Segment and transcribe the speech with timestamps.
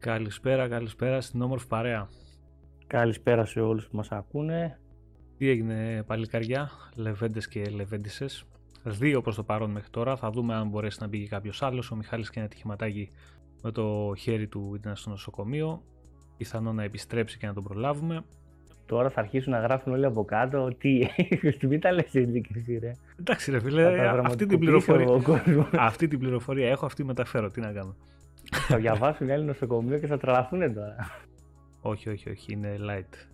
[0.00, 2.08] Καλησπέρα, καλησπέρα στην όμορφη παρέα.
[2.86, 4.78] Καλησπέρα σε όλους που μας ακούνε.
[5.38, 8.44] Τι έγινε παλικαριά, λεβέντες και λεβέντισες.
[8.84, 11.90] Δύο προς το παρόν μέχρι τώρα, θα δούμε αν μπορέσει να μπει κάποιος άλλος.
[11.90, 13.10] Ο Μιχάλης και ένα τυχηματάκι
[13.62, 15.82] με το χέρι του ήταν στο νοσοκομείο.
[16.36, 18.24] Πιθανό να επιστρέψει και να τον προλάβουμε.
[18.86, 20.68] Τώρα θα αρχίσουν να γράφουν όλοι από κάτω.
[20.78, 21.00] Τι,
[21.68, 22.92] μην τα λες έτσι και εσύ ρε.
[23.20, 25.06] Εντάξει ρε φίλε, αυτή την, πληροφορία,
[25.72, 27.50] αυτή την πληροφορία έχω, αυτή μεταφέρω.
[27.50, 27.96] Τι να κάνω.
[28.52, 30.96] Θα διαβάσουν οι άλλοι νοσοκομείο και θα τρελαθούν τώρα.
[31.80, 32.52] όχι, όχι, όχι.
[32.52, 33.26] Είναι light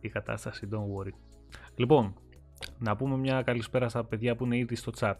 [0.00, 0.68] η κατάσταση.
[0.72, 1.12] Don't worry.
[1.76, 2.14] Λοιπόν,
[2.78, 5.14] να πούμε μια καλησπέρα στα παιδιά που είναι ήδη στο chat.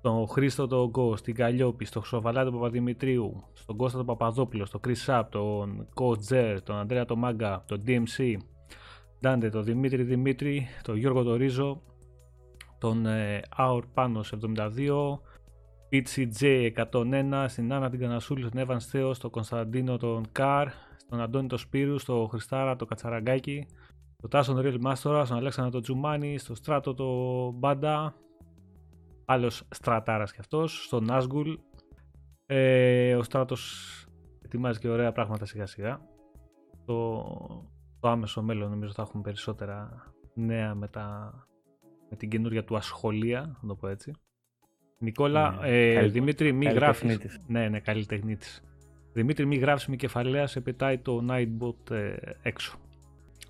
[0.00, 4.96] Τον Χρήστο τον Γκο, στην Καλλιόπη, στον Χρυσοβαλάτη Παπαδημητρίου, στον Κώστα τον Παπαδόπουλο, στον Chris
[4.96, 8.36] Σαπ, τον Κοτζέρ, τον Αντρέα τον Μάγκα, τον DMC,
[9.20, 11.82] Ντάντε, τον Δημήτρη Δημήτρη, τον Γιώργο τον Ρίζο,
[12.78, 15.18] τον ε, Aur Πάνος 72,
[15.90, 21.48] PCJ 101, στην Άννα την Κανασούλη, στον Εύαν Θέο, στον Κωνσταντίνο τον Καρ, στον Αντώνη
[21.48, 23.66] τον Σπύρου, στον Χριστάρα τον Κατσαραγκάκη,
[24.16, 28.14] στον Τάσο τον Real Μάστορα, στον Αλέξανδρο τον Τζουμάνι, στον Στράτο τον Μπάντα,
[29.24, 31.52] άλλος στρατάρας κι αυτός, στον Νάσγκουλ,
[32.46, 33.92] ε, ο Στράτος
[34.44, 36.00] ετοιμάζει και ωραία πράγματα σιγά σιγά.
[36.84, 37.22] Το,
[38.00, 41.32] το άμεσο μέλλον νομίζω θα έχουμε περισσότερα νέα με, τα,
[42.10, 44.12] με την καινούργια του ασχολία, να το πω έτσι.
[44.98, 47.18] Νικόλα, ναι, ε, Δημήτρη, μη γράφεις.
[47.46, 48.62] Ναι, ναι, καλλιτεχνίτης.
[49.12, 52.78] Δημήτρη, μη γράφει με κεφαλαίας, σε πετάει το Nightbot ε, έξω.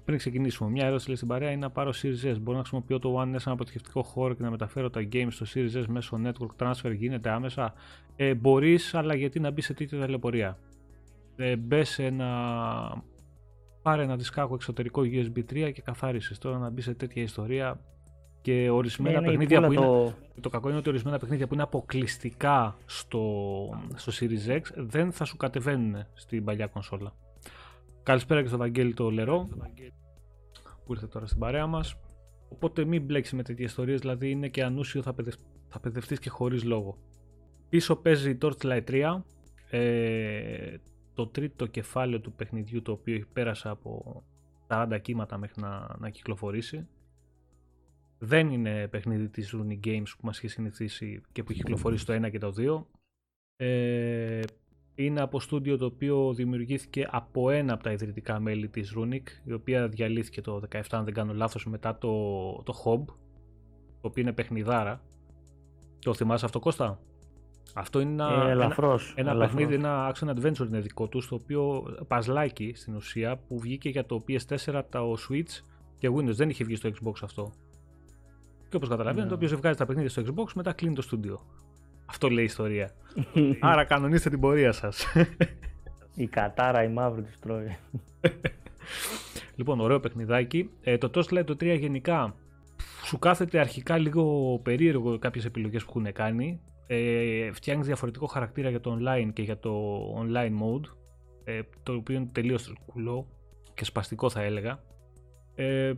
[0.04, 2.36] Πριν ξεκινήσουμε, μια ερώτηση λέει στην παρέα είναι να πάρω Series S.
[2.40, 5.46] Μπορώ να χρησιμοποιώ το One S σαν αποτυχευτικό χώρο και να μεταφέρω τα games στο
[5.54, 6.94] Series S μέσω network transfer.
[6.96, 7.74] Γίνεται άμεσα.
[8.16, 10.58] Ε, Μπορείς, αλλά γιατί να μπεις σε τέτοια ταλαιπωρία;
[11.36, 13.02] Ε, μπες σε ένα.
[13.82, 16.38] Πάρε ένα δισκάκο εξωτερικό USB 3 και καθάρισες.
[16.38, 17.80] Τώρα να μπεις σε τέτοια ιστορία
[18.40, 20.14] και ορισμένα ναι, παιχνίδια που είναι.
[20.40, 23.22] Το κακό είναι ότι ορισμένα παιχνίδια που είναι αποκλειστικά στο,
[23.94, 27.12] στο Series X δεν θα σου κατεβαίνουν στην παλιά κονσόλα.
[28.02, 29.48] Καλησπέρα και στο Βαγγέλη το Λερό
[30.84, 31.96] που ήρθε τώρα στην παρέα μας.
[32.48, 35.34] Οπότε μην μπλέξεις με τέτοιες ιστορίες, δηλαδή είναι και ανούσιο θα, παιδευ...
[35.68, 36.98] θα παιδευτείς και χωρίς λόγο.
[37.68, 39.20] Πίσω παίζει η Torchlight 3,
[39.70, 40.76] ε,
[41.14, 44.22] το τρίτο κεφάλαιο του παιχνιδιού το οποίο πέρασε από
[44.68, 46.86] 40 κύματα μέχρι να, να κυκλοφορήσει.
[48.18, 52.26] Δεν είναι παιχνίδι της Rooney Games που μας έχει συνηθίσει και που έχει κυκλοφορήσει το
[52.26, 52.84] 1 και το 2.
[53.56, 54.40] Ε,
[54.94, 59.52] είναι από στούντιο το οποίο δημιουργήθηκε από ένα από τα ιδρυτικά μέλη της Runic, η
[59.52, 62.12] οποία διαλύθηκε το 17 αν δεν κάνω λάθος μετά το,
[62.64, 63.04] το Hob,
[64.00, 65.02] το οποίο είναι παιχνιδάρα.
[65.98, 67.00] Το θυμάσαι αυτό Κώστα;
[67.74, 71.34] Αυτό είναι ένα, ε, ελαφρώς, ένα, ένα παιχνίδι, ένα action adventure είναι δικό τους, το
[71.34, 75.62] οποίο παζλάκι στην ουσία που βγήκε για το PS4, το Switch
[75.98, 76.34] και Windows.
[76.34, 77.52] Δεν είχε βγει στο Xbox αυτό.
[78.68, 79.28] Και όπως καταλαβαίνετε, yeah.
[79.28, 81.40] το οποίος βγάζει τα παιχνίδια στο Xbox, μετά κλείνει το στούντιο.
[82.06, 82.90] Αυτό λέει η ιστορία.
[83.60, 85.06] Άρα κανονίστε την πορεία σας.
[86.14, 87.76] η κατάρα η μαύρη τους τρώει.
[89.56, 90.70] λοιπόν, ωραίο παιχνιδάκι.
[90.80, 92.34] Ε, το Toast Light το 3 γενικά
[93.04, 96.60] σου κάθεται αρχικά λίγο περίεργο κάποιες επιλογές που έχουν κάνει.
[96.86, 100.84] Ε, φτιάχνεις διαφορετικό χαρακτήρα για το online και για το online mode.
[101.44, 103.28] Ε, το οποίο είναι τελείως κουλό
[103.74, 104.82] και σπαστικό θα έλεγα.
[105.54, 105.92] Ε,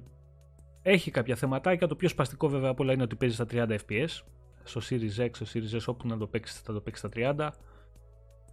[0.82, 1.86] έχει κάποια θεματάκια.
[1.86, 4.20] Το πιο σπαστικό βέβαια από όλα είναι ότι παίζει στα 30 fps
[4.62, 7.50] στο Series X, στο Series S όπου να το παίξεις θα το παίξεις στα 30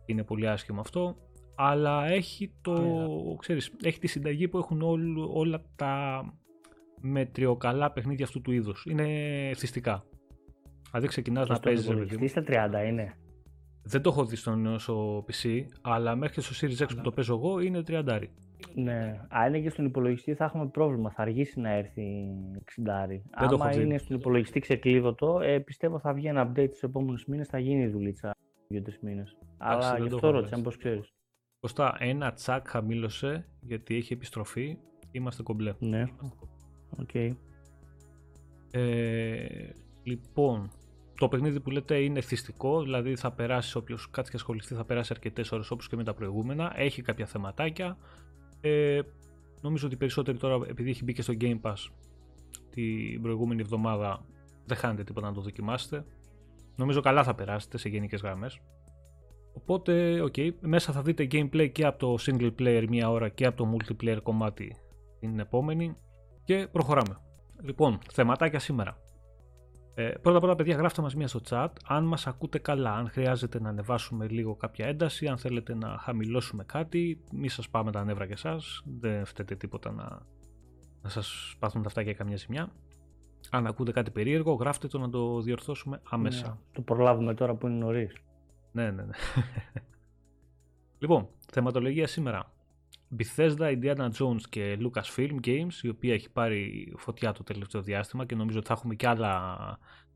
[0.06, 1.18] είναι πολύ άσχημο αυτό.
[1.56, 2.76] Αλλά έχει το,
[3.40, 4.82] ξέρεις, έχει τη συνταγή που έχουν
[5.34, 6.24] όλα τα
[7.02, 8.86] μετριοκαλά παιχνίδια αυτού του είδους.
[8.90, 9.06] Είναι
[9.56, 10.04] θυστικά
[10.98, 13.14] δηλαδή ξεκινάς να παίζεις Τι στα 30 είναι.
[13.84, 17.60] Δεν το έχω δει στο PC αλλά μέχρι στο Series X που το παίζω εγώ
[17.60, 18.22] είναι 30
[18.74, 21.12] ναι, αν είναι και στον υπολογιστή θα έχουμε πρόβλημα.
[21.12, 22.28] Θα αργήσει να έρθει
[22.86, 22.88] 60.
[23.60, 27.60] Αν είναι στον υπολογιστή ξεκλείδωτο, ε, πιστεύω θα βγει ένα update του επόμενους μήνες, θα
[27.60, 28.36] γίνει η δουλίτσα
[28.68, 29.38] δύο-τρει μήνες.
[29.58, 31.14] Αλλά γι' αυτό ρώτησα, πώ ξέρεις.
[31.60, 34.78] Κωστά, ένα τσακ χαμήλωσε γιατί έχει επιστροφή.
[35.12, 35.74] Είμαστε κομπλέ.
[35.80, 36.04] Ναι.
[37.00, 37.10] Ok.
[37.14, 37.36] Okay.
[38.72, 39.70] Ε,
[40.04, 40.72] λοιπόν,
[41.16, 45.14] το παιχνίδι που λέτε είναι εθιστικό, δηλαδή θα περάσει όποιος κάτσει και ασχοληθεί, θα περάσει
[45.14, 46.74] αρκετές ώρες όπως και με τα προηγούμενα.
[46.76, 47.98] Έχει κάποια θεματάκια.
[48.68, 49.02] Ε,
[49.62, 51.76] νομίζω ότι περισσότεροι τώρα, επειδή έχει μπει και στο Game Pass
[52.70, 54.26] την προηγούμενη εβδομάδα,
[54.66, 56.06] δεν χάνετε τίποτα να το δοκιμάσετε.
[56.76, 58.60] Νομίζω καλά θα περάσετε σε γενικές γραμμές.
[59.54, 63.58] Οπότε, ok, μέσα θα δείτε gameplay και από το single player μία ώρα και από
[63.58, 64.76] το multiplayer κομμάτι
[65.20, 65.96] την επόμενη
[66.44, 67.18] και προχωράμε.
[67.62, 68.98] Λοιπόν, θεματάκια σήμερα.
[70.00, 73.10] Ε, πρώτα απ' όλα, παιδιά, γράφτε μας μία στο chat αν μας ακούτε καλά, αν
[73.10, 78.04] χρειάζεται να ανεβάσουμε λίγο κάποια ένταση, αν θέλετε να χαμηλώσουμε κάτι, μη σας πάμε τα
[78.04, 80.22] νεύρα και εσάς, δεν φταίτε τίποτα να,
[81.02, 82.72] να σας πάθουν τα αυτάκια καμιά ζημιά.
[83.50, 86.48] Αν ακούτε κάτι περίεργο, γράφτε το να το διορθώσουμε άμεσα.
[86.48, 88.14] Ναι, το προλάβουμε τώρα που είναι νωρίς.
[88.72, 89.14] Ναι, ναι, ναι.
[91.02, 92.52] λοιπόν, θεματολογία σήμερα.
[93.16, 98.36] Bethesda, Indiana Jones και Lucasfilm Games, η οποία έχει πάρει φωτιά το τελευταίο διάστημα και
[98.36, 99.58] νομίζω ότι θα έχουμε και άλλα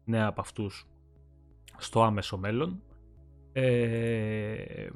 [0.06, 0.88] νέα από αυτούς
[1.78, 2.82] στο άμεσο μέλλον.
[3.54, 4.90] Ε,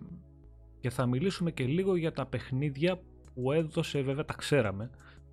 [0.80, 3.00] και θα μιλήσουμε και λίγο για τα παιχνίδια
[3.33, 4.89] που έδωσε, βέβαια τα ξέραμε,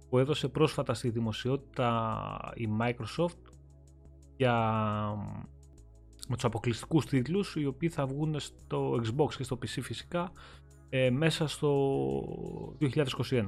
[0.09, 3.53] που έδωσε πρόσφατα στη δημοσιότητα η Microsoft
[4.37, 4.55] για
[6.29, 10.33] με τους αποκλειστικούς τίτλους οι οποίοι θα βγουν στο Xbox και στο PC φυσικά
[10.95, 11.95] ε, μέσα στο
[12.81, 13.47] 2021.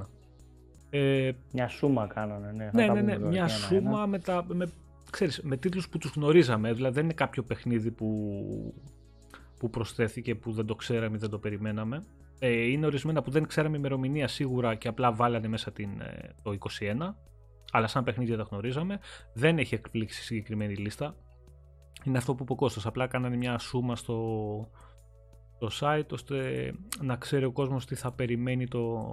[0.89, 2.69] Ε, μια σούμα κάνανε, ναι.
[2.73, 4.71] Ναι, ναι, ναι, μια σούμα με, τα, με,
[5.09, 8.09] ξέρεις, με τίτλους που τους γνωρίζαμε, δηλαδή δεν είναι κάποιο παιχνίδι που,
[9.57, 12.03] που προσθέθηκε που δεν το ξέραμε ή δεν το περιμέναμε.
[12.39, 16.51] Ε, είναι ορισμένα που δεν ξέραμε ημερομηνία σίγουρα και απλά βάλανε μέσα την, ε, το
[16.51, 17.15] 21,
[17.71, 18.99] αλλά σαν παιχνίδια τα γνωρίζαμε.
[19.33, 21.15] Δεν έχει εκπλήξει συγκεκριμένη λίστα.
[22.03, 24.17] Είναι αυτό που είπε ο Κώστας, απλά κάνανε μια σούμα στο,
[25.57, 26.35] το site ώστε
[27.01, 29.03] να ξέρει ο κόσμος τι θα περιμένει το,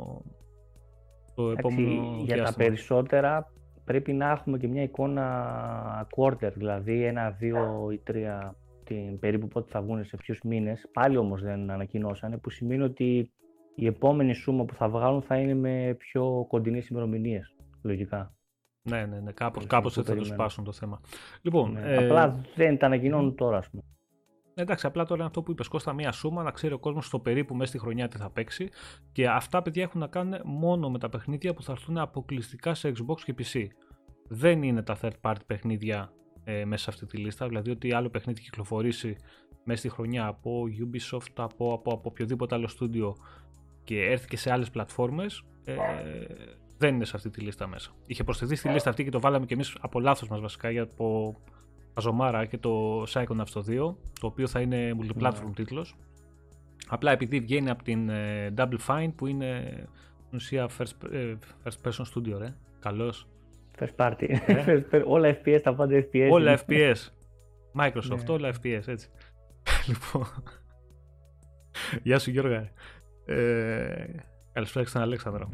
[1.35, 3.53] το επόμενο Για τα περισσότερα
[3.85, 9.71] πρέπει να έχουμε και μια εικόνα quarter, δηλαδή ένα, δύο ή τρία την περίπου πότε
[9.71, 10.89] θα βγουν σε ποιους μήνες.
[10.93, 13.31] Πάλι όμως δεν ανακοινώσανε, που σημαίνει ότι
[13.75, 18.35] η επόμενη σούμα που θα βγάλουν θα είναι με πιο κοντινές ημερομηνίες, λογικά.
[18.83, 19.33] Ναι, ναι, ναι.
[19.33, 21.01] Κάπως, κάπως έτσι θα το σπάσουν το θέμα.
[21.43, 21.97] Λοιπόν, ναι, ε...
[21.97, 23.83] Απλά δεν τα ανακοινώνουν τώρα, ας πούμε.
[24.55, 27.19] Εντάξει, απλά τώρα είναι αυτό που είπες Κώστα, μία σούμα να ξέρει ο κόσμος στο
[27.19, 28.69] περίπου μέσα στη χρονιά τι θα παίξει.
[29.13, 32.93] Και αυτά, παιδιά, έχουν να κάνουν μόνο με τα παιχνίδια που θα έρθουν αποκλειστικά σε
[32.97, 33.67] Xbox και PC.
[34.29, 36.13] Δεν είναι τα third party παιχνίδια
[36.45, 37.49] ε, μέσα σε αυτή τη λίστα.
[37.49, 39.17] Δηλαδή, ότι άλλο παιχνίδι κυκλοφορήσει
[39.65, 43.17] μέσα στη χρονιά από Ubisoft, από, από, από οποιοδήποτε άλλο στούντιο
[43.85, 45.75] και έρθει και σε άλλες πλατφόρμες, ε,
[46.79, 47.91] δεν είναι σε αυτή τη λίστα μέσα.
[48.07, 50.83] Είχε προσθεθεί στη λίστα αυτή και το βάλαμε και εμείς από λάθος μας βασικά για
[50.83, 51.37] από
[51.95, 55.55] Αζομάρα και το Psychonauts το 2, το οποίο θα είναι multiplatform yeah.
[55.55, 55.97] τίτλος.
[56.89, 59.63] Απλά επειδή βγαίνει από την ε, Double Fine που είναι
[60.25, 61.35] στην ουσία first, ε,
[61.65, 62.55] first person studio, ρε.
[62.79, 63.29] Καλός.
[63.79, 64.39] First party.
[64.47, 66.29] Ε; όλα FPS, τα πάντα FPS.
[66.31, 66.97] Όλα FPS.
[67.75, 68.33] Microsoft, ναι.
[68.33, 69.09] όλα FPS, έτσι.
[69.89, 70.27] λοιπόν.
[72.03, 72.71] Γεια σου Γιώργα.
[73.25, 74.07] Ε,
[74.53, 75.51] καλησπέρα στον Αλέξανδρο.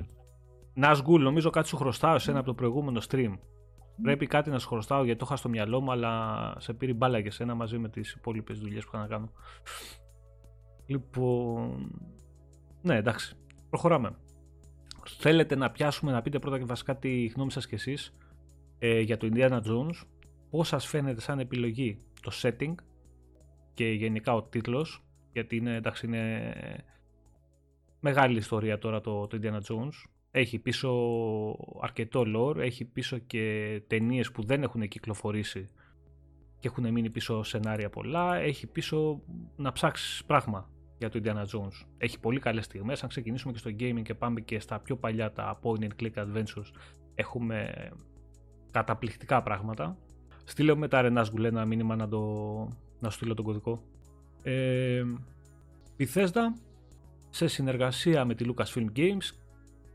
[0.74, 3.32] Νασγκούλ, νομίζω κάτι σου χρωστάω εσένα από το προηγούμενο stream.
[4.02, 7.18] Πρέπει κάτι να σου χρωστάω γιατί το είχα στο μυαλό μου, αλλά σε πήρε μπάλα
[7.18, 9.32] για σένα μαζί με τις υπόλοιπες δουλειές που είχα να κάνω.
[10.86, 11.90] Λοιπόν.
[12.82, 13.36] Ναι, εντάξει.
[13.70, 14.16] Προχωράμε.
[15.18, 18.14] Θέλετε να πιάσουμε να πείτε πρώτα και βασικά τη γνώμη σας κι εσείς
[18.78, 20.06] ε, για το Indiana Jones.
[20.50, 22.74] Πώς σας φαίνεται σαν επιλογή το setting
[23.74, 26.52] και γενικά ο τίτλος, γιατί είναι, εντάξει, είναι
[28.00, 30.08] μεγάλη ιστορία τώρα το, το Indiana Jones
[30.38, 30.90] έχει πίσω
[31.80, 35.68] αρκετό lore, έχει πίσω και ταινίες που δεν έχουν κυκλοφορήσει
[36.58, 39.22] και έχουν μείνει πίσω σενάρια πολλά, έχει πίσω
[39.56, 41.86] να ψάξεις πράγμα για το Indiana Jones.
[41.98, 45.32] Έχει πολύ καλές στιγμές, αν ξεκινήσουμε και στο gaming και πάμε και στα πιο παλιά
[45.32, 46.70] τα point and click adventures,
[47.14, 47.88] έχουμε
[48.70, 49.98] καταπληκτικά πράγματα.
[50.44, 52.22] Στείλε μετά ρε Νάσγκουλ ένα μήνυμα να, το,
[53.00, 53.82] να σου στείλω τον κωδικό.
[54.42, 55.02] Ε,
[55.98, 56.42] Bethesda
[57.30, 59.30] σε συνεργασία με τη Lucasfilm Games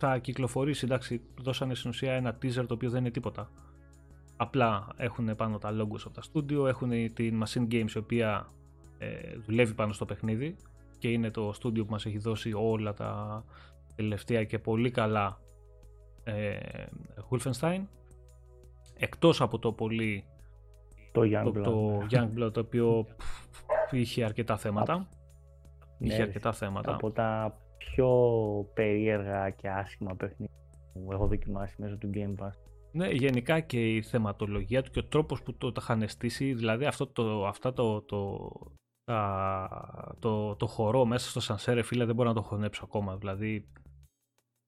[0.06, 3.50] θα κυκλοφορήσει, εντάξει, δώσανε στην ουσία ένα teaser το οποίο δεν είναι τίποτα.
[4.38, 8.48] Απλά έχουν πάνω τα logos από τα studio, έχουν την Machine Games η οποία
[8.98, 10.56] ε, δουλεύει πάνω στο παιχνίδι
[10.98, 13.44] και είναι το studio που μας έχει δώσει όλα τα
[13.96, 15.40] τελευταία και πολύ καλά
[16.24, 16.58] ε,
[17.30, 17.82] Wolfenstein.
[18.98, 20.26] Εκτός από το πολύ
[21.12, 21.54] το Youngblood.
[21.54, 23.06] το, το, Youngblood, το οποίο
[23.92, 25.08] είχε αρκετά θέματα.
[25.98, 26.94] Είχε ναι, αρκετά θέματα.
[26.94, 28.10] από τα πιο
[28.74, 30.56] περίεργα και άσχημα παιχνίδια
[30.94, 32.52] που έχω δοκιμάσει μέσω του Game Pass.
[32.92, 36.86] Ναι, γενικά και η θεματολογία του και ο τρόπος που το, τα είχαν στήσει, δηλαδή
[36.86, 38.50] αυτό το, αυτά το, το,
[40.20, 43.18] το, το χορό μέσα στο Σανσέρε, φίλε, δεν μπορώ να το χωνέψω ακόμα.
[43.18, 43.68] Δηλαδή,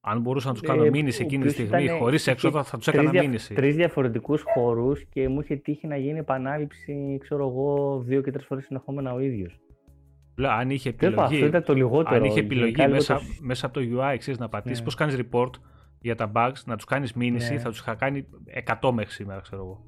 [0.07, 3.09] αν μπορούσα να τους κάνω ε, μήνυση εκείνη τη στιγμή, χωρίς έξοδα, θα τους έκανα
[3.09, 3.53] μήνυση.
[3.53, 8.45] Τρεις διαφορετικούς χορούς και μου είχε τύχει να γίνει επανάληψη, ξέρω εγώ, δύο και τρεις
[8.45, 9.59] φορές συνεχόμενα ο ίδιος.
[10.43, 14.49] Αν είχε επιλογή, το λιγότερο, αν είχε επιλογή μέσα, μέσα από το UI, ξέρεις, να
[14.49, 14.85] πατήσεις ναι.
[14.85, 15.49] πώς κάνεις report
[15.99, 17.59] για τα bugs, να τους κάνεις μήνυση, ναι.
[17.59, 18.25] θα τους είχα κάνει
[18.81, 19.83] 100 μέχρι σήμερα, ξέρω εγώ.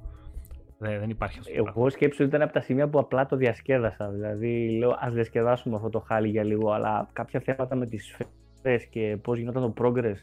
[0.79, 1.51] Δεν, δεν υπάρχει αυτό.
[1.55, 4.09] Εγώ σκέψω ότι ήταν από τα σημεία που απλά το διασκέδασα.
[4.09, 8.85] Δηλαδή, λέω, ας διασκεδάσουμε αυτό το χάλι για λίγο, αλλά κάποια θέματα με τις σφαίρες
[8.85, 10.15] και πώς γινόταν το progress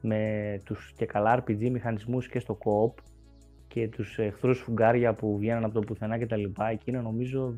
[0.00, 3.02] με τους και καλά RPG μηχανισμούς και στο co-op
[3.68, 6.44] και τους εχθρούς φουγκάρια που βγαίνουν από το πουθενά κτλ.
[6.70, 7.54] Εκείνο νομίζω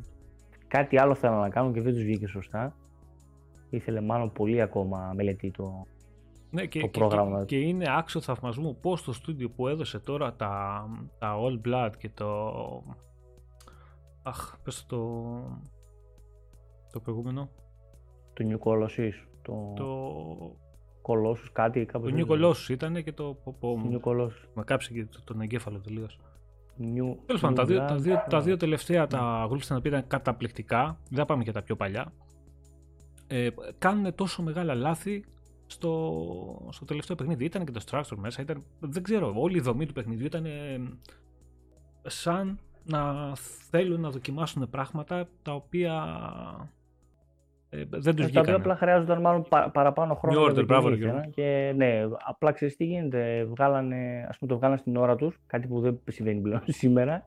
[0.72, 2.76] Κάτι άλλο θέλω να κάνω και δεν τους βγήκε σωστά.
[3.70, 5.86] Ήθελε μάλλον πολύ ακόμα μελετή το,
[6.50, 7.44] ναι, και, το πρόγραμμα.
[7.44, 10.84] Και, και, είναι άξιο θαυμασμού πώς το στούντιο που έδωσε τώρα τα,
[11.18, 12.52] τα All Blood και το...
[14.22, 14.98] Αχ, πες το...
[16.92, 17.48] Το προηγούμενο.
[18.32, 19.12] Το New Colossus.
[19.42, 19.72] Το...
[19.76, 20.56] το...
[21.02, 22.10] Κολόσους, κάτι κάπως.
[22.10, 24.48] Το New Colossus ήταν και το New Colossus.
[24.54, 26.18] Με κάψε και τον εγκέφαλο τελείως.
[26.82, 27.16] New...
[27.26, 30.98] Τέλος πάντων, τα, δύο, τα, δύο, τα δύο τελευταία τα γούλφιστα να ήταν καταπληκτικά.
[31.10, 32.12] Δεν πάμε για τα πιο παλιά.
[33.26, 33.48] Ε,
[33.78, 35.24] κάνουν τόσο μεγάλα λάθη
[35.66, 37.44] στο, στο τελευταίο παιχνίδι.
[37.44, 38.42] Ήταν και το structure μέσα.
[38.42, 40.46] Ήταν, δεν ξέρω, όλη η δομή του παιχνιδιού ήταν
[42.02, 43.32] σαν να
[43.70, 45.94] θέλουν να δοκιμάσουν πράγματα τα οποία
[47.74, 48.32] ε, δεν τους ε, βγήκαν.
[48.32, 50.44] Τα οποία απλά χρειάζονταν μάλλον παραπάνω χρόνο.
[50.44, 55.16] New order, Και ναι, απλά ξέρεις τι γίνεται, βγάλανε, ας πούμε το βγάλανε στην ώρα
[55.16, 57.26] τους, κάτι που δεν συμβαίνει πλέον σήμερα.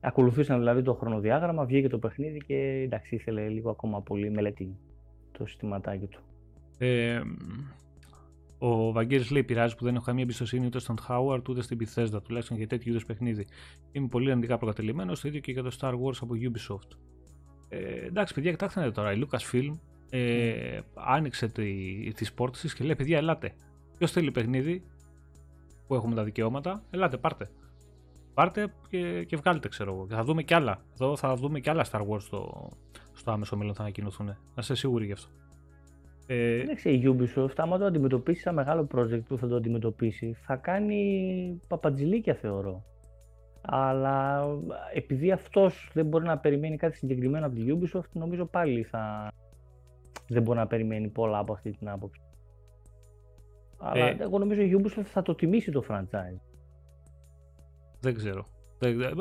[0.00, 4.76] Ακολουθήσαν δηλαδή το χρονοδιάγραμμα, βγήκε το παιχνίδι και εντάξει ήθελε λίγο ακόμα πολύ μελέτη
[5.38, 6.20] το συστηματάκι του.
[6.78, 7.20] Ε,
[8.58, 12.22] ο Βαγγέλης λέει: Πειράζει που δεν έχω καμία εμπιστοσύνη ούτε στον Howard ούτε στην Bethesda,
[12.22, 13.46] τουλάχιστον για τέτοιου είδους παιχνίδι.
[13.92, 16.96] Είμαι πολύ αρνητικά προκατελημένος, το ίδιο και για το Star Wars από Ubisoft.
[17.74, 19.12] Ε, εντάξει, παιδιά, κοιτάξτε τώρα.
[19.12, 19.78] Η Lucasfilm
[20.10, 21.52] ε, άνοιξε
[22.14, 23.52] τις πόρτες της και λέει: Παιδιά, ελάτε.
[23.98, 24.82] Ποιος θέλει παιχνίδι
[25.86, 27.50] που έχουμε τα δικαιώματα, ελάτε, πάρτε.
[28.34, 30.06] Πάρτε και, και βγάλετε, ξέρω εγώ.
[30.10, 30.84] θα δούμε κι άλλα.
[30.92, 32.70] Εδώ θα δούμε κι άλλα Star Wars στο,
[33.12, 34.26] στο άμεσο μέλλον θα ανακοινωθούν.
[34.26, 35.28] Να είστε σίγουροι γι' αυτό.
[36.26, 36.60] Ε...
[36.60, 41.60] Εντάξει, η Ubisoft, άμα το αντιμετωπίσει σαν μεγάλο project που θα το αντιμετωπίσει, θα κάνει
[41.68, 42.84] παπατζηλίκια θεωρώ.
[43.66, 44.46] Αλλά
[44.94, 49.32] επειδή αυτός δεν μπορεί να περιμένει κάτι συγκεκριμένο από τη Ubisoft, νομίζω πάλι θα...
[50.28, 52.20] δεν μπορεί να περιμένει πολλά από αυτή την άποψη.
[53.78, 54.16] Αλλά ε...
[54.20, 56.40] εγώ νομίζω η Ubisoft θα το τιμήσει το franchise.
[58.00, 58.46] Δεν ξέρω.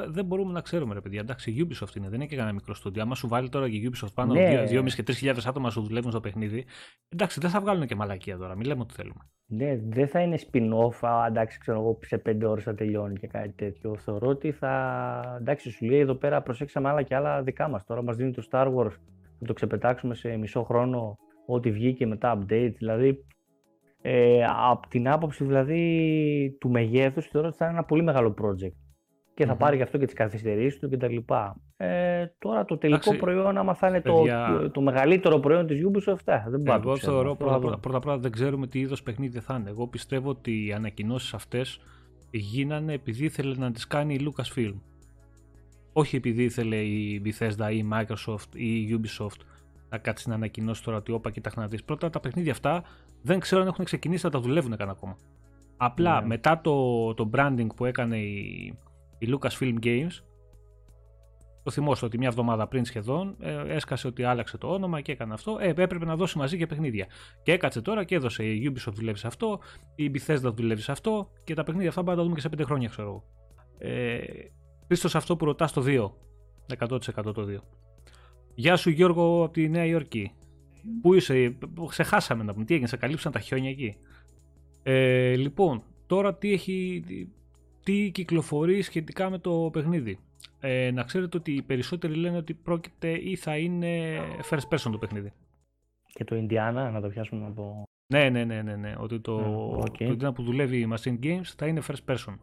[0.07, 1.19] Δεν, μπορούμε να ξέρουμε, ρε παιδιά.
[1.19, 3.01] Εντάξει, η Ubisoft είναι, δεν είναι και κανένα μικρό στούντιο.
[3.01, 4.63] Άμα σου βάλει τώρα η Ubisoft πάνω ναι.
[4.69, 6.65] 2.500 και 3.000 άτομα σου δουλεύουν στο παιχνίδι,
[7.09, 8.55] εντάξει, δεν θα βγάλουν και μαλακία τώρα.
[8.55, 9.29] Μην λέμε ότι θέλουμε.
[9.55, 13.49] Ναι, δεν θα είναι spin-off, εντάξει, ξέρω εγώ, σε 5 ώρες θα τελειώνει και κάτι
[13.49, 13.97] τέτοιο.
[13.97, 15.37] Θεωρώ ότι θα.
[15.39, 17.85] Εντάξει, σου λέει εδώ πέρα προσέξαμε άλλα και άλλα δικά μας.
[17.85, 18.91] Τώρα μας δίνει το Star Wars,
[19.39, 22.73] θα το ξεπετάξουμε σε μισό χρόνο ό,τι βγήκε μετά update.
[22.77, 23.25] Δηλαδή,
[24.01, 28.82] ε, από την άποψη δηλαδή του μεγέθους, θεωρώ ότι θα είναι ένα πολύ μεγάλο project
[29.33, 29.57] και θα mm-hmm.
[29.57, 31.15] πάρει γι' αυτό και τις καθυστερήσεις του κτλ.
[31.77, 34.25] Ε, τώρα το τελικό Εντάξει, προϊόν, άμα θα είναι το,
[34.71, 36.75] το, μεγαλύτερο προϊόν της Ubisoft, ε, δεν πάω.
[36.75, 37.35] Εγώ θεωρώ
[37.81, 39.69] πρώτα απ' δεν ξέρουμε τι είδος παιχνίδι θα είναι.
[39.69, 41.79] Εγώ πιστεύω ότι οι ανακοινώσεις αυτές
[42.31, 44.73] γίνανε επειδή ήθελε να τις κάνει η Lucasfilm.
[45.93, 49.41] Όχι επειδή ήθελε η Bethesda ή η Microsoft ή η Ubisoft
[49.89, 51.83] να κάτσει να ανακοινώσει τώρα ότι όπα κοιτάξτε να δεις.
[51.83, 52.83] Πρώτα τα παιχνίδια αυτά
[53.21, 55.17] δεν ξέρω αν έχουν ξεκινήσει να τα δουλεύουν καν ακόμα.
[55.77, 56.27] Απλά ναι.
[56.27, 58.77] μετά το, το branding που έκανε η,
[59.23, 60.23] η Lucasfilm Games
[61.63, 65.33] το θυμόστε ότι μια εβδομάδα πριν σχεδόν ε, έσκασε ότι άλλαξε το όνομα και έκανε
[65.33, 65.57] αυτό.
[65.59, 67.07] Ε, έπρεπε να δώσει μαζί και παιχνίδια.
[67.43, 68.43] Και έκατσε τώρα και έδωσε.
[68.43, 69.59] Η Ubisoft δουλεύει σε αυτό,
[69.95, 72.49] η Bethesda δουλεύει σε αυτό και τα παιχνίδια αυτά πάμε να τα δούμε και σε
[72.57, 73.23] 5 χρόνια, ξέρω εγώ.
[73.77, 74.19] Ε,
[74.87, 76.11] πίστος σε αυτό που ρωτάς το 2.
[76.77, 76.99] 100%
[77.33, 77.57] το 2.
[78.55, 80.31] Γεια σου Γιώργο από τη Νέα Υόρκη.
[81.01, 83.97] Πού είσαι, ξεχάσαμε να πούμε, τι έγινε, σε καλύψαν τα χιόνια εκεί;
[84.83, 87.03] Ε, λοιπόν, τώρα τι έχει,
[87.83, 90.19] τι κυκλοφορεί σχετικά με το παιχνίδι.
[90.59, 94.97] Ε, να ξέρετε ότι οι περισσότεροι λένε ότι πρόκειται ή θα είναι first person το
[94.97, 95.33] παιχνίδι.
[96.13, 97.83] Και το Indiana, να το πιάσουμε από...
[98.07, 98.95] Ναι, ναι, ναι, ναι, ναι.
[98.97, 100.15] ότι το, okay.
[100.17, 102.37] το που δουλεύει η Machine Games θα είναι first person.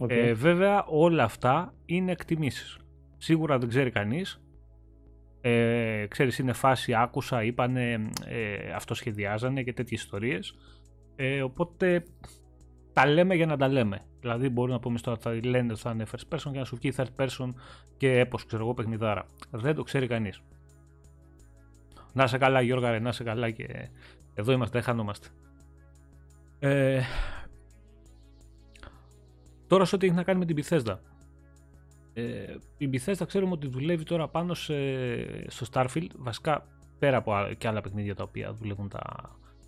[0.00, 0.10] Okay.
[0.10, 2.78] Ε, βέβαια όλα αυτά είναι εκτιμήσεις.
[3.16, 4.42] Σίγουρα δεν ξέρει κανείς.
[5.40, 10.54] Ε, ξέρεις είναι φάση άκουσα, είπανε, ε, αυτό σχεδιάζανε και τέτοιες ιστορίες.
[11.16, 12.04] Ε, οπότε
[12.98, 14.04] τα λέμε για να τα λέμε.
[14.20, 16.76] Δηλαδή, μπορεί να πούμε τώρα θα λένε ότι θα είναι first person για να σου
[16.76, 17.48] βγει third person
[17.96, 19.26] και έπω, ξέρω εγώ, παιχνιδάρα.
[19.50, 20.42] Δεν το ξέρει κανείς.
[22.12, 23.88] Να σε καλά, Γιώργα, ρε, να σε καλά και
[24.34, 25.28] εδώ είμαστε, δεν χανόμαστε.
[26.58, 27.00] Ε,
[29.66, 30.98] τώρα, σε ό,τι έχει να κάνει με την Bethesda.
[32.12, 34.74] Ε, η Bethesda ξέρουμε ότι δουλεύει τώρα πάνω σε,
[35.50, 36.66] στο Starfield, βασικά
[36.98, 39.02] πέρα από και άλλα παιχνίδια τα οποία δουλεύουν τα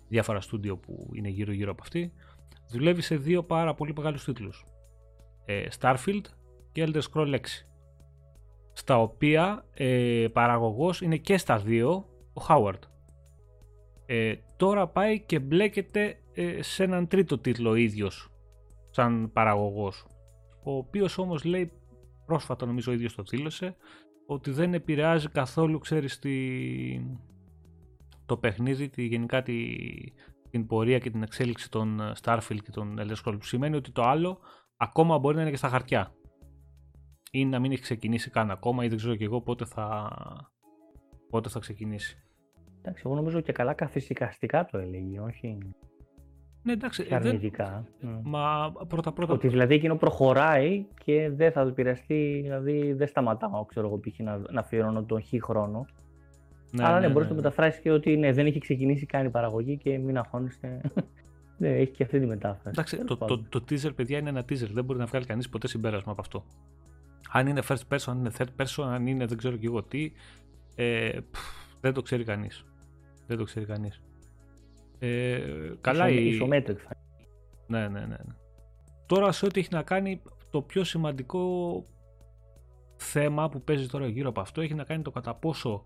[0.07, 2.13] διάφορα στούντιο που είναι γύρω-γύρω από αυτή
[2.71, 4.65] δουλεύει σε δύο πάρα πολύ μεγάλους τίτλους.
[5.45, 6.23] Ε, Starfield
[6.71, 7.37] και Elder Scrolls 6.
[8.73, 12.79] Στα οποία ε, παραγωγός είναι και στα δύο ο Howard.
[14.05, 18.31] Ε, τώρα πάει και μπλέκεται ε, σε έναν τρίτο τίτλο ο ίδιος
[18.89, 20.05] σαν παραγωγός.
[20.63, 21.71] Ο οποίος όμως λέει
[22.25, 23.75] πρόσφατα νομίζω ο ίδιος το δήλωσε
[24.25, 26.19] ότι δεν επηρεάζει καθόλου ξέρεις
[28.25, 29.55] το παιχνίδι, τη, γενικά τη,
[30.51, 33.91] την πορεία και την εξέλιξη των ε, Starfield και των Elder Scrolls που σημαίνει ότι
[33.91, 34.39] το άλλο
[34.77, 36.13] ακόμα μπορεί να είναι και στα χαρτιά
[37.31, 40.11] ή να μην έχει ξεκινήσει καν ακόμα ή δεν ξέρω και εγώ πότε θα,
[41.29, 42.17] πότε θα ξεκινήσει.
[42.79, 45.57] Εντάξει, εγώ νομίζω και καλά καθησυχαστικά το έλεγε, όχι
[46.63, 47.03] ναι, εντάξει.
[47.05, 47.85] Και αρνητικά.
[47.99, 48.21] Δεν...
[48.23, 49.33] Μα πρώτα πρώτα.
[49.33, 54.19] Ότι δηλαδή εκείνο προχωράει και δεν θα επηρεαστεί, δηλαδή δεν σταματάω, ξέρω εγώ, π.χ.
[54.19, 55.85] να, να αφιερώνω τον χ χρόνο
[56.71, 57.47] Ναι, Αλλά ναι, ναι, μπορείς να το ναι.
[57.47, 60.81] μεταφράσεις και ότι ναι, δεν έχει ξεκινήσει καν η παραγωγή και μην αγχώνεστε.
[61.57, 62.69] ναι, έχει και αυτή τη μετάφραση.
[62.69, 64.69] Εντάξει, το, το, το, teaser, παιδιά, είναι ένα teaser.
[64.71, 66.45] Δεν μπορεί να βγάλει κανείς ποτέ συμπέρασμα από αυτό.
[67.31, 70.11] Αν είναι first person, αν είναι third person, αν είναι δεν ξέρω και εγώ τι.
[70.75, 71.19] Ε,
[71.81, 72.65] δεν το ξέρει κανείς.
[73.27, 74.01] Δεν το ξέρει κανείς.
[74.99, 75.39] Ε,
[75.81, 76.37] καλά η...
[77.67, 78.35] Ναι, ναι, ναι, ναι.
[79.05, 81.85] Τώρα σε ό,τι έχει να κάνει το πιο σημαντικό
[82.95, 85.85] θέμα που παίζει τώρα γύρω από αυτό έχει να κάνει το κατά πόσο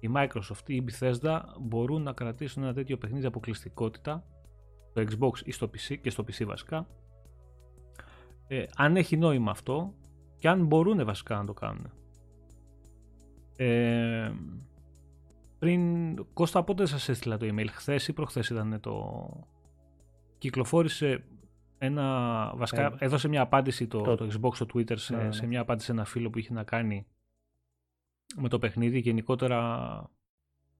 [0.00, 4.24] η Microsoft ή η Bethesda μπορούν να κρατήσουν ένα τέτοιο παιχνίδι αποκλειστικότητα
[4.90, 6.86] στο Xbox ή στο PC και στο PC βασικά
[8.48, 9.94] ε, αν έχει νόημα αυτό
[10.36, 11.90] και αν μπορούν βασικά να το κάνουν.
[13.56, 14.32] Ε,
[15.58, 19.28] πριν, Κώστα πότε σας έστειλα το email, χθες ή προχθές ήταν το...
[20.38, 21.24] Κυκλοφόρησε
[21.78, 25.32] ένα, βασικά ε, έδωσε μια απάντηση το, το, το Xbox στο Twitter σε, ναι, ναι.
[25.32, 27.06] σε μια απάντηση σε ένα φίλο που είχε να κάνει
[28.36, 30.10] με το παιχνίδι γενικότερα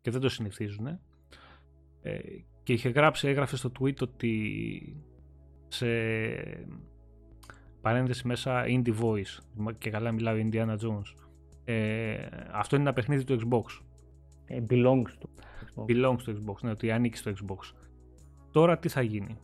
[0.00, 0.86] και δεν το συνηθίζουν.
[2.02, 2.18] Ε,
[2.62, 5.02] και είχε γράψει, έγραφε στο tweet ότι
[5.68, 5.86] σε
[7.80, 11.28] παρένθεση μέσα Indie Voice και καλά μιλάω Indiana Jones.
[11.64, 12.16] Ε,
[12.52, 13.84] αυτό είναι ένα παιχνίδι του Xbox.
[14.44, 15.26] Ε, belongs to
[15.64, 15.84] Xbox.
[15.86, 17.74] Belongs to Xbox, ναι, ότι ανήκει στο Xbox.
[18.50, 19.38] Τώρα τι θα γίνει;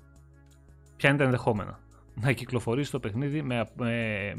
[0.97, 1.81] Ποια είναι τα ενδεχόμενα;
[2.15, 4.35] Να κυκλοφορήσει το παιχνίδι με, με,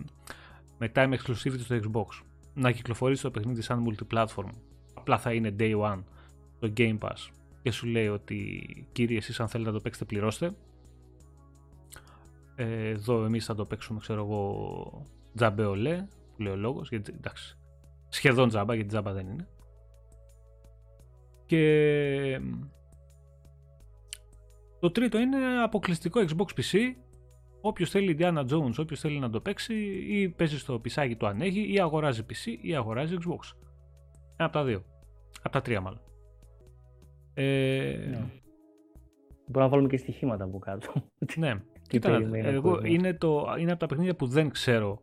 [0.78, 4.50] με time exclusivity στο Xbox να κυκλοφορήσει το παιχνίδι σαν multiplatform.
[4.94, 6.04] Απλά θα είναι day one
[6.60, 7.30] το Game Pass
[7.62, 10.52] και σου λέει ότι κύριε εσείς αν θέλετε να το παίξετε πληρώστε.
[12.56, 17.14] Ε, εδώ εμείς θα το παίξουμε ξέρω εγώ τζαμπέ ολέ που λέει ο λόγος γιατί
[17.18, 17.58] εντάξει
[18.10, 19.48] σχεδόν τζάμπα γιατί τζάμπα δεν είναι.
[21.46, 22.42] Και
[24.80, 26.94] το τρίτο είναι αποκλειστικό Xbox PC
[27.68, 29.74] Όποιος θέλει Indiana Jones, όποιος θέλει να το παίξει,
[30.08, 33.58] ή παίζει στο πισάκι του αν έχει, ή αγοράζει PC ή αγοράζει Xbox.
[34.36, 34.84] Ένα από τα δύο.
[35.42, 36.02] Από τα τρία μάλλον.
[37.34, 38.08] Ε...
[38.10, 38.26] Ναι.
[39.48, 40.94] Μπορούμε να βάλουμε και στοιχήματα από κάτω.
[41.36, 41.62] Ναι.
[41.88, 45.02] Κοίτα, εγώ είναι, το, είναι από τα παιχνίδια που δεν ξέρω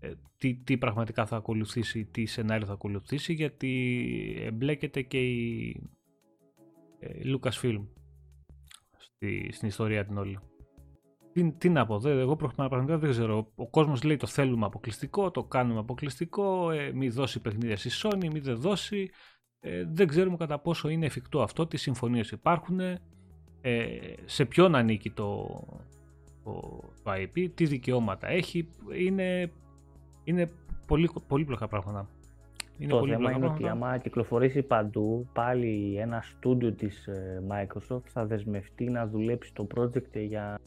[0.00, 4.02] ε, τι, τι πραγματικά θα ακολουθήσει, τι σενάριο θα ακολουθήσει, γιατί
[4.40, 5.80] εμπλέκεται και η
[6.98, 7.86] ε, Lucasfilm
[8.96, 10.38] στη, στην ιστορία την όλη
[11.36, 13.46] τι, τι να πω, εγώ πραγματικά δεν ξέρω.
[13.54, 18.28] Ο κόσμος λέει το θέλουμε αποκλειστικό, το κάνουμε αποκλειστικό, ε, μη δώσει παιχνίδια στη Sony,
[18.32, 19.10] μη δεν δώσει.
[19.60, 22.98] Ε, δεν ξέρουμε κατά πόσο είναι εφικτό αυτό, τι συμφωνίες υπάρχουν, ε,
[24.24, 25.46] σε ποιον ανήκει το,
[26.44, 28.68] το, το IP, τι δικαιώματα έχει.
[28.98, 29.50] Είναι,
[30.24, 30.50] είναι
[30.86, 32.08] πολύ, πολύπλοκα πράγματα.
[32.78, 38.26] Είναι το θέμα είναι ότι άμα κυκλοφορήσει παντού, πάλι ένα στούντιο της ε, Microsoft θα
[38.26, 40.58] δεσμευτεί να δουλέψει το project για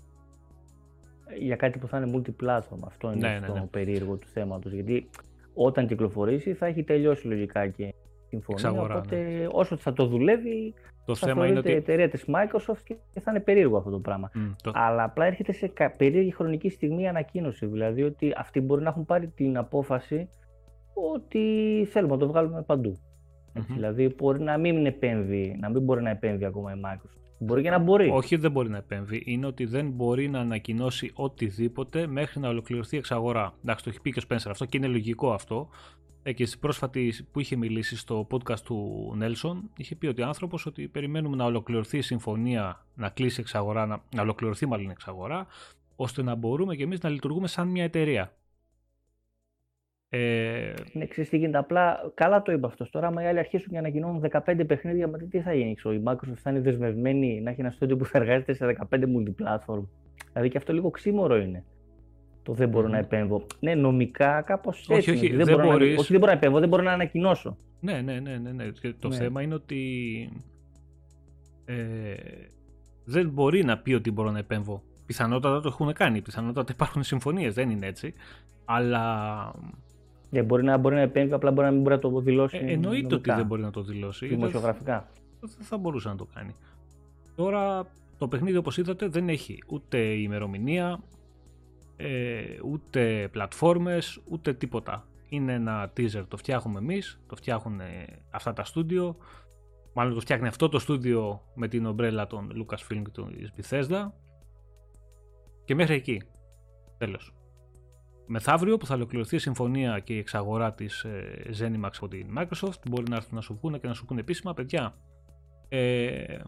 [1.37, 2.79] για κάτι που θα είναι multi-platform.
[2.85, 3.65] Αυτό είναι ναι, το ναι, ναι.
[3.65, 4.71] περίεργο του θέματος.
[4.73, 5.09] Γιατί
[5.53, 7.93] όταν κυκλοφορήσει θα έχει τελειώσει λογικά και
[8.27, 8.69] συμφωνία.
[8.69, 9.47] Εξαγορά, οπότε ναι.
[9.51, 10.73] όσο θα το δουλεύει
[11.05, 11.71] το θα θέμα είναι ότι...
[11.71, 14.31] εταιρεία της Microsoft και θα είναι περίεργο αυτό το πράγμα.
[14.63, 14.71] το...
[14.73, 17.65] Αλλά απλά έρχεται σε περίεργη χρονική στιγμή η ανακοίνωση.
[17.65, 20.29] Δηλαδή ότι αυτοί μπορεί να έχουν πάρει την απόφαση
[21.13, 21.39] ότι
[21.91, 22.99] θέλουμε να το βγάλουμε παντού.
[23.53, 23.61] Mm-hmm.
[23.67, 27.18] Δηλαδή μπορεί να μην επέμβει, να μην μπορεί να επέμβει ακόμα η Microsoft.
[27.39, 28.09] Μπορεί και να μπορεί.
[28.09, 29.23] Όχι, δεν μπορεί να επέμβει.
[29.25, 33.53] Είναι ότι δεν μπορεί να ανακοινώσει οτιδήποτε μέχρι να ολοκληρωθεί η εξαγορά.
[33.61, 35.69] Εντάξει, το έχει πει και ο Σπένσερ αυτό και είναι λογικό αυτό.
[36.23, 40.25] Ε, και στην πρόσφατη που είχε μιλήσει στο podcast του Νέλσον, είχε πει ότι ο
[40.25, 44.91] άνθρωπος ότι περιμένουμε να ολοκληρωθεί η συμφωνία, να κλείσει εξαγορά, να, να ολοκληρωθεί μάλλον η
[44.91, 45.47] εξαγορά,
[45.95, 48.33] ώστε να μπορούμε και εμείς να λειτουργούμε σαν μια εταιρεία.
[50.09, 50.73] Ε...
[50.93, 51.57] Ναι, ξέρεις τι γίνεται.
[51.57, 52.89] Απλά καλά το είπα αυτός.
[52.89, 55.71] Τώρα, άμα οι άλλοι αρχίσουν και ανακοινώνουν 15 παιχνίδια, μα τι θα γίνει.
[55.71, 59.83] Η Microsoft θα είναι δεσμευμένη να έχει ένα στούντιο που θα εργάζεται σε 15 multiplatform.
[60.33, 61.63] Δηλαδή και αυτό λίγο ξύμορο είναι.
[62.43, 62.91] Το δεν μπορώ mm.
[62.91, 63.45] να επέμβω.
[63.59, 64.93] Ναι, νομικά κάπως έτσι.
[64.93, 65.85] Όχι, όχι, δεν, δεν μπορώ να...
[65.85, 67.57] όχι, δεν μπορώ να επέμβω, δεν μπορώ να ανακοινώσω.
[67.79, 68.37] Ναι, ναι, ναι.
[68.37, 68.69] ναι, ναι.
[68.81, 69.15] Και το ναι.
[69.15, 69.81] θέμα είναι ότι
[71.65, 72.13] ε,
[73.03, 74.83] δεν μπορεί να πει ότι μπορώ να επέμβω.
[75.05, 76.21] Πιθανότατα το έχουν κάνει.
[76.21, 78.13] Πιθανότατα υπάρχουν συμφωνίες, δεν είναι έτσι.
[78.65, 79.53] Αλλά
[80.31, 82.57] Yeah, μπορεί, να, μπορεί να επέμβει, απλά μπορεί να μην μπορεί να το δηλώσει.
[82.57, 84.27] Ε, εννοείται ότι δεν μπορεί να το δηλώσει.
[84.27, 85.09] Δημοσιογραφικά.
[85.39, 86.55] Δεν θα μπορούσε να το κάνει.
[87.35, 87.87] Τώρα
[88.17, 90.99] το παιχνίδι όπως είδατε δεν έχει ούτε ημερομηνία,
[91.95, 95.05] ε, ούτε πλατφόρμες, ούτε τίποτα.
[95.29, 97.79] Είναι ένα teaser, το φτιάχνουμε εμείς, το φτιάχνουν
[98.29, 99.15] αυτά τα στούντιο.
[99.93, 104.11] Μάλλον το φτιάχνει αυτό το στούντιο με την ομπρέλα των Lucasfilm και των Bethesda.
[105.65, 106.21] Και μέχρι εκεί.
[106.97, 107.33] Τέλος
[108.29, 112.89] μεθαύριο που θα ολοκληρωθεί η συμφωνία και η εξαγορά της ε, Zenimax από την Microsoft
[112.89, 114.95] μπορεί να έρθουν να σου πούνε και να σου πούνε επίσημα παιδιά
[115.69, 116.39] ε,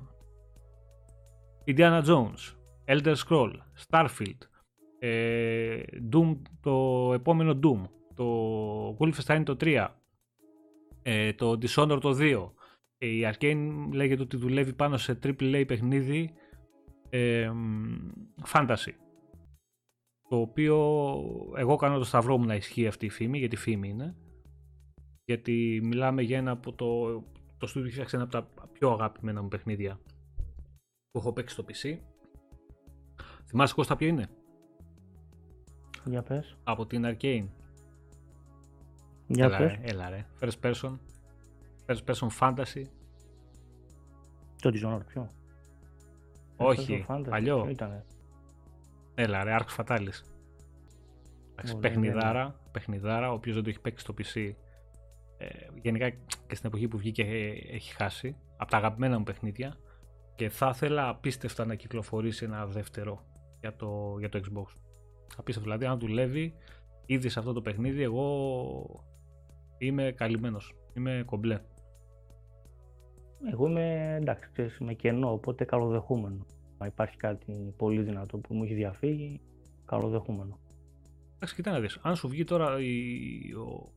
[1.65, 3.53] Indiana Jones, Elder Scroll,
[3.89, 4.37] Starfield,
[4.99, 5.81] ε,
[6.13, 7.81] Doom, το επόμενο Doom,
[8.15, 9.87] το Wolfenstein το 3
[11.01, 12.51] Ε, το Dishonored το 2.
[12.97, 16.33] Ε, η Arcane λέγεται ότι δουλεύει πάνω σε AAA παιχνίδι
[17.09, 17.51] ε,
[18.53, 18.93] fantasy.
[20.31, 20.75] Το οποίο
[21.55, 24.15] εγώ κάνω το σταυρό μου να ισχύει αυτή η φήμη, γιατί φήμη είναι.
[25.25, 27.13] Γιατί μιλάμε για ένα από το,
[27.57, 29.99] το στούντιο έχει φτιάξει ένα από τα πιο αγαπημένα μου παιχνίδια
[31.11, 31.97] που έχω παίξει στο PC.
[33.45, 34.29] Θυμάσαι Κώστα ποιο είναι;
[36.05, 36.57] Για πες.
[36.63, 37.47] Από την Arcane.
[39.27, 39.71] Για έλα, πες.
[39.71, 40.25] Ρε, έλα ρε.
[40.39, 40.97] First person.
[41.85, 42.83] First person fantasy.
[44.61, 45.31] Το Dishonored ποιο;
[46.57, 47.61] Όχι, Fantasy, παλιό.
[47.61, 48.05] ποιο ήτανε;
[49.21, 50.21] Έλα ρε, Arx Fatalis.
[51.51, 54.53] Εντάξει, Ωραία, παιχνιδάρα, παιχνιδάρα, ο οποίος δεν το έχει παίξει στο PC.
[55.37, 55.47] Ε,
[55.81, 56.09] γενικά
[56.47, 58.35] και στην εποχή που βγήκε ε, έχει χάσει.
[58.57, 59.77] Από τα αγαπημένα μου παιχνίδια.
[60.35, 63.25] Και θα ήθελα απίστευτα να κυκλοφορήσει ένα δεύτερο
[63.59, 64.75] για το, για το Xbox.
[65.37, 66.53] Απίστευτο, δηλαδή αν δουλεύει
[67.05, 69.05] ήδη σε αυτό το παιχνίδι εγώ
[69.77, 70.75] είμαι καλυμμένος.
[70.93, 71.59] Είμαι κομπλέ.
[73.51, 76.45] Εγώ είμαι εντάξει, ξέρεις, είμαι κενό, οπότε καλοδεχούμενο.
[76.81, 79.41] Αν υπάρχει κάτι πολύ δυνατό που μου έχει διαφύγει,
[79.85, 80.59] καλοδεχούμενο.
[81.35, 81.99] Εντάξει, κοιτά να δεις.
[82.01, 82.91] Αν σου βγει τώρα η,
[83.53, 83.91] ο-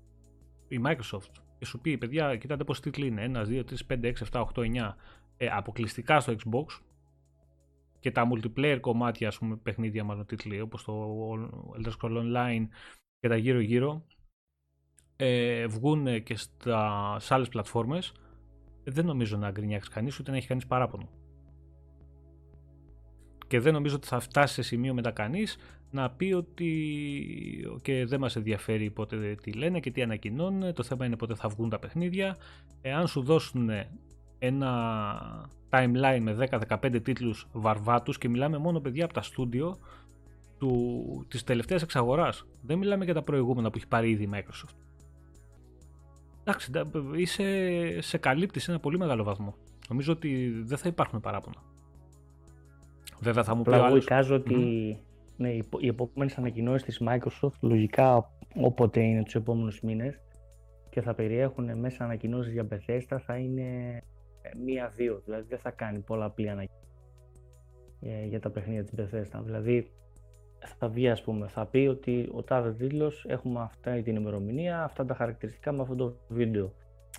[0.68, 3.24] η Microsoft και σου πει, παιδιά, κοιτάτε πόσοι τίτλοι είναι.
[3.24, 4.96] 1, 2, 3, 5, 6, 7, 8, 9.
[5.36, 6.82] Ε, αποκλειστικά στο Xbox
[8.00, 11.32] και τα multiplayer κομμάτια, ας πούμε, παιχνίδια μάλλον τίτλοι, όπως το
[11.78, 12.66] Elder Scrolls Online
[13.20, 14.04] και τα γύρω-γύρω,
[15.16, 18.12] ε, βγουν και στα, σε άλλες πλατφόρμες,
[18.84, 21.08] δεν νομίζω να γκρινιάξεις κανείς, ούτε να έχεις κανείς παράπονο.
[23.54, 25.56] Και δεν νομίζω ότι θα φτάσει σε σημείο μετά κανείς
[25.90, 26.70] να πει ότι
[27.82, 31.48] και δεν μας ενδιαφέρει πότε τι λένε και τι ανακοινώνουν, το θέμα είναι πότε θα
[31.48, 32.36] βγουν τα παιχνίδια.
[32.82, 33.70] Εάν σου δώσουν
[34.38, 39.78] ένα timeline με 10-15 τίτλους βαρβάτους και μιλάμε μόνο παιδιά από τα στούντιο
[40.58, 42.46] του, της τελευταίας εξαγοράς.
[42.62, 44.74] Δεν μιλάμε για τα προηγούμενα που έχει πάρει ήδη η Microsoft.
[46.44, 46.86] Εντάξει, ντα-
[47.16, 49.54] είσαι σε καλύπτει σε ένα πολύ μεγάλο βαθμό.
[49.88, 51.73] Νομίζω ότι δεν θα υπάρχουν παράπονα.
[53.24, 54.56] Βέβαια θα μου πει ο Απλά εγώ άλλος, εικάζω ότι
[55.36, 60.20] ναι, οι, οι επόμενες ανακοινώσεις της Microsoft λογικά όποτε είναι τους επόμενους μήνες
[60.90, 63.96] και θα περιέχουν μέσα ανακοινώσεις για Bethesda θα είναι
[64.42, 65.22] ε, μία-δύο.
[65.24, 66.84] Δηλαδή δεν θα κάνει πολλαπλή ανακοίνωση
[68.00, 69.40] ε, για τα παιχνίδια της Bethesda.
[69.44, 69.90] Δηλαδή
[70.78, 75.04] θα βγει ας πούμε, θα πει ότι ο τάδε τίτλος έχουμε αυτά την ημερομηνία, αυτά
[75.04, 76.72] τα χαρακτηριστικά με αυτό το βίντεο.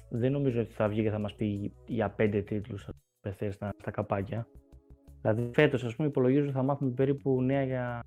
[0.09, 2.89] Δεν νομίζω ότι θα βγει και θα μας πει για πέντε τίτλους
[3.27, 4.47] Bethesda στα καπάκια.
[5.25, 8.03] Δηλαδή φέτος ας πούμε υπολογίζω ότι θα μάθουμε περίπου νέα για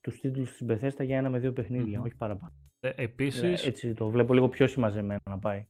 [0.00, 2.04] τους τίτλους της Bethesda για ένα με δύο παιχνίδια, Μμμ.
[2.04, 2.52] όχι παραπάνω.
[2.80, 5.66] ε, επίσης, Έτσι το βλέπω λίγο πιο συμμαζεμένο να πάει.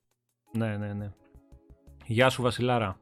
[0.56, 1.12] Ναι, ναι, ναι.
[2.06, 3.00] Γεια σου Βασιλάρα.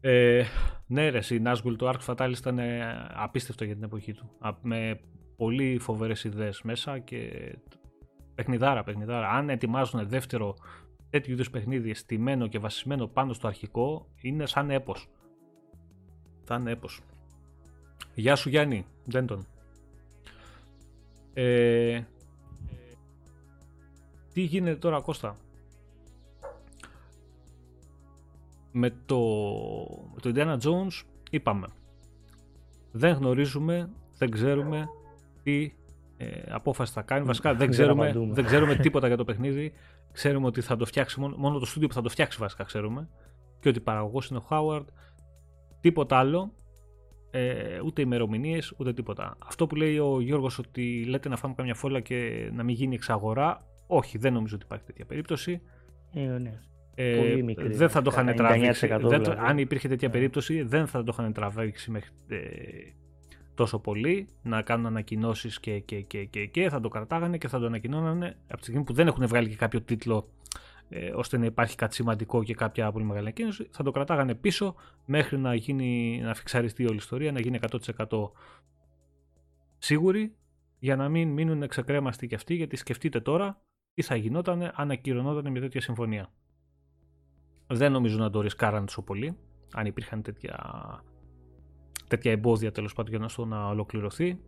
[0.00, 0.44] Ε,
[0.86, 2.80] ναι ρε, η Nazgul το Ark Fatalis ήταν ε,
[3.12, 4.30] απίστευτο για την εποχή του.
[4.38, 5.00] Α, Με
[5.36, 7.30] πολύ φοβερές ιδέες μέσα και
[8.34, 9.28] παιχνιδάρα, παιχνιδάρα.
[9.28, 10.54] Αν ετοιμάζουν δεύτερο
[11.10, 15.08] τέτοιου είδους παιχνίδι στημένο και βασισμένο πάνω στο αρχικό, είναι σαν έπος.
[16.44, 17.00] Σαν έπος.
[18.14, 19.46] Γεια σου Γιάννη, Ντέντον.
[21.34, 22.02] Ε,
[24.32, 25.36] τι γίνεται τώρα Κώστα;
[28.72, 29.18] Με το,
[30.14, 31.66] με το Indiana Jones είπαμε.
[32.92, 34.88] Δεν γνωρίζουμε, δεν ξέρουμε
[35.42, 35.72] τι
[36.16, 37.26] ε, απόφαση θα κάνει.
[37.26, 38.34] Βασικά δεν Δεν ξέρουμε, απαντούμε.
[38.34, 39.72] δεν ξέρουμε τίποτα για το παιχνίδι.
[40.12, 43.08] Ξέρουμε ότι θα το φτιάξει μόνο, μόνο το στούντιο που θα το φτιάξει βασικά ξέρουμε.
[43.60, 44.84] Και ότι παραγωγός είναι ο Howard.
[45.82, 46.52] Τίποτα άλλο.
[47.30, 49.36] Ε, ούτε ημερομηνίες, ούτε τίποτα.
[49.46, 52.94] Αυτό που λέει ο Γιώργος ότι λέτε να φάμε καμιά φόλα και να μην γίνει
[52.94, 53.66] εξαγορά.
[53.86, 55.60] Όχι, δεν νομίζω ότι υπάρχει τέτοια περίπτωση.
[56.12, 56.60] Ε, ναι.
[56.94, 58.86] Ε, Πολύ μικρή, δεν θα το είχαν 99% τραβήξει.
[58.86, 59.40] Δεν το- δηλαδή.
[59.44, 60.14] αν υπήρχε τέτοια Ναι.
[60.14, 62.38] περίπτωση, δεν θα το είχαν τραβήξει μέχρι ε,
[63.54, 67.58] τόσο πολύ να κάνουν ανακοινώσεις και, και, και, και, και θα το κρατάγανε και θα
[67.58, 70.28] το ανακοινώνανε από τη στιγμή που δεν έχουν βγάλει και κάποιο τίτλο
[70.94, 74.74] ε, ώστε να υπάρχει κάτι σημαντικό και κάποια πολύ μεγάλη ανακοίνωση, θα το κρατάγανε πίσω
[75.04, 77.58] μέχρι να, γίνει, να φιξαριστεί όλη η ιστορία, να γίνει
[78.08, 78.30] 100%
[79.78, 80.34] σίγουροι
[80.78, 83.62] για να μην μείνουν ξεκρέμαστοι κι αυτοί, γιατί σκεφτείτε τώρα
[83.94, 86.32] τι θα γινόταν αν ακυρωνόταν μια τέτοια συμφωνία.
[87.66, 89.36] Δεν νομίζω να το ρισκάραν τόσο πολύ,
[89.72, 90.56] αν υπήρχαν τέτοια,
[92.08, 94.40] τέτοια εμπόδια τέλος πάντων για να στο να ολοκληρωθεί.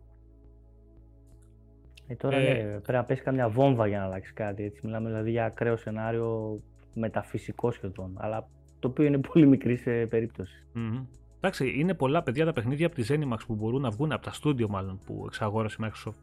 [2.07, 4.63] Ε, τώρα Ε, ναι, πρέπει να πέσει καμιά βόμβα για να αλλάξει κάτι.
[4.63, 4.79] Έτσι.
[4.83, 6.59] Μιλάμε δηλαδή για ακραίο σενάριο
[6.93, 8.15] μεταφυσικό σχεδόν.
[8.17, 8.47] Αλλά
[8.79, 10.63] το οποίο είναι πολύ μικρή σε περίπτωση.
[10.73, 11.03] Μμμ.
[11.37, 14.31] Εντάξει, είναι πολλά παιδιά τα παιχνίδια από τη Zenimax που μπορούν να βγουν, από τα
[14.31, 16.15] στούντιο μάλλον που εξαγόρασε η Microsoft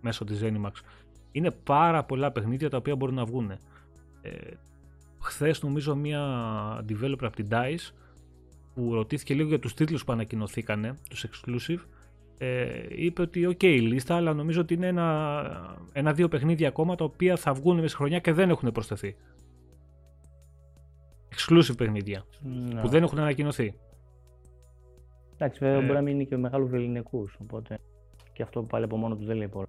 [0.00, 0.72] μέσω της Zenimax.
[1.32, 3.50] Είναι πάρα πολλά παιχνίδια τα οποία μπορούν να βγουν.
[3.50, 4.30] Ε,
[5.20, 6.20] Χθες νομίζω μία
[6.88, 7.92] developer από την DICE
[8.74, 11.78] που ρωτήθηκε λίγο για τους τίτλους που ανακοινωθήκανε, τους exclusive
[12.38, 16.94] ε, είπε ότι ok okay, η λίστα, αλλά νομίζω ότι είναι ένα, ένα-δύο παιχνίδια ακόμα
[16.94, 19.16] τα οποία θα βγουν μέσα στη χρονιά και δεν έχουν προστεθεί.
[21.34, 22.80] Exclusive παιχνίδια ναι.
[22.80, 23.74] που δεν έχουν ανακοινωθεί.
[25.34, 27.78] Εντάξει, βέβαια ε, μπορεί να μην είναι και μεγάλους βεληνεκούς, οπότε
[28.32, 29.66] και αυτό πάλι από μόνο του δεν λέει πολλά.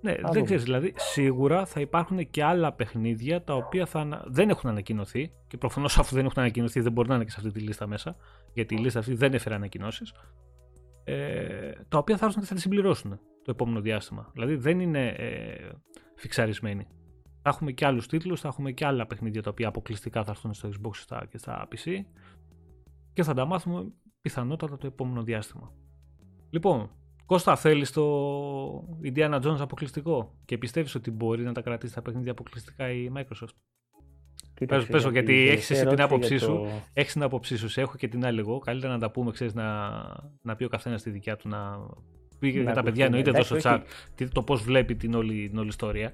[0.00, 0.64] Ναι, δεν ξέρεις.
[0.64, 5.98] Δηλαδή, σίγουρα θα υπάρχουν και άλλα παιχνίδια τα οποία θα, δεν έχουν ανακοινωθεί και προφανώς
[5.98, 8.16] αφού δεν έχουν ανακοινωθεί δεν μπορεί να είναι και σε αυτή τη λίστα μέσα,
[8.52, 10.12] γιατί η λίστα αυτή δεν έφερε ανακοινώσεις.
[11.08, 14.30] Ε, τα οποία θα έρθουν και θα τη συμπληρώσουν το επόμενο διάστημα.
[14.32, 15.70] Δηλαδή δεν είναι ε,
[16.14, 16.86] φιξαρισμένοι.
[17.42, 20.54] Θα έχουμε και άλλους τίτλους, θα έχουμε και άλλα παιχνίδια τα οποία αποκλειστικά θα έρθουν
[20.54, 22.00] στο Xbox και στα PC
[23.12, 25.72] και θα τα μάθουμε πιθανότατα το επόμενο διάστημα.
[26.50, 26.90] Λοιπόν,
[27.26, 28.02] Κώστα, θέλεις το
[29.02, 33.54] Indiana Jones αποκλειστικό και πιστεύεις ότι μπορεί να τα κρατήσει τα παιχνίδια αποκλειστικά η Microsoft;
[34.64, 36.46] Πες, πες, γιατί έχεις εσύ την άποψή σου.
[36.46, 36.66] Το...
[36.92, 38.58] Έχεις την άποψή σου, έχω και την άλλη εγώ.
[38.58, 39.90] Καλύτερα να τα πούμε, ξέρεις, να,
[40.42, 41.48] να πει ο καθένας τη δικιά του.
[41.48, 41.78] Να
[42.38, 43.80] πει για τα παιδιά, εννοείται εδώ στο chat,
[44.32, 46.12] το πώς βλέπει την όλη, την όλη ιστορία.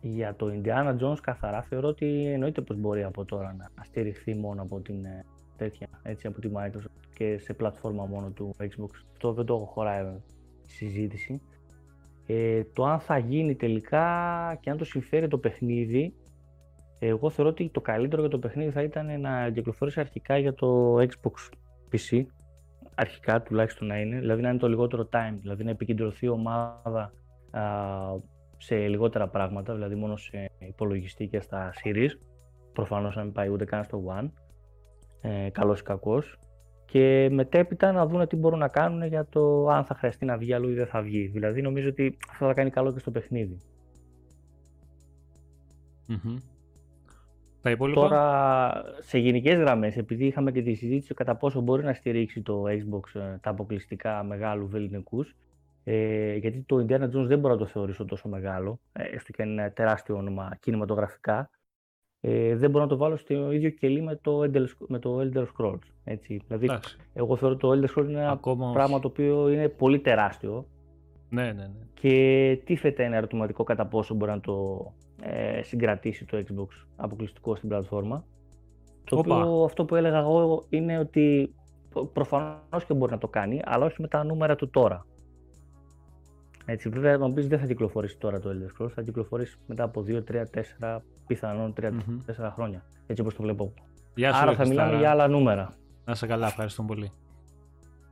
[0.00, 4.62] Για το Indiana Jones καθαρά θεωρώ ότι εννοείται πως μπορεί από τώρα να στηριχθεί μόνο
[4.62, 5.24] από την ε,
[5.56, 8.90] τέτοια, έτσι από τη Microsoft και σε πλατφόρμα μόνο του Xbox.
[9.12, 10.04] Αυτό δεν το έχω χωράει
[10.66, 11.40] συζήτηση.
[12.26, 16.14] Ε, το αν θα γίνει τελικά και αν το συμφέρει το παιχνίδι,
[16.98, 20.96] εγώ θεωρώ ότι το καλύτερο για το παιχνίδι θα ήταν να κυκλοφορήσει αρχικά για το
[20.96, 21.52] Xbox
[21.92, 22.24] PC.
[22.94, 27.12] Αρχικά τουλάχιστον να είναι, δηλαδή να είναι το λιγότερο time, δηλαδή να επικεντρωθεί η ομάδα
[27.50, 27.62] α,
[28.56, 32.10] σε λιγότερα πράγματα, δηλαδή μόνο σε υπολογιστή και στα series.
[32.72, 34.30] Προφανώς να μην πάει ούτε καν στο One,
[35.20, 36.38] ε, καλός ή κακός
[36.86, 40.52] και μετέπειτα να δουν τι μπορούν να κάνουν για το αν θα χρειαστεί να βγει
[40.52, 41.26] αλλού ή δεν θα βγει.
[41.26, 43.60] Δηλαδή νομίζω ότι αυτό θα κάνει καλό και στο παιχνίδι.
[46.08, 46.38] Mm-hmm.
[47.94, 52.62] Τώρα, σε γενικές γραμμές, επειδή είχαμε και τη συζήτηση κατά πόσο μπορεί να στηρίξει το
[52.62, 55.36] Xbox ε, τα αποκλειστικά μεγάλου βεληνικούς,
[55.84, 59.42] ε, γιατί το Indiana Jones δεν μπορώ να το θεωρήσω τόσο μεγάλο, ε, έστω και
[59.42, 61.50] αν είναι τεράστιο όνομα κινηματογραφικά
[62.28, 65.44] ε, δεν μπορώ να το βάλω στο ίδιο κελί με το, Elder, με το Elder
[65.44, 65.78] Scrolls.
[66.04, 66.40] Έτσι.
[66.46, 66.70] Δηλαδή,
[67.12, 70.66] εγώ θεωρώ το Elder Scrolls είναι ένα Ακόμα πράγμα το οποίο είναι πολύ τεράστιο.
[71.28, 71.86] Ναι, ναι, ναι.
[71.94, 74.86] Και τίθεται ένα ερωτηματικό κατά πόσο μπορεί να το
[75.22, 78.24] ε, συγκρατήσει το Xbox αποκλειστικό στην πλατφόρμα.
[79.04, 81.54] Το οποίο αυτό που έλεγα εγώ είναι ότι
[82.12, 85.06] προφανώς και μπορεί να το κάνει, αλλά όχι με τα νούμερα του τώρα.
[86.68, 90.04] Έτσι, βέβαια, να πεις δεν θα κυκλοφορήσει τώρα το Elder Scrolls, θα κυκλοφορήσει μετά από
[90.08, 90.44] 2, 3,
[90.86, 92.50] 4, πιθανόν 3-4 mm-hmm.
[92.54, 92.84] χρόνια.
[93.06, 93.72] Έτσι όπως το βλέπω.
[94.14, 95.74] Γεια σου, Άρα θα μιλάμε για άλλα νούμερα.
[96.04, 97.12] Να είσαι καλά, ευχαριστώ πολύ.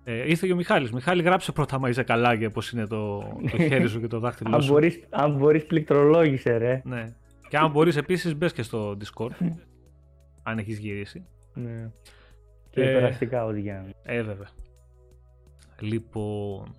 [0.04, 0.92] Ε, ήρθε και ο Μιχάλης.
[0.92, 3.18] Μιχάλη, γράψε πρώτα μα είσαι καλά για πώς είναι το,
[3.50, 4.76] το χέρι σου και το δάχτυλό σου.
[5.10, 6.82] αν μπορείς, πληκτρολόγησε, ρε.
[6.84, 7.14] Ναι.
[7.48, 9.46] Και αν μπορείς επίσης μπες και στο Discord,
[10.42, 11.26] αν έχεις γυρίσει.
[11.54, 11.90] Ναι.
[12.70, 13.68] Και ε, περαστικά ό,τι
[14.02, 14.48] Ε, βέβαια.
[15.80, 16.74] Λοιπόν,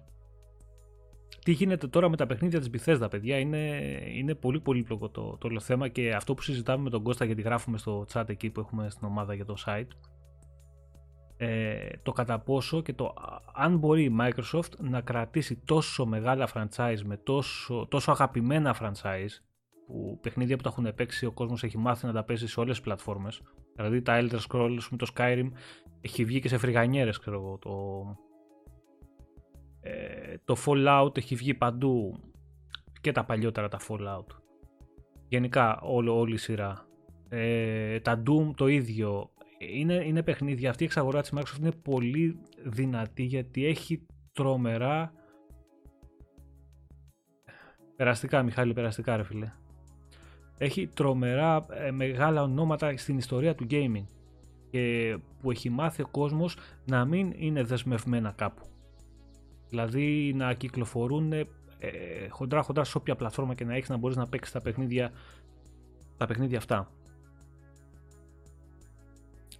[1.45, 5.47] τι γίνεται τώρα με τα παιχνίδια της Bethesda, παιδιά, είναι, είναι πολύ πολύπλοκο το, το
[5.47, 8.60] όλο θέμα και αυτό που συζητάμε με τον Κώστα γιατί γράφουμε στο chat εκεί που
[8.60, 9.88] έχουμε στην ομάδα για το site
[11.38, 13.13] ε, το κατά πόσο και το
[13.53, 19.41] αν μπορεί η Microsoft να κρατήσει τόσο μεγάλα franchise με τόσο, τόσο αγαπημένα franchise
[19.88, 22.75] που παιχνίδια που τα έχουν παίξει ο κόσμος έχει μάθει να τα παίζει σε όλες
[22.75, 23.41] τις πλατφόρμες.
[23.75, 25.51] Δηλαδή τα Elder Scrolls με το Skyrim
[26.01, 27.71] έχει βγει και σε φρυγανιέρες ξέρω εγώ το,
[29.88, 32.19] ε, το Fallout έχει βγει παντού
[33.02, 34.26] και τα παλιότερα τα Fallout.
[35.28, 36.88] Γενικά όλο, όλη η σειρά.
[37.30, 39.30] Ε, τα Doom το ίδιο.
[39.58, 40.69] Είναι, είναι παιχνίδια.
[40.69, 45.13] Αυτή η εξαγορά της Microsoft είναι πολύ δυνατή γιατί έχει τρομερά
[47.95, 49.52] περαστικά Μιχάλη, περαστικά ρε φίλε.
[50.58, 54.06] Έχει τρομερά ε, μεγάλα ονόματα στην ιστορία του gaming
[54.69, 58.75] και που έχει μάθει ο κόσμος να μην είναι δεσμευμένα κάπου.
[59.69, 61.47] Δηλαδή να κυκλοφορούν ε,
[62.30, 65.12] χοντρά χοντρά σε όποια πλατφόρμα και να έχεις να μπορείς να παίξεις τα παιχνίδια,
[66.17, 66.91] τα παιχνίδια αυτά.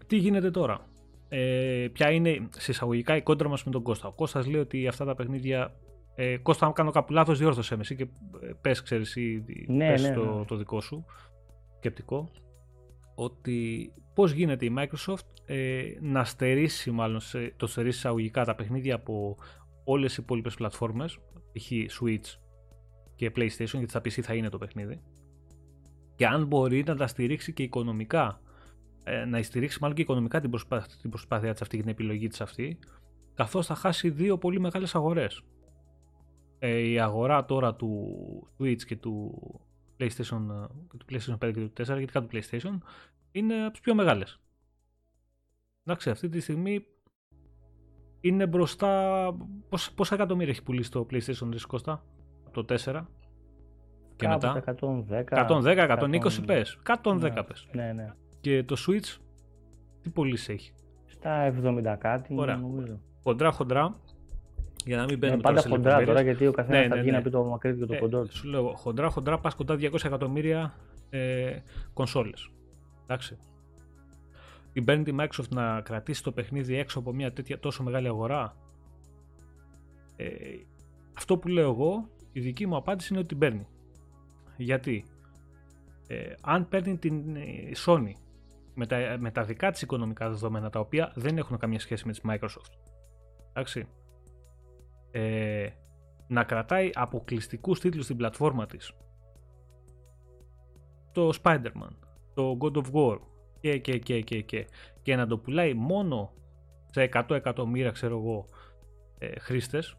[0.08, 0.88] Τι γίνεται τώρα;
[1.30, 4.08] Ε, ποια είναι συσσαγωγικά η κόντρα μας με τον Κώστα.
[4.08, 5.74] Ο Κώστας λέει ότι αυτά τα παιχνίδια
[6.16, 8.08] ε, Κώστα, αν κάνω κάπου λάθος, διόρθωσέ με εσύ και
[8.42, 10.46] ε, πες, ξέρεις, ή ναι, πες ναι, το, ναι.
[10.46, 11.06] το δικό σου
[11.78, 12.30] σκεπτικό.
[13.16, 18.96] Ότι πώς γίνεται η Microsoft ε, να στερήσει, μάλλον σε, το στερήσει εισαγωγικά τα παιχνίδια
[18.96, 19.38] από
[19.86, 21.20] όλες οι υπόλοιπες πλατφόρμες,
[21.52, 21.72] π.χ.
[22.00, 22.40] Switch
[23.16, 25.02] και PlayStation, γιατί στα PC θα είναι το παιχνίδι,
[26.16, 28.42] και αν μπορεί να τα στηρίξει και οικονομικά,
[29.04, 32.28] ε, να στηρίξει μάλλον και οικονομικά την προσπάθεια, την προσπάθεια της αυτή και την επιλογή
[32.28, 32.80] της αυτή,
[33.34, 35.42] καθώς θα χάσει δύο πολύ μεγάλες αγορές.
[36.60, 38.18] Ε, η αγορά τώρα του
[38.58, 39.42] Switch και του
[40.00, 42.78] PlayStation, ε, του PlayStation 5 και του 4, γιατί του PlayStation,
[43.32, 44.40] είναι από τις πιο μεγάλες.
[45.84, 46.86] Εντάξει, αυτή τη στιγμή
[48.28, 48.90] είναι μπροστά.
[49.70, 52.04] Πόσα, πόσα εκατομμύρια έχει πουλήσει το PlayStation 3 Κώστα,
[52.52, 53.06] το 4
[54.16, 56.80] και μετά; 110, 110, 120 πες.
[57.04, 57.68] 110 ναι, πες.
[57.72, 58.14] Ναι, ναι.
[58.42, 59.18] Και το Switch,
[60.02, 60.74] τι πωλήσει έχει;
[61.06, 62.56] Στα 70 κάτι, Ωραία.
[62.56, 63.00] νομίζω.
[63.24, 63.96] Χοντρά, χοντρά,
[64.86, 66.26] για να μην μπαίνουμε ναι, πάντα τώρα σε χοντρά τώρα, λεπτομέρειες.
[66.38, 67.18] γιατί ο καθένας Ναι, θα ναι, βγει ναι.
[67.18, 68.36] να πει το μακρύ και το Ε, κοντό του.
[68.36, 70.74] Σου λέω, χοντρά, χοντρά, πας κοντά 200 εκατομμύρια
[71.10, 71.58] ε,
[71.94, 72.50] κονσόλες.
[73.04, 73.38] Εντάξει.
[74.76, 78.56] Την παίρνει τη Microsoft να κρατήσει το παιχνίδι έξω από μια τέτοια τόσο μεγάλη αγορά;
[80.16, 80.28] Ε,
[81.18, 83.68] αυτό που λέω εγώ, η δική μου απάντηση είναι ότι την παίρνει.
[84.58, 85.06] Γιατί;
[86.08, 88.12] Ε, αν παίρνει την ε, Sony
[88.74, 92.14] με τα, με τα δικά της οικονομικά δεδομένα τα οποία δεν έχουν καμία σχέση με
[92.14, 92.72] τη Microsoft
[93.50, 93.88] εντάξει
[95.12, 95.70] ε,
[96.28, 98.94] να κρατάει αποκλειστικούς τίτλους στην πλατφόρμα της
[101.12, 101.96] το Spider-Man,
[102.34, 103.20] το God of War
[103.66, 104.68] και και και και και
[105.02, 106.34] και να το πουλάει μόνο
[106.92, 108.46] σε 100 εκατομμύρια ξέρω εγώ
[109.18, 109.98] ε, χρήστες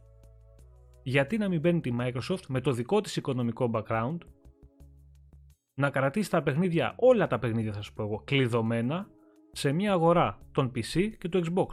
[1.03, 4.19] γιατί να μην παίρνει τη Microsoft με το δικό της οικονομικό background
[5.75, 9.09] να κρατήσει τα παιχνίδια, όλα τα παιχνίδια θα σου πω εγώ, κλειδωμένα
[9.53, 11.67] σε μια αγορά των PC και του Xbox.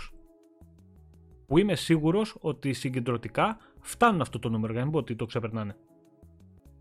[1.47, 5.25] Που είμαι σίγουρος ότι συγκεντρωτικά φτάνουν αυτό το νούμερο, για να μην πω ότι το
[5.25, 5.75] ξεπερνάνε.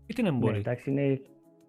[0.05, 1.21] Γιατί να μην Ναι, μπορεί; εντάξει, είναι,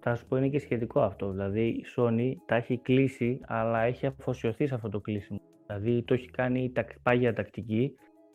[0.07, 1.31] θα σου πω είναι και σχετικό αυτό.
[1.31, 5.41] Δηλαδή η Sony τα έχει κλείσει, αλλά έχει αφοσιωθεί σε αυτό το κλείσιμο.
[5.67, 7.93] Δηλαδή το έχει κάνει τακ- πάγια τακτική,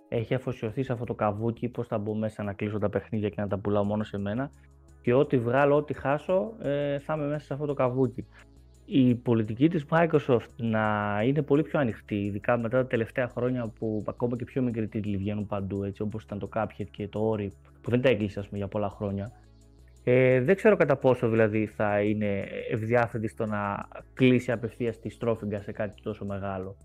[0.10, 3.42] έχει αφοσιωθεί σε αυτό το καβούκι, πώς θα μπω μέσα να κλείσω τα παιχνίδια και
[3.42, 4.52] να τα πουλάω μόνο σε μένα
[5.02, 8.26] και ό,τι βγάλω, ό,τι χάσω, ε, θα είμαι μέσα σε αυτό το καβούκι.
[8.86, 14.04] Η πολιτική της Microsoft να είναι πολύ πιο ανοιχτή, ειδικά μετά τα τελευταία χρόνια που
[14.08, 17.48] ακόμα και πιο μικροί τίτλοι βγαίνουν παντού, έτσι, όπως ήταν το Cuphead και το Ori,
[17.82, 19.32] που δεν τα έκλεισε ας πούμε, για πολλά χρόνια.
[20.12, 25.62] Ε, δεν ξέρω κατά πόσο δηλαδή θα είναι ευδιάθετη στο να κλείσει απευθείας τη στρόφιγγα
[25.62, 26.78] σε κάτι τόσο μεγάλο.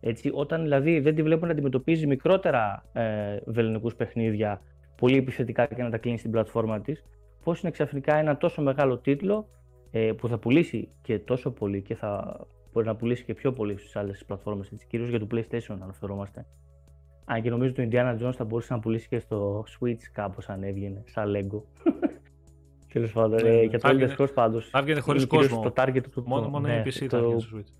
[0.00, 4.60] Έτσι, όταν δηλαδή δεν τη βλέπω να αντιμετωπίζει μικρότερα ε, βεληνικούς παιχνίδια
[4.96, 7.04] πολύ επιθετικά και να τα κλείνει στην πλατφόρμα της,
[7.44, 9.48] πώς είναι ξαφνικά ένα τόσο μεγάλο τίτλο
[9.90, 12.40] ε, που θα πουλήσει και τόσο πολύ και θα
[12.72, 16.46] μπορεί να πουλήσει και πιο πολύ στις άλλες πλατφόρμες, έτσι, κυρίως για το PlayStation αναφερόμαστε.
[17.24, 20.62] Αν και νομίζω το Indiana Jones θα μπορούσε να πουλήσει και στο Switch κάπως αν
[20.62, 21.62] έβγαινε, σαν Lego.
[22.92, 23.60] Τέλος πάντων, Ναι, ε, ναι.
[23.62, 24.68] για το Θα Elder έβγαινε- Scrolls πάντως.
[24.68, 25.70] Θα έβγαινε χωρίς είναι κυρίως κόσμο.
[25.70, 27.72] Το target του, Μόνο, το- μόνο ναι, η PC θα το, έβγαινε στο Switch.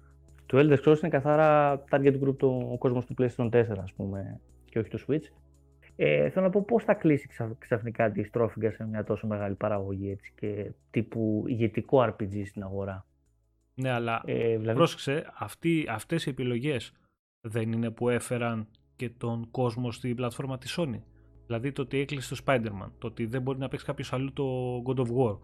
[0.46, 4.40] το Elder Scrolls είναι καθαρά target group το, ο κόσμος του PlayStation 4 ας πούμε
[4.64, 5.24] και όχι το Switch.
[5.96, 9.54] Ε, θέλω να πω πώς θα κλείσει ξα- ξαφνικά τη στρόφιγγα σε μια τόσο μεγάλη
[9.54, 13.06] παραγωγή έτσι, και τύπου ηγετικό RPG στην αγορά.
[13.74, 16.92] Ναι, αλλά Ε, δηλαδή, πρόσεξε, αυτοί, αυτές οι επιλογές
[17.40, 21.00] δεν είναι που έφεραν και τον κόσμο στην πλατφόρμα της Sony.
[21.50, 24.44] Δηλαδή το ότι έκλεισε το Spider-Man, το ότι δεν μπορεί να παίξει κάποιος αλλού το
[24.86, 25.38] God of War,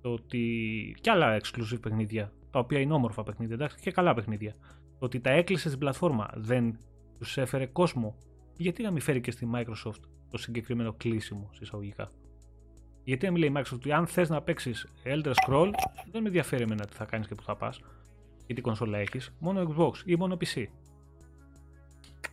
[0.00, 4.56] το ότι και άλλα exclusive παιχνίδια, τα οποία είναι όμορφα παιχνίδια, εντάξει, και καλά παιχνίδια.
[4.98, 6.78] Το ότι τα έκλεισε στην πλατφόρμα δεν
[7.18, 8.16] τους έφερε κόσμο.
[8.56, 12.10] Γιατί να μην φέρει και στη Microsoft το συγκεκριμένο κλείσιμο συσσαγωγικά.
[13.04, 15.70] Γιατί να μην λέει η Microsoft ότι αν θες να παίξεις Elder Scroll,
[16.10, 17.80] δεν με ενδιαφέρει εμένα τι θα κάνεις και που θα πας
[18.46, 20.64] ή τι κονσόλα έχεις, μόνο Xbox ή μόνο PC.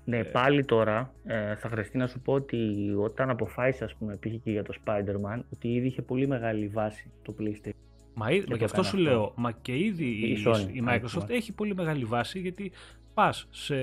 [0.06, 2.58] Ναι, πάλι τώρα ε, θα χρειαστεί να σου πω ότι
[2.97, 7.12] όταν αποφάσισε, ας πούμε, πήγε και για το Spider-Man, ότι ήδη είχε πολύ μεγάλη βάση
[7.21, 7.71] το PlayStation.
[8.13, 8.97] Μα, ή- μα το γι' αυτό έκανε σου αυτό.
[8.97, 11.36] λέω, μα και ήδη η, Η Sony, η ναι, Microsoft ναι.
[11.36, 12.71] έχει πολύ μεγάλη βάση γιατί
[13.13, 13.75] πας σε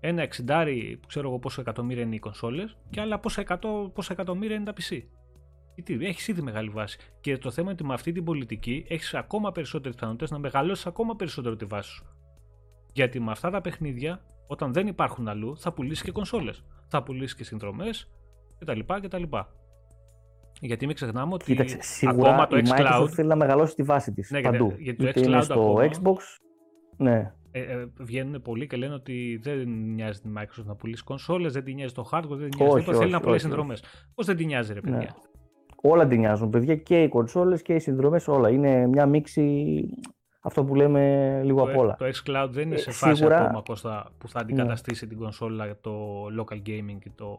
[0.00, 4.12] ένα εξιντάρι που ξέρω εγώ πόσο εκατομμύρια είναι οι κονσόλες και άλλα πόσα, εκατό, πόσα
[4.12, 5.02] εκατομμύρια είναι τα PC.
[5.74, 6.98] Γιατί έχεις ήδη μεγάλη βάση.
[7.20, 10.86] Και το θέμα είναι ότι με αυτή την πολιτική έχεις ακόμα περισσότερες πιθανότητες να μεγαλώσεις
[10.86, 12.04] ακόμα περισσότερο τη βάση σου.
[12.92, 16.64] Γιατί με αυτά τα παιχνίδια, όταν δεν υπάρχουν αλλού, θα πουλήσεις και κονσόλες.
[16.88, 18.10] Θα πουλήσεις και συνδρομές
[18.58, 18.80] κτλ.
[19.02, 19.22] κτλ.
[20.60, 23.82] Γιατί μην ξεχνάμε ότι Κοίταξε, σίγουρα ακόμα το η Microsoft xCloud θέλει να μεγαλώσει τη
[23.82, 24.74] βάση της Ναι, γιατί- παντού.
[24.78, 26.16] γιατί το Είτε xCloud είναι στο ακόμα- Xbox,
[26.96, 31.52] ναι, ε, ε, βγαίνουν πολλοί και λένε ότι δεν νοιάζει την Microsoft να πουλήσει κονσόλες,
[31.52, 32.98] δεν την νοιάζει το hardware, δεν την νοιάζει Όχι, τίποτα.
[32.98, 33.82] Θέλει να όχι, πουλάει όχι, συνδρομές.
[34.14, 35.06] Πώς δεν την νοιάζει, ρε παιδιά; Ναι.
[35.82, 38.50] όλα την νοιάζουν, παιδιά, και οι κονσόλες και οι συνδρομές, όλα.
[38.50, 39.84] Είναι μια μίξη,
[40.46, 41.96] αυτό που λέμε λίγο Το, απ' όλα.
[41.96, 43.44] το xCloud δεν είναι Ε, σε φάση σίγουρα- Ναι.
[43.44, 47.38] ακόμα Κώστα, που θα αντικαταστήσει την κονσόλα, το local gaming και το,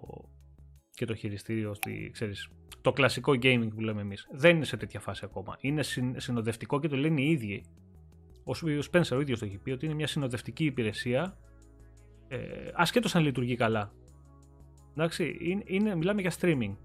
[0.91, 2.49] και το χειριστήριο, στη, ξέρεις,
[2.82, 4.28] το κλασικό gaming που λέμε εμείς.
[4.32, 5.58] Δεν είναι σε τέτοια φάση ακόμα.
[5.60, 7.64] Είναι συν- συνοδευτικό και το λένε οι ίδιοι.
[8.43, 11.38] Ο Σ- ο Spencer ο ίδιος το έχει πει ότι είναι μια συνοδευτική υπηρεσία
[12.28, 12.38] ε,
[12.74, 13.91] ασχέτως αν λειτουργεί καλά.
[14.97, 16.76] Εντάξει, είναι, είναι, μιλάμε για streaming.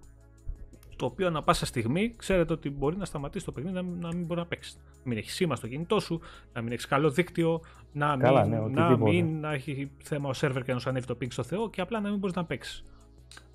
[1.00, 4.08] Το οποίο ανα πάσα στιγμή ξέρετε ότι μπορεί να σταματήσει το παιχνίδι να, μην- να
[4.14, 4.76] μην μπορεί να παίξεις.
[4.76, 6.20] Να μην έχεις σήμα στο κινητό σου,
[6.52, 7.60] να μην έχεις καλό δίκτυο,
[7.92, 9.10] να μην, Καλά, ναι, να οτιδήποτε.
[9.10, 11.80] μην να έχει θέμα ο σερβερ και να σου ανέβει το ping στο Θεό και
[11.80, 12.84] απλά να μην μπορείς να παίξεις.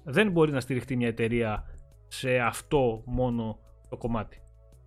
[0.04, 1.64] Δεν μπορεί να στηριχτεί μια εταιρεία
[2.08, 4.41] σε αυτό μόνο το κομμάτι.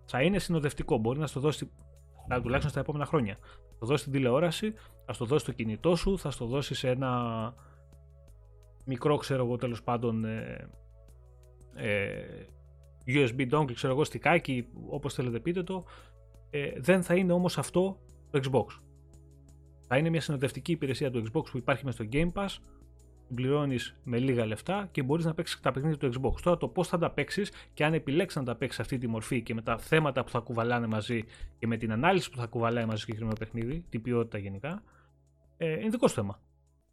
[0.05, 0.97] Θα είναι συνοδευτικό.
[0.97, 1.71] Μπορεί να στο δώσει
[2.27, 3.37] να, τουλάχιστον στα επόμενα χρόνια.
[3.41, 4.73] Θα το δώσει στην τηλεόραση,
[5.05, 7.53] θα στο δώσει στο κινητό σου, θα στο δώσει σε ένα
[8.85, 10.67] μικρό ξέρω εγώ τέλος πάντων ε,
[11.75, 12.21] ε,
[13.05, 15.85] USB dongle ξέρω εγώ στικάκι όπως θέλετε πείτε το
[16.49, 17.99] ε, δεν θα είναι όμως αυτό
[18.31, 18.79] το Xbox
[19.87, 22.57] θα είναι μια συνοδευτική υπηρεσία του Xbox που υπάρχει μέσα στο Game Pass
[23.35, 26.41] πληρώνεις με λίγα λεφτά και μπορείς να παίξεις τα παιχνίδια του Xbox.
[26.41, 29.41] Τώρα το πώς θα τα παίξεις και αν επιλέξεις να τα παίξεις αυτή τη μορφή
[29.41, 31.23] και με τα θέματα που θα κουβαλάνε μαζί
[31.59, 34.83] και με την ανάλυση που θα κουβαλάει μαζί στο συγκεκριμένο παιχνίδι, την ποιότητα γενικά,
[35.57, 36.39] ε, είναι δικό σου θέμα.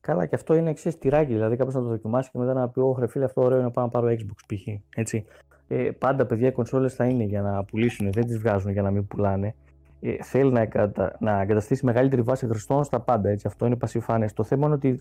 [0.07, 1.32] Καλά, και αυτό είναι εξής τυράκι.
[1.32, 3.70] Δηλαδή, κάποιος να το δοκιμάσει και μετά να πει: Όχι, φίλε, αυτό ωραίο είναι να
[3.70, 4.66] πάω να πάρω Xbox π.χ.
[4.96, 5.24] Έτσι.
[5.68, 8.90] Ε, πάντα, παιδιά, οι κονσόλες θα είναι για να πουλήσουν, δεν τις βγάζουν για να
[8.90, 9.54] μην πουλάνε.
[10.00, 11.16] Ε, θέλει να, εγκατα...
[11.20, 13.28] να εγκαταστήσει μεγαλύτερη βάση χρηστών στα πάντα.
[13.28, 13.46] Έτσι.
[13.46, 14.28] Αυτό είναι πασιφάνε.
[14.34, 15.00] Το θέμα είναι ότι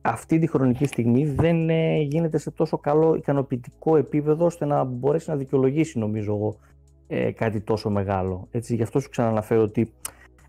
[0.00, 5.30] αυτή τη χρονική στιγμή δεν ε, γίνεται σε τόσο καλό ικανοποιητικό επίπεδο ώστε να μπορέσει
[5.30, 6.56] να δικαιολογήσει νομίζω εγώ
[7.06, 8.48] ε, κάτι τόσο μεγάλο.
[8.50, 9.92] Έτσι, γι' αυτό σου ξαναναφέρω ότι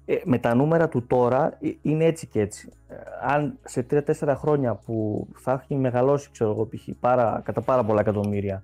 [0.06, 2.72] ε, με τα νούμερα του τώρα ε, είναι έτσι και έτσι.
[2.88, 6.88] Ε, αν σε 3-4 χρόνια που θα έχει μεγαλώσει ξέρω εγώ, π.χ.
[7.00, 8.64] Πάρα, κατά πάρα πολλά εκατομμύρια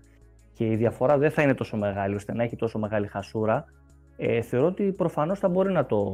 [0.54, 3.66] και η διαφορά δεν θα είναι τόσο μεγάλη ώστε να έχει τόσο μεγάλη χασούρα,
[4.18, 6.06] ε, θεωρώ ότι προφανώς θα μπορεί να το,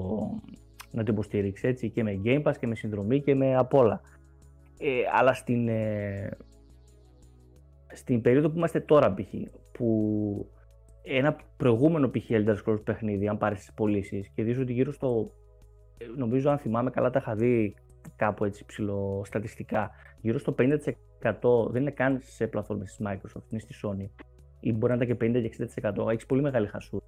[0.91, 4.01] να το υποστήριξει έτσι, και με Game Pass και με συνδρομή και με απ' όλα.
[4.77, 6.29] Ε, αλλά στην, ε,
[7.93, 9.33] στην περίοδο που είμαστε τώρα π.χ.
[9.71, 10.49] που
[11.09, 12.29] ένα προηγούμενο π.χ.
[12.29, 15.31] Elder Scrolls παιχνίδι, αν πάρεις τις πωλήσεις και δεις ότι γύρω στο.
[16.17, 17.75] Νομίζω, αν θυμάμαι καλά, τα είχα δει
[18.15, 19.91] κάπου έτσι ψηλοστατιστικά.
[20.21, 24.09] Γύρω στο 50% δεν είναι καν σε πλατφόρμες της Microsoft, είναι στη Sony.
[24.59, 26.09] Ή μπορεί να ήταν και 50% και 60%.
[26.11, 27.05] Έχεις πολύ μεγάλη χασούρα.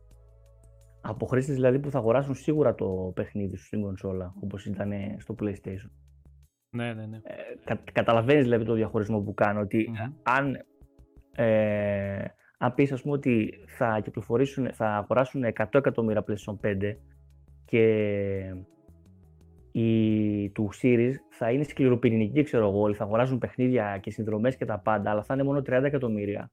[1.02, 5.36] Από χρήστε δηλαδή που θα αγοράσουν σίγουρα το παιχνίδι σου στην κονσόλα, όπως ήταν στο
[5.40, 5.92] PlayStation.
[6.70, 7.18] Ναι, ναι, ναι.
[7.18, 7.34] Ε,
[7.64, 9.68] κα, καταλαβαίνεις δηλαδή το διαχωρισμό που κάνω,
[10.24, 10.66] αν,
[11.36, 12.26] ε,
[12.62, 16.96] αν πεις ας πούμε ότι θα κυκλοφορήσουν, θα αγοράσουν 100 εκατομμύρια PlayStation 5
[17.66, 18.54] και
[19.72, 24.80] η, του Series θα είναι σκληροπυρηνική, ξέρω εγώ, θα αγοράζουν παιχνίδια και συνδρομές και τα
[24.80, 26.52] πάντα, αλλά θα είναι μόνο 30 εκατομμύρια.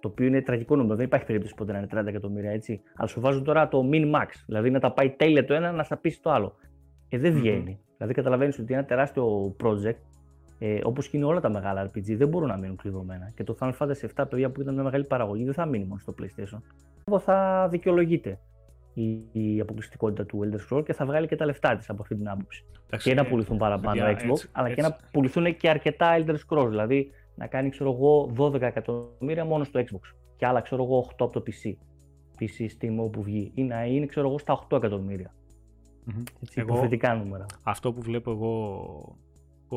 [0.00, 2.82] Το οποίο είναι τραγικό νούμερο, δεν υπάρχει περίπτωση ποτέ να είναι 30 εκατομμύρια, έτσι.
[2.96, 5.82] Αλλά σου βάζουν τώρα το min max, δηλαδή να τα πάει τέλεια το ένα, να
[5.82, 6.54] στα πείσει το άλλο.
[7.08, 7.80] Ε, δεν βγαίνει.
[7.96, 10.00] Δηλαδή, καταλαβαίνεις ότι ένα τεράστιο project,
[10.58, 13.32] ε, όπως και είναι όλα τα μεγάλα RPG, δεν μπορούν να μείνουν κλειδωμένα.
[13.34, 16.00] Και το Final Fantasy VII, παιδιά που ήταν μια μεγάλη παραγωγή, δεν θα μείνει μόνο
[16.00, 16.58] στο PlayStation.
[17.04, 18.38] Εγώ θα δικαιολογείται
[18.94, 22.14] η, η αποκλειστικότητα του Elder Scrolls και θα βγάλει και τα λεφτά της από αυτή
[22.14, 22.64] την άποψη.
[22.98, 24.80] και να πουληθούν παραπάνω παιδιά, Xbox, έτσι, αλλά έτσι.
[24.80, 26.68] και να πουληθούν και αρκετά Elder Scrolls.
[26.68, 31.14] Δηλαδή να κάνει, ξέρω εγώ, 12 εκατομμύρια μόνο στο Xbox και άλλα, ξέρω εγώ, 8
[31.18, 31.72] από το PC.
[32.38, 33.52] PC Steam όπου βγει.
[33.54, 35.34] Ή να είναι, ξέρω εγώ, στα 8 εκατομμύρια.
[36.06, 36.22] Mm-hmm.
[36.42, 37.46] Έτσι, εγώ, νούμερα.
[37.62, 39.18] Αυτό που βλέπω εγώ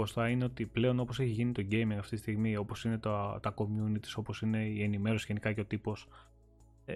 [0.05, 3.39] θα είναι ότι πλέον όπως έχει γίνει το gaming αυτή τη στιγμή, όπως είναι τα,
[3.41, 6.07] τα communities, όπως είναι η ενημέρωση γενικά και ο τύπος,
[6.85, 6.95] ε,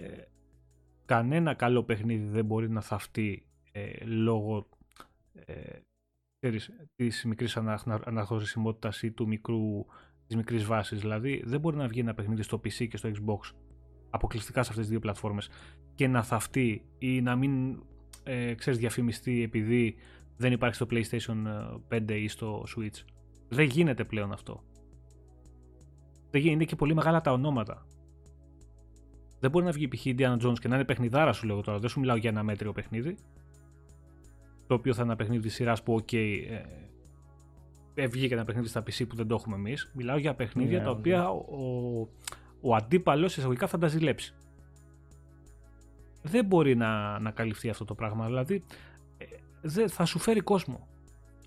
[1.04, 4.68] κανένα καλό παιχνίδι δεν μπορεί να θαυτεί ε, λόγω
[5.34, 5.80] ε,
[6.38, 7.56] ξέρεις, της μικρής
[8.04, 9.86] αναγνωρισιμότητας ή του μικρού,
[10.26, 11.00] της μικρής βάσης.
[11.00, 13.54] Δηλαδή δεν μπορεί να βγει ένα παιχνίδι στο PC και στο Xbox
[14.10, 15.50] αποκλειστικά σε αυτές τις δύο πλατφόρμες
[15.94, 17.82] και να θαυτεί ή να μην
[18.22, 19.96] ε, ξέρεις, διαφημιστεί επειδή
[20.42, 21.36] δεν υπάρχει στο PlayStation
[21.88, 23.04] 5 ε, ή στο Switch.
[23.48, 24.62] Δεν γίνεται πλέον αυτό.
[26.30, 27.86] Δεν γίνεται, είναι και πολύ μεγάλα τα ονόματα.
[29.40, 30.02] Δεν μπορεί να βγει π.χ.
[30.04, 31.78] Indiana Jones και να είναι παιχνιδάρα σου λέω τώρα.
[31.78, 33.16] Δεν σου μιλάω για ένα μέτριο παιχνίδι.
[34.66, 36.62] Το οποίο θα είναι ένα παιχνίδι της σειράς που, OK, ε,
[37.94, 39.90] ε, βγήκε ένα παιχνίδι στα PC που δεν το έχουμε εμείς.
[39.94, 41.32] Μιλάω για παιχνίδια yeah, ναι, τα οποία yeah.
[41.48, 42.08] ο, ο,
[42.60, 44.34] ο αντίπαλος εισαγωγικά θα τα ζηλέψει
[46.22, 48.26] δεν μπορεί να, να καλυφθεί αυτό το πράγμα.
[48.26, 48.64] Δηλαδή,
[49.62, 50.88] ε, θα σου φέρει κόσμο.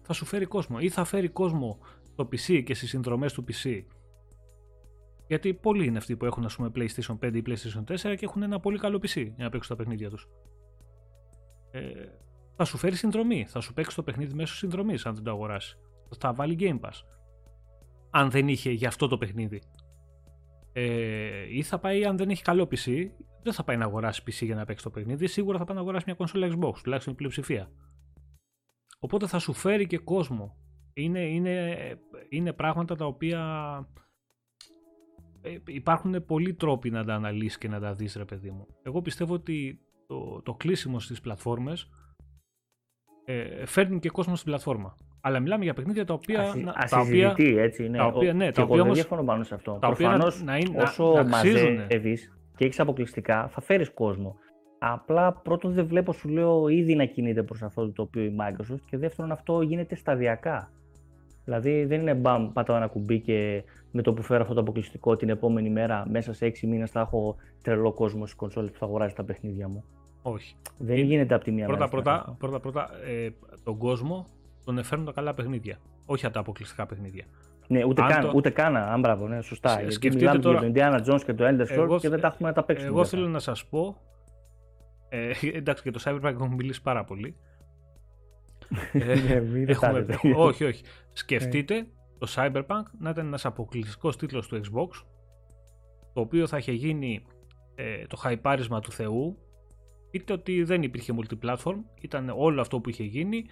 [0.01, 0.77] Θα σου φέρει κόσμο.
[0.79, 1.79] Ή θα φέρει κόσμο
[2.15, 3.83] το PC και στις συνδρομές του PC.
[5.27, 8.43] Γιατί πολλοί είναι αυτοί που έχουν, ας πούμε, PlayStation 5 ή PlayStation 4 και έχουν
[8.43, 10.29] ένα πολύ καλό PC για να παίξουν τα παιχνίδια τους.
[11.71, 11.81] Ε,
[12.55, 13.45] θα σου φέρει συνδρομή.
[13.47, 15.77] Θα σου παίξει το παιχνίδι μέσω συνδρομής, αν δεν το αγοράσεις.
[16.17, 17.03] Θα βάλει Game Pass.
[18.09, 19.61] Αν δεν είχε για αυτό το παιχνίδι.
[20.73, 23.09] Ε, ή θα πάει, αν δεν έχει καλό PC,
[23.43, 25.81] δεν θα πάει να αγοράσεις PC για να παίξεις το παιχνίδι, σίγουρα θα πάει να
[25.81, 27.69] αγοράσεις μια κονσόλα Xbox, τουλάχιστον η πλειοψηφία.
[29.05, 30.55] Οπότε θα σου φέρει και κόσμο.
[30.93, 31.77] Είναι, είναι,
[32.29, 33.41] είναι πράγματα τα οποία
[35.41, 38.67] ε, υπάρχουν πολλοί τρόποι να τα αναλύσεις και να τα δεις ρε παιδί μου.
[38.83, 41.89] Εγώ πιστεύω ότι το, το κλείσιμο στις πλατφόρμες
[43.25, 44.95] ε, φέρνει και κόσμο στην πλατφόρμα.
[45.21, 46.41] Αλλά μιλάμε για παιχνίδια τα οποία.
[46.41, 47.97] Ασυ, τα οποία, έτσι, ναι.
[47.97, 49.77] Τα οποία, ναι, τα οποία δεν διαφωνώ πάνω σε αυτό.
[49.81, 54.35] Τα Προφανώς, να, να, όσο να μαζεύεις και έχεις αποκλειστικά, θα φέρεις κόσμο.
[54.79, 58.81] Απλά πρώτον δεν βλέπω, σου λέω, ήδη να κινείται προς αυτό το οποίο η Microsoft
[58.85, 60.71] και δεύτερον αυτό γίνεται σταδιακά.
[61.45, 65.15] Δηλαδή δεν είναι μπαμ, πατάω ένα κουμπί και με το που φέρω αυτό το αποκλειστικό
[65.15, 68.85] την επόμενη μέρα, μέσα σε 6 μήνες θα έχω τρελό κόσμο στις κονσόλες που θα
[68.85, 69.83] αγοράζει τα παιχνίδια μου.
[70.21, 70.55] Όχι.
[70.77, 71.91] Δεν γίνεται από τη μία πρώτα, μέρα.
[71.91, 73.29] Πρώτα, πρώτα, πρώτα ε,
[73.63, 74.25] τον κόσμο
[74.65, 75.77] τον εφέρνουν τα καλά παιχνίδια.
[76.05, 77.25] Όχι από τα αποκλειστικά παιχνίδια.
[77.67, 78.31] Ναι, ούτε, καν, το...
[78.35, 79.79] ούτε καν, αν μπράβο, ναι, σωστά.
[79.79, 80.59] Γιατί σκεφτείτε τώρα...
[80.59, 82.89] για τον Indiana Jones και το Ender Scrolls και δεν τα έχουμε να τα παίξουμε.
[82.89, 83.97] Εγώ θέλω να σας πω,
[85.09, 87.35] ε, εντάξει και το Cyberpunk έχουμε μιλήσει πάρα πολύ.
[88.93, 90.05] ε, ναι, έχουμε...
[90.35, 90.83] όχι, όχι.
[91.13, 91.87] Σκεφτείτε
[92.17, 95.05] το Cyberpunk να ήταν ένας αποκλειστικός τίτλος του Xbox
[96.13, 97.25] το οποίο θα είχε γίνει
[97.75, 99.37] ε, το χαϊπάρισμα του Θεού
[100.11, 103.45] είτε ότι δεν υπήρχε multiplatform ήταν όλο αυτό που είχε γίνει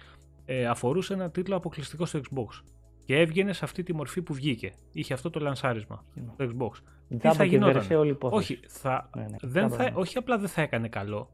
[0.44, 2.62] ε, αφορούσε ένα τίτλο αποκλειστικό στο Xbox
[3.04, 4.72] και έβγαινε σε αυτή τη μορφή που βγήκε.
[4.92, 6.70] Είχε αυτό το λανσάρισμα στο Xbox.
[7.18, 10.88] Τι θα γινόταν; Όλη όχι, θα, ναι, ναι, δεν θα, όχι απλά δεν θα έκανε
[10.88, 11.30] καλό.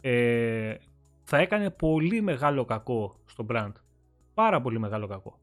[0.00, 0.76] Ε,
[1.22, 3.72] θα έκανε πολύ μεγάλο κακό στο brand.
[4.34, 5.40] Πάρα πολύ μεγάλο κακό.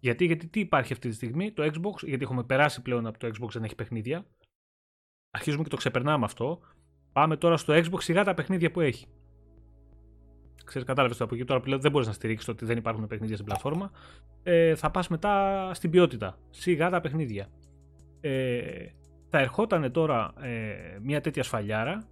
[0.00, 3.26] Γιατί, γιατί τι υπάρχει αυτή τη στιγμή, το Xbox, γιατί έχουμε περάσει πλέον από το
[3.26, 4.26] Xbox δεν έχει παιχνίδια.
[5.30, 6.60] Αρχίζουμε και το ξεπερνάμε αυτό.
[7.12, 9.06] Πάμε τώρα στο Xbox σιγά τα παιχνίδια που έχει.
[10.64, 11.44] Ξέρεις, κατάλαβες το από εκεί.
[11.44, 13.90] Τώρα πλέον δεν μπορείς να στηρίξεις ότι δεν υπάρχουν παιχνίδια στην πλατφόρμα.
[14.42, 16.38] Ε, θα πας μετά στην ποιότητα.
[16.50, 17.48] Σιγά τα παιχνίδια.
[18.20, 18.86] Ε,
[19.28, 22.08] θα ερχόταν τώρα ε, μια τέτοια σφαλιάρα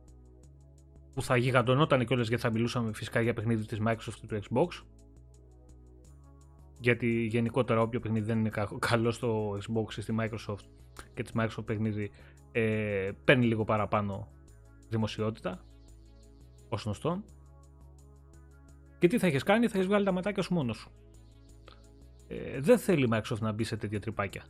[1.18, 4.84] που θα γιγαντωνόταν κιόλα γιατί θα μιλούσαμε φυσικά για παιχνίδι της Microsoft και του Xbox
[6.80, 10.64] γιατί γενικότερα όποιο παιχνίδι δεν είναι καλό στο Xbox ή στη Microsoft
[11.14, 12.10] και της Microsoft παιχνίδι
[12.52, 14.28] ε, παίρνει λίγο παραπάνω
[14.88, 15.64] δημοσιότητα
[16.68, 17.24] ως γνωστόν
[18.98, 20.90] και τι θα έχεις κάνει, θα έχεις βγάλει τα ματάκια σου μόνος σου.
[22.28, 24.42] Ε, δεν θέλει η Microsoft να μπει σε τέτοια τρυπάκια.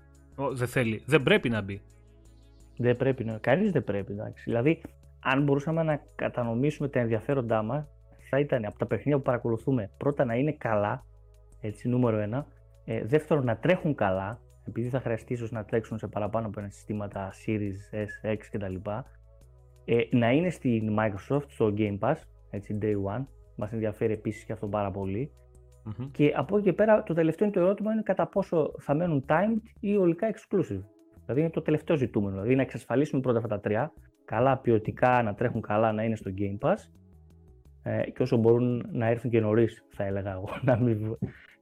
[0.52, 1.82] Δεν θέλει, δεν πρέπει να μπει.
[2.76, 3.38] Δεν πρέπει, να.
[3.38, 4.12] κανείς δεν πρέπει.
[4.12, 4.42] Εντάξει.
[4.44, 4.80] Δηλαδή,
[5.20, 7.88] αν μπορούσαμε να κατανομήσουμε τα ενδιαφέροντά μας,
[8.30, 11.04] θα ήταν από τα παιχνίδια που παρακολουθούμε πρώτα να είναι καλά
[11.60, 12.46] έτσι, νούμερο ένα.
[12.84, 16.68] Ε, δεύτερον, να τρέχουν καλά, επειδή θα χρειαστεί ίσως να τρέξουν σε παραπάνω από ένα
[16.68, 18.74] συστήματα Series S, X κτλ.
[19.84, 22.16] Ε, να είναι στην Microsoft, στο Game Pass,
[22.50, 23.24] έτσι, Day One.
[23.56, 24.90] Μας ενδιαφέρει επίσης και αυτό πάρα
[26.12, 29.62] Και από εκεί και πέρα, το τελευταίο το ερώτημα είναι κατά πόσο θα μένουν timed
[29.80, 30.82] ή ολικά exclusive.
[31.20, 32.32] Δηλαδή είναι το τελευταίο ζητούμενο.
[32.32, 33.92] Δηλαδή να εξασφαλίσουμε πρώτα αυτά τα τρία,
[34.28, 36.76] καλά ποιοτικά, να τρέχουν καλά, να είναι στο Game Pass.
[37.82, 41.16] Ε, και όσο μπορούν να έρθουν και νωρίς, θα έλεγα εγώ, να μην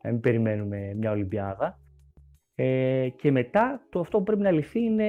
[0.07, 1.79] να μην περιμένουμε μια Ολυμπιάδα.
[2.55, 5.05] Ε, και μετά το αυτό που πρέπει να λυθεί είναι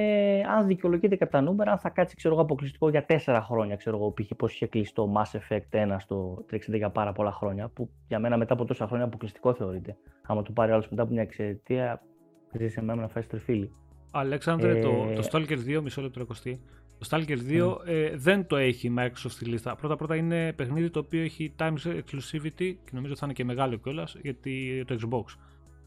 [0.48, 3.76] αν δικαιολογείται κατά τα νούμερα, αν θα κάτσει ξέρω, εγώ, αποκλειστικό για τέσσερα χρόνια.
[3.76, 4.28] Ξέρω εγώ, π.χ.
[4.36, 8.18] πώς είχε κλείσει το Mass Effect 1 στο 360 για πάρα πολλά χρόνια, που για
[8.18, 9.96] μένα μετά από τόσα χρόνια αποκλειστικό θεωρείται.
[10.22, 12.02] Άμα το πάρει άλλος μετά από μια εξαιτία,
[12.66, 13.70] σε μένα να φάει τρεφίλι.
[14.12, 14.80] Αλέξανδρε, ε...
[14.80, 16.26] το, το Stalker 2, μισό λεπτό
[16.98, 19.76] το Stalker 2 ε, δεν το έχει η Microsoft στη λίστα.
[19.76, 24.16] Πρώτα-πρώτα είναι παιχνίδι το οποίο έχει time exclusivity και νομίζω θα είναι και μεγάλο κιόλας
[24.22, 25.38] γιατί το Xbox.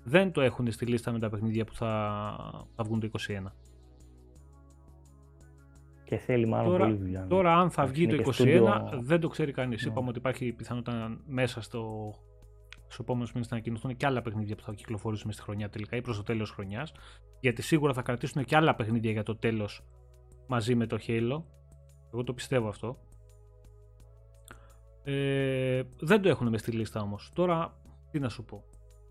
[0.03, 3.51] Δεν το έχουν στη λίστα με τα παιχνίδια που θα, θα βγουν το 2021.
[6.03, 7.28] Και θέλει μάλλον τώρα, πολύ δουλειά.
[7.28, 9.86] Τώρα, αν θα βγει το 2021, δεν το ξέρει κανείς.
[9.86, 9.91] Ναι.
[9.91, 12.14] Είπαμε ότι υπάρχει πιθανότητα μέσα στο,
[12.84, 16.01] στους επόμενους μήνες να ανακοινωθούν και άλλα παιχνίδια που θα κυκλοφορήσουν στη χρονιά τελικά ή
[16.01, 16.93] προς το τέλος χρονιάς.
[17.39, 19.84] Γιατί σίγουρα θα κρατήσουν και άλλα παιχνίδια για το τέλος
[20.48, 21.44] μαζί με το Halo.
[22.14, 23.00] Εγώ το πιστεύω αυτό.
[25.04, 27.32] Ε, δεν το έχουν μες στη λίστα όμως.
[27.34, 27.82] Τώρα,
[28.12, 28.64] τι να σου πω.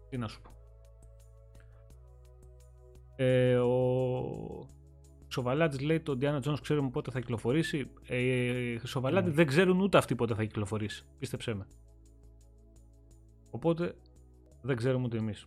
[0.09, 0.51] Τι να σου πω.
[3.17, 4.69] Ε, ο
[5.23, 7.91] Χρυσοβαλάτης λέει το Diana Jones ξέρουμε πότε θα κυκλοφορήσει.
[8.07, 9.35] Ε, Χρυσοβαλάτη ναι.
[9.35, 11.05] δεν ξέρουν ούτε αυτοί πότε θα κυκλοφορήσει.
[11.19, 11.67] Πίστεψέ με.
[13.51, 13.95] Οπότε
[14.63, 15.47] δεν ξέρουμε ούτε εμείς.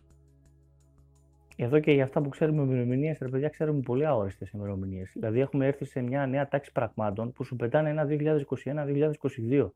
[1.56, 5.10] Εδώ και για αυτά που ξέρουμε ημερομηνίες, ρε παιδιά, ξέρουμε πολύ αόριστες ημερομηνίες.
[5.14, 9.70] Δηλαδή, έχουμε έρθει σε μια νέα τάξη πραγμάτων που σου πετάνε ένα 2021-2022.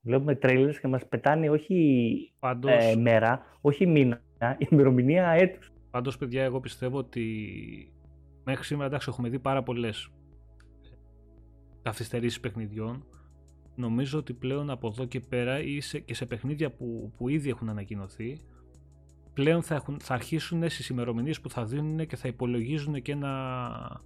[0.00, 2.70] Βλέπουμε τρέιλερ και μας πετάνε όχι Πάντως...
[2.70, 4.22] ε, μέρα, όχι μήνα,
[4.70, 5.72] ημερομηνία έτους.
[5.90, 7.24] Πάντως, παιδιά, εγώ πιστεύω ότι
[8.44, 10.10] μέχρι σήμερα εντάξει, έχουμε δει πάρα πολλές
[11.82, 13.04] καθυστερήσεις παιχνιδιών.
[13.74, 17.48] Νομίζω ότι πλέον από εδώ και πέρα ή σε, και σε παιχνίδια που, που ήδη
[17.48, 18.40] έχουν ανακοινωθεί,
[19.34, 24.02] πλέον θα, έχουν, θα αρχίσουν στις ημερομηνίες που θα δίνουν και θα υπολογίζουν και ένα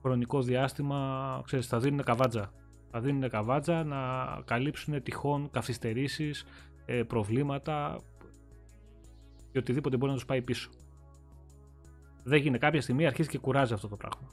[0.00, 2.52] χρονικό διάστημα, ξέρεις, θα δίνουν καβάτζα.
[2.90, 3.98] Θα δίνουν καβάτζα να
[4.44, 6.44] καλύψουν τυχόν καθυστερήσεις,
[6.84, 7.98] ε, προβλήματα
[9.52, 10.70] και οτιδήποτε μπορεί να τους πάει πίσω.
[12.24, 14.28] Δεν γίνεται κάποια στιγμή, αρχίζει και κουράζει αυτό το πράγμα.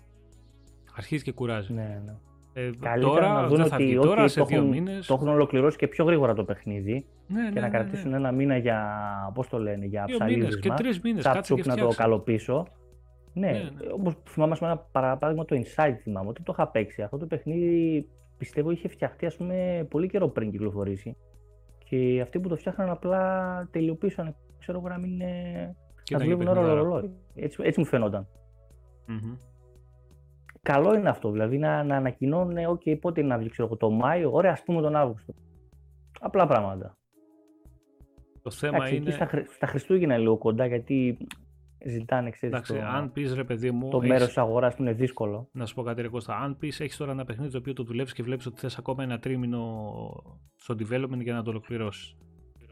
[0.95, 1.73] Αρχίζει και κουράζει.
[1.73, 2.17] Ναι, ναι.
[2.53, 5.05] Ε, τώρα να δουν ότι τώρα, σε δύο μήνες...
[5.05, 8.31] το έχουν ολοκληρώσει και πιο γρήγορα το παιχνίδι ναι, ναι, και να ναι, κρατήσουν ένα
[8.31, 8.81] μήνα για,
[9.33, 10.59] πώς το λένε, για ψαλίδισμα.
[10.59, 12.67] και τρεις μήνες, κάτσε και να το καλοπίσω.
[13.33, 17.01] Ναι, ναι, όπως θυμάμαι ένα παράδειγμα το Inside θυμάμαι, ότι το είχα παίξει.
[17.01, 21.17] Αυτό το παιχνίδι πιστεύω είχε φτιαχτεί ας πούμε πολύ καιρό πριν κυκλοφορήσει.
[21.83, 25.75] Και αυτοί που το φτιάχναν απλά τελειοποίησαν, ξέρω εγώ να μην είναι...
[26.11, 27.11] να δουλεύουν ώρα ρολόι.
[27.35, 28.27] Έτσι, έτσι μου φαινόταν.
[29.07, 29.49] Mm-hmm
[30.61, 31.31] καλό είναι αυτό.
[31.31, 34.81] Δηλαδή να, να ανακοινώνουν, OK, πότε είναι να βγει, ξέρω το Μάιο, ωραία, ας πούμε
[34.81, 35.33] τον Αύγουστο.
[36.19, 36.97] Απλά πράγματα.
[38.41, 38.97] Το θέμα είναι.
[38.97, 41.17] Εκεί στα, στα Χριστούγεννα λίγο κοντά, γιατί
[41.85, 43.89] ζητάνε, ξέρεις, Εντάξει, το, αν πεις ρε παιδί μου.
[43.89, 45.49] το έχεις- μέρος της αγοράς που είναι δύσκολο.
[45.51, 46.35] Να σου πω κάτι, ρε Κώστα.
[46.37, 49.03] Αν πεις έχεις τώρα ένα παιχνίδι το οποίο το δουλεύει και βλέπεις ότι θες ακόμα
[49.03, 49.83] ένα τρίμηνο
[50.55, 52.15] στο development για να το ολοκληρώσεις.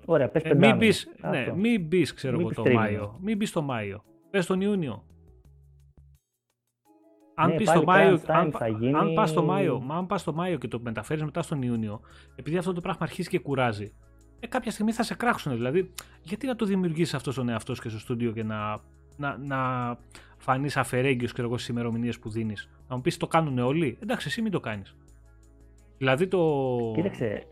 [0.05, 0.86] Ωραία, πες Ε, μην πεντάμινο.
[0.86, 1.55] μπεις, ναι, Αυτό.
[1.55, 2.84] μην μπει, ξέρω Μην εγώ, πεις το τρίμηνο.
[2.84, 3.18] Μάιο.
[3.22, 4.03] Μην μπει το Μάιο.
[4.30, 5.03] Πες τον Ιούνιο.
[7.36, 8.93] Αν Ναι, πεις πάλι το Μάιο, crunch αν, time θα γίνει.
[8.93, 12.01] αν πας στο Μάιο, μα αν πας στο Μάιο και το μεταφέρεις μετά στον Ιούνιο,
[12.36, 13.93] επειδή αυτό το πράγμα αρχίζει και κουράζει,
[14.39, 15.53] ε, κάποια στιγμή θα σε κράξουν.
[15.53, 18.79] Δηλαδή, γιατί να το δημιουργήσει αυτός στον εαυτός σου και στο στούντιο και να,
[19.17, 19.57] να, να
[20.38, 24.51] φανείς αφαιρέγγιος στις ημερομηνίες που δίνεις; Να μου πεις το κάνουν όλοι; Εντάξει, εσύ μην
[24.51, 24.95] το κάνεις.
[25.97, 26.91] Δηλαδή το.
[26.95, 27.47] Κοίταξε,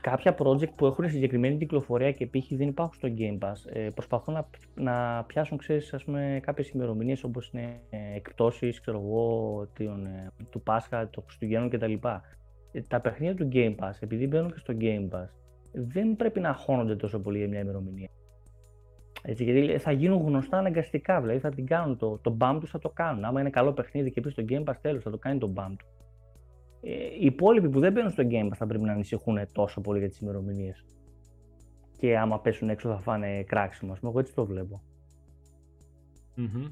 [0.00, 2.46] κάποια project που έχουν συγκεκριμένη κυκλοφορία και π.χ.
[2.50, 7.24] δεν υπάρχουν στο Game Pass, ε, προσπαθούν να, να πιάσουν, ξέρεις, ας πούμε, κάποιες ημερομηνίες
[7.24, 11.92] όπως είναι ε, εκπτώσεις, ξέρω εγώ, των, ε, του Πάσχα, των Χριστουγέννων κτλ.
[12.72, 15.28] Ε, τα παιχνίδια του Game Pass, επειδή μπαίνουν και στο Game Pass,
[15.86, 18.08] δεν πρέπει να χώνονται τόσο πολύ για μια ημερομηνία.
[19.22, 22.78] Έτσι, γιατί θα γίνουν γνωστά αναγκαστικά, δηλαδή θα την κάνουν το, το bump τους θα
[22.78, 23.24] το κάνουν.
[23.24, 25.74] Άμα είναι καλό παιχνίδι και πει στο Game Pass τέλος θα το κάνει το bump
[25.78, 25.86] του.
[26.80, 29.98] Ε, οι υπόλοιποι που δεν μπαίνουν στο Game Pass θα πρέπει να ανησυχούν τόσο πολύ
[29.98, 30.84] για τις ημερομηνίες.
[31.96, 34.82] Και άμα πέσουν έξω θα φάνε κράξιμο, ας πούμε, εγώ έτσι το βλέπω.
[36.34, 36.66] Μμμ.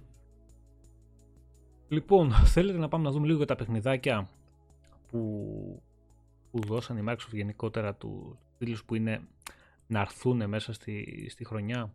[1.89, 4.29] Λοιπόν, θέλετε να πάμε να δούμε λίγο για τα παιχνιδάκια
[5.11, 5.83] που,
[6.51, 9.29] που δώσαν η Microsoft γενικότερα του τίτλους που είναι
[9.87, 11.95] να έρθουν μέσα στη, στη χρονιά.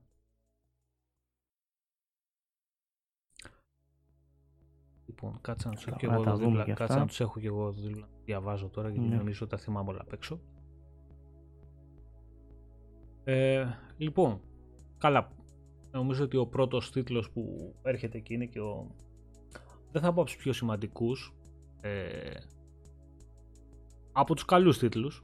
[5.05, 6.64] Λοιπόν, κάτσε να τους έχω και Να εγώ τα εδώ δούμε δίπλα.
[6.66, 6.99] και Κάτσε αυτά.
[6.99, 8.09] να τους έχω και εγώ εδώ δίπλα.
[8.26, 9.16] Διαβάζω τώρα γιατί Ναι.
[9.16, 10.39] νομίζω ότι τα θυμάμαι όλα απ' έξω.
[13.24, 14.41] Ε, λοιπόν,
[14.97, 15.32] καλά.
[15.91, 18.95] Νομίζω ότι ο πρώτος τίτλος που έρχεται εκεί είναι και ο...
[19.91, 21.34] Δεν θα πω από τους πιο σημαντικούς.
[21.82, 22.32] Ε,
[24.12, 25.24] από τους καλούς τίτλους.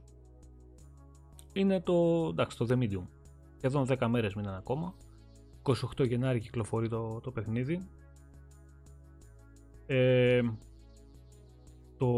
[1.58, 3.06] Είναι το, εντάξει, το The Medium.
[3.56, 4.94] Σχεδόν 10 μέρες μείναν ακόμα.
[5.98, 7.88] 28 Γενάρη κυκλοφορεί το, το παιχνίδι.
[9.86, 10.42] Ε,
[11.98, 12.08] το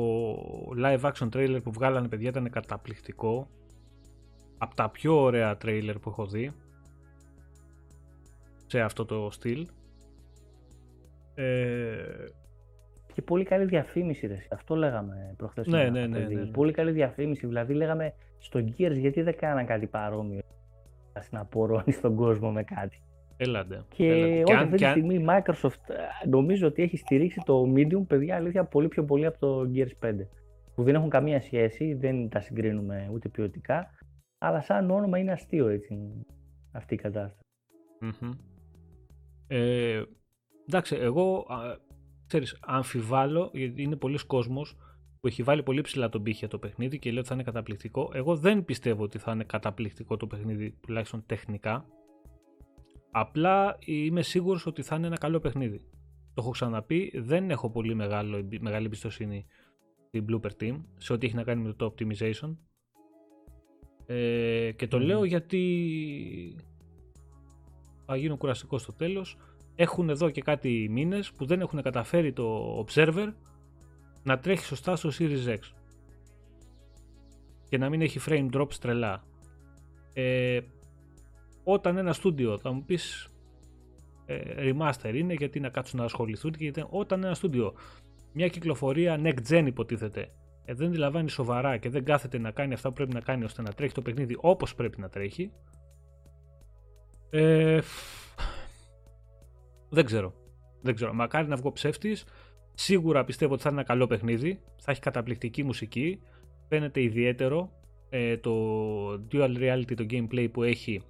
[0.77, 3.49] live action trailer που βγάλανε παιδιά ήταν καταπληκτικό.
[4.59, 6.53] Από τα πιο ωραία trailer που έχω δει.
[8.67, 9.69] Σε αυτό το στυλ.
[11.35, 12.27] Ε,
[13.13, 14.39] Και πολύ καλή διαφήμιση, ρε.
[14.51, 15.67] Αυτό λέγαμε προχθές.
[15.67, 16.35] Ναι, με ναι, ένα ναι, παιδί.
[16.35, 16.51] ναι, ναι.
[16.51, 17.47] Πολύ καλή διαφήμιση.
[17.47, 20.41] Δηλαδή, λέγαμε στο Gears γιατί δεν κάναν κάτι παρόμοιο.
[21.13, 23.03] Ας να απορρώνει στον κόσμο με κάτι.
[23.37, 23.83] έλαντε.
[23.89, 24.43] Και έλαντε.
[24.43, 28.07] όχι αν- αυτή τη αν- στιγμή η Microsoft ε, νομίζω ότι έχει στηρίξει το Medium,
[28.07, 30.27] παιδιά, αλήθεια, πολύ πιο πολύ από το Gears 5.
[30.75, 33.91] Που δεν έχουν καμία σχέση, δεν τα συγκρίνουμε ούτε ποιοτικά,
[34.39, 36.25] αλλά σαν όνομα είναι αστείο έτσι,
[36.73, 37.45] αυτή η κατάσταση.
[38.01, 38.31] Μμμ.
[39.47, 40.03] Ε,
[40.69, 41.57] εντάξει, εγώ α,
[42.31, 44.77] ξέρεις, αμφιβάλλω γιατί είναι πολλοί κόσμος
[45.21, 47.43] που έχει βάλει πολύ ψηλά τον πύχη για το παιχνίδι και λέει ότι θα είναι
[47.43, 48.11] καταπληκτικό.
[48.15, 51.87] Εγώ δεν πιστεύω ότι θα είναι καταπληκτικό το παιχνίδι, τουλάχιστον τεχνικά.
[53.11, 55.79] Απλά είμαι σίγουρος ότι θα είναι ένα καλό παιχνίδι.
[56.35, 59.47] Το έχω ξαναπεί, δεν έχω πολύ μεγάλο, εμπι- μεγάλη εμπιστοσύνη
[60.07, 62.57] στην Blooper Team σε ό,τι έχει να κάνει με το optimization.
[64.07, 65.07] Ε, και το Μμμ.
[65.07, 66.57] λέω γιατί
[68.07, 69.37] θα γίνω κουραστικός στο τέλος.
[69.81, 73.33] Έχουν εδώ και κάτι μήνες που δεν έχουν καταφέρει το Observer
[74.23, 75.59] να τρέχει σωστά στο Series X
[77.69, 79.25] και να μην έχει frame drops τρελά.
[80.13, 80.61] Ε,
[81.65, 83.29] όταν ένα στούντιο θα μου πεις
[84.27, 87.75] ε, remaster είναι γιατί να κάτσουν να ασχοληθούν και γιατί όταν ένα στούντιο
[88.33, 90.31] μια κυκλοφορία next gen υποτίθεται
[90.65, 93.45] ε, δεν τη λαμβάνει σοβαρά και δεν κάθεται να κάνει αυτά που πρέπει να κάνει
[93.45, 95.53] ώστε να τρέχει το παιχνίδι όπως πρέπει να τρέχει
[97.31, 97.81] ε,
[99.91, 100.35] δεν ξέρω.
[100.83, 101.13] Δεν ξέρω.
[101.15, 102.25] Μακάρι να βγω ψεύτης.
[102.75, 104.61] Σίγουρα πιστεύω ότι θα είναι ένα καλό παιχνίδι.
[104.77, 106.21] Θα έχει καταπληκτική μουσική.
[106.69, 107.73] Φαίνεται ιδιαίτερο.
[108.11, 108.53] Ε, το
[109.33, 111.03] dual reality, το gameplay που έχει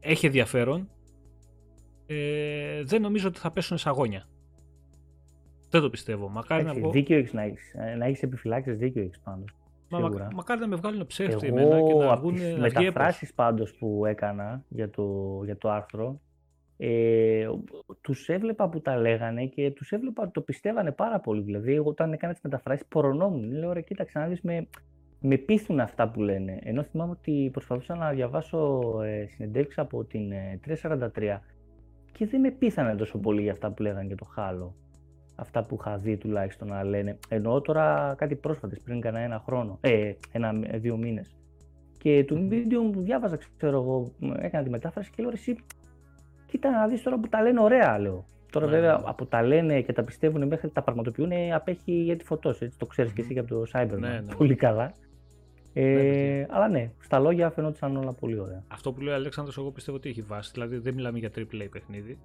[0.00, 0.88] έχει ενδιαφέρον.
[2.06, 4.26] Ε, δεν νομίζω ότι θα πέσουν σε αγώνια.
[5.70, 6.28] Δεν το πιστεύω.
[6.28, 6.90] Μακάρι να Έτσι, βγω.
[6.90, 9.54] δίκιο έχεις να έχεις, ε, να έχεις επιφυλάξεις, δίκιο έχεις πάντως.
[9.88, 10.28] Μα, μα- σίγουρα.
[10.34, 12.72] μακάρι να με βγάλουν ψεύτη εμένα και Εγώ να από βγουν τις να βγει έπος.
[12.74, 16.20] μεταφράσεις πάντως που έκανα για το, για το άρθρο,
[16.76, 17.46] ε,
[18.00, 21.42] τους έβλεπα που τα λέγανε και τους έβλεπα ότι το πιστεύανε πάρα πολύ.
[21.42, 23.52] Δηλαδή, εγώ όταν έκανα τις μεταφράσεις πορωνόμουν.
[23.52, 24.66] Λέω, ρε, κοίταξε να δεις, με,
[25.20, 26.58] με πείθουν αυτά που λένε.
[26.62, 31.38] Ενώ θυμάμαι ότι προσπαθούσα να διαβάσω ε, συνεντεύξεις από την ε, 343
[32.12, 34.74] και δεν με πείθανε τόσο πολύ για αυτά που λέγανε για το χάλο.
[35.36, 37.18] Αυτά που είχα δει τουλάχιστον να λένε.
[37.28, 41.36] Εννοώ τώρα κάτι πρόσφατες, πριν κανένα ένα χρόνο, ε, ένα, ε, δύο μήνες.
[41.98, 45.56] Και του Medium που διάβαζα, ξέρω εγώ, έκανα τη μετάφραση και λέω ρε, εσύ,
[46.56, 48.24] κοίτα να δεις τώρα που τα λένε ωραία, λέω.
[48.50, 49.04] Τώρα Ναι, βέβαια ναι.
[49.06, 52.86] από τα λένε και τα πιστεύουν μέχρι τα πραγματοποιούν απέχει για τη φωτός, έτσι το
[52.86, 54.34] ξέρεις και εσύ και από το Cyberman Ναι, ναι.
[54.36, 54.92] πολύ καλά.
[55.72, 58.62] Ε, ναι, αλλά ναι, στα λόγια φαινόταν όλα πολύ ωραία.
[58.68, 60.50] Αυτό που λέει ο Αλέξανδρος εγώ πιστεύω ότι έχει βάση.
[60.54, 62.18] Δηλαδή δεν μιλάμε για AAA παιχνίδι.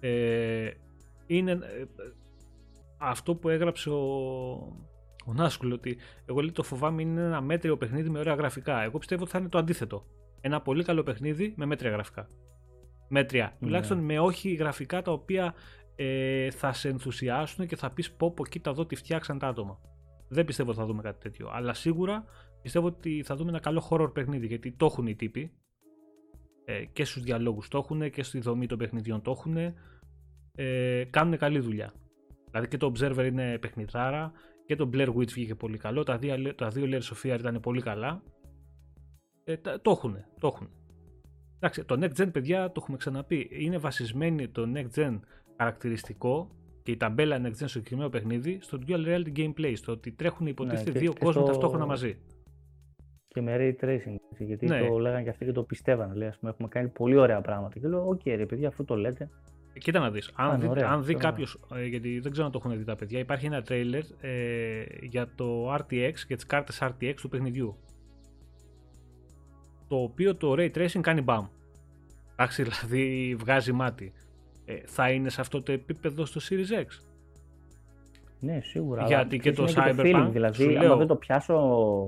[0.00, 0.70] Ε,
[1.26, 1.84] είναι ε,
[2.98, 4.02] αυτό που έγραψε ο,
[5.26, 5.96] ο Νάσκουλ ότι
[6.26, 8.82] εγώ λέει το φοβάμαι είναι ένα μέτριο παιχνίδι με ωραία γραφικά.
[8.82, 10.04] Εγώ πιστεύω ότι θα είναι το αντίθετο.
[10.40, 12.28] Ένα πολύ καλό παιχνίδι με μέτρια γραφικά.
[13.08, 13.44] Μέτρια.
[13.44, 13.66] Ναι.
[13.66, 15.54] Τουλάχιστον με όχι γραφικά τα οποία
[15.96, 19.80] ε, θα σε ενθουσιάσουν και θα πεις πω πω κοίτα εδώ τι φτιάξαν τα άτομα.
[20.28, 21.50] Δεν πιστεύω ότι θα δούμε κάτι τέτοιο.
[21.52, 22.24] Αλλά σίγουρα
[22.62, 25.52] πιστεύω ότι θα δούμε ένα καλό horror παιχνίδι γιατί το έχουν οι τύποι.
[26.64, 29.74] Ε, και στους διαλόγους το έχουν και στη δομή των παιχνιδιών το έχουν.
[30.54, 31.92] Ε, κάνουν καλή δουλειά.
[32.50, 34.32] Δηλαδή και το Observer είναι παιχνιδάρα
[34.66, 36.02] και το Blair Witch βγήκε πολύ καλό.
[36.02, 38.22] Τα δύο, τα δύο Layers of Fear ήταν πολύ καλά.
[39.44, 40.68] Ε, το έχουν, το έχουν.
[41.64, 43.48] Εντάξει, το Next Gen, παιδιά, το έχουμε ξαναπεί.
[43.50, 45.20] Είναι βασισμένη το Next Gen
[45.56, 46.50] χαρακτηριστικό
[46.82, 50.46] και η ταμπέλα Next Gen στο συγκεκριμένο παιχνίδι στο Dual Reality Gameplay, στο ότι τρέχουν
[50.46, 51.42] υποτίθεται ναι, δύο κόσμοι στο...
[51.42, 52.16] ταυτόχρονα μαζί.
[53.28, 54.88] Και με Ray Tracing, γιατί ναι.
[54.88, 56.14] το λέγανε και αυτοί και το πιστεύανε.
[56.14, 57.78] Λέει, πούμε, έχουμε κάνει πολύ ωραία πράγματα.
[57.78, 59.30] Και λέω, ok, okay, ρε παιδιά, αυτό το λέτε.
[59.74, 62.60] Ε, κοίτα να δεις, αν, δει, αν δει κάποιος, ε, γιατί δεν ξέρω αν το
[62.64, 67.14] έχουν δει τα παιδιά, υπάρχει ένα τρέιλερ ε, για το RTX και τις κάρτες RTX
[67.14, 67.76] του παιχνιδιού.
[69.88, 71.46] Το οποίο το Ray Tracing κάνει μπαμ.
[72.32, 74.12] Εντάξει, δηλαδή βγάζει μάτι.
[74.64, 76.86] Ε, θα είναι σε αυτό το επίπεδο στο Series X;
[78.40, 79.06] Ναι, σίγουρα.
[79.06, 80.28] Γιατί και το Cyberpunk.
[80.30, 81.58] δηλαδή, άμα δεν το πιάσω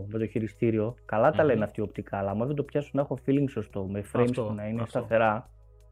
[0.08, 3.18] με το χειριστήριο, καλά τα λένε αυτοί οπτικά, αλλά άμα δεν το πιάσω να έχω
[3.26, 4.98] feeling σωστό, με frames που να είναι αυτό.
[4.98, 5.50] σταθερά.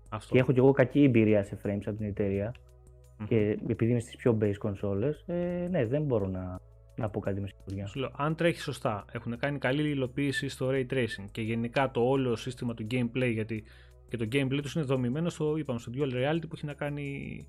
[0.09, 0.35] Αυτό.
[0.35, 2.55] Και έχω κι εγώ κακή εμπειρία σε frames από την εταιρεία.
[2.55, 3.25] Mm-hmm.
[3.29, 6.61] Και επειδή είμαι στις πιο base consoles, ε, ναι, δεν μπορώ να,
[6.97, 7.87] να πω κάτι μες σιγουριά.
[7.87, 12.01] Σου λέω, αν τρέχει σωστά, έχουν κάνει καλή υλοποίηση στο ray tracing και γενικά το
[12.01, 13.65] όλο σύστημα του gameplay, γιατί
[14.09, 17.47] και το gameplay τους είναι δομημένο στο, είπαμε, στο dual reality που έχει να κάνει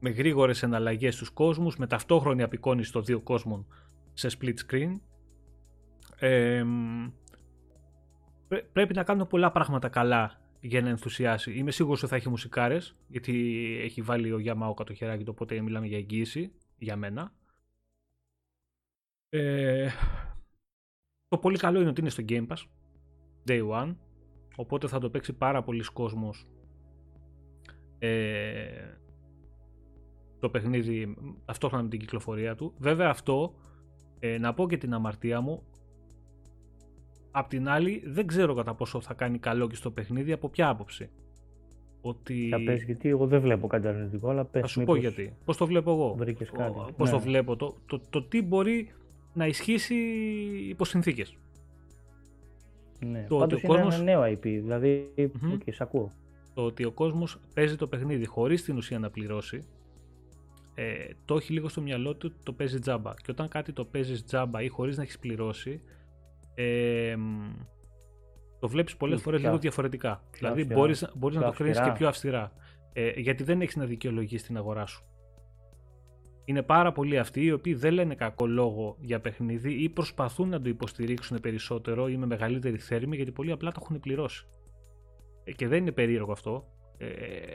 [0.00, 3.66] με γρήγορες εναλλαγές στους κόσμους, με ταυτόχρονη απεικόνηση των δύο κόσμων
[4.12, 5.00] σε split screen.
[6.18, 6.64] Ε,
[8.72, 11.52] πρέπει να κάνουν πολλά πράγματα καλά για να ενθουσιάσει.
[11.52, 15.60] Είμαι σίγουρος ότι θα έχει μουσικάρες, γιατί έχει βάλει ο Yamaoka το χεράκι του, οπότε
[15.60, 17.32] μιλάμε για εγγύηση για μένα.
[19.34, 19.88] Ε,
[21.28, 22.64] το πολύ καλό είναι ότι είναι στο Game Pass
[23.48, 23.96] Day One
[24.56, 26.46] οπότε θα το παίξει πάρα πολλοί κόσμος
[27.98, 28.96] ε,
[30.38, 33.54] το παιχνίδι ταυτόχρονα με την κυκλοφορία του βέβαια αυτό
[34.18, 35.62] ε, να πω και την αμαρτία μου
[37.34, 40.68] Απ' την άλλη, δεν ξέρω κατά πόσο θα κάνει καλό και στο παιχνίδι, από ποια
[40.68, 41.10] άποψη.
[42.00, 42.48] Ότι...
[42.50, 45.36] Θα πες γιατί εγώ δεν βλέπω κάτι αρνητικό, αλλά πες Θα σου πω γιατί.
[45.44, 46.14] Πώς το βλέπω εγώ.
[46.96, 47.22] Πώς το ναι.
[47.22, 47.56] βλέπω.
[47.56, 48.92] Το, το, το, τι μπορεί
[49.32, 49.94] να ισχύσει
[50.68, 51.36] υπό συνθήκες.
[53.06, 53.26] Ναι.
[53.28, 53.94] Το Πάντως ότι ο είναι κόσμος...
[53.94, 55.52] ένα νέο IP, δηλαδή, mm-hmm.
[55.52, 56.10] okay, ακούω.
[56.54, 59.64] Το ότι ο κόσμος παίζει το παιχνίδι χωρίς την ουσία να πληρώσει,
[60.74, 63.14] ε, το έχει λίγο στο μυαλό του το παίζει τζάμπα.
[63.14, 65.80] Και όταν κάτι το παίζεις τζάμπα ή χωρίς να έχεις πληρώσει,
[66.54, 67.16] ε,
[68.60, 70.22] το βλέπεις πολλές φορές λίγο διαφορετικά.
[70.32, 72.52] δηλαδή μπορείς, μπορείς να το κρίνεις και πιο αυστηρά.
[72.92, 75.04] Ε, γιατί δεν έχεις να δικαιολογήσει την αγορά σου.
[76.44, 80.60] Είναι πάρα πολλοί αυτοί οι οποίοι δεν λένε κακό λόγο για παιχνίδι ή προσπαθούν να
[80.60, 84.46] το υποστηρίξουν περισσότερο ή με μεγαλύτερη θέρμη γιατί πολύ απλά το έχουν πληρώσει.
[85.44, 86.64] Ε, και δεν είναι περίεργο αυτό.
[86.98, 87.06] Ε,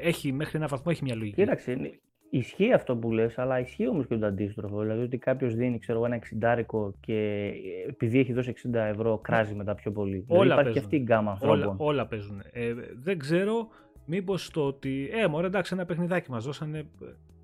[0.02, 1.42] έχει, μέχρι ένα βαθμό έχει μια λογική.
[1.42, 4.82] Κοίταξε, Ισχύει αυτό που λες, αλλά ισχύει όμως και το αντίστροφο.
[4.82, 7.52] Δηλαδή ότι κάποιος δίνει ξέρω, ένα εξιντάρικο και
[7.88, 10.20] επειδή έχει δώσει 60 ευρώ κράζει μετά πιο πολύ.
[10.20, 11.60] Δηλαδή, όλα δηλαδή, υπάρχει και αυτή η γκάμα ανθρώπων.
[11.60, 12.42] Όλα, όλα παίζουν.
[12.52, 13.68] Ε, δεν ξέρω
[14.06, 15.10] μήπως το ότι.
[15.14, 16.78] Ε, μωρέ, εντάξει, ένα παιχνιδάκι μας δώσανε.
[16.78, 16.86] Ε,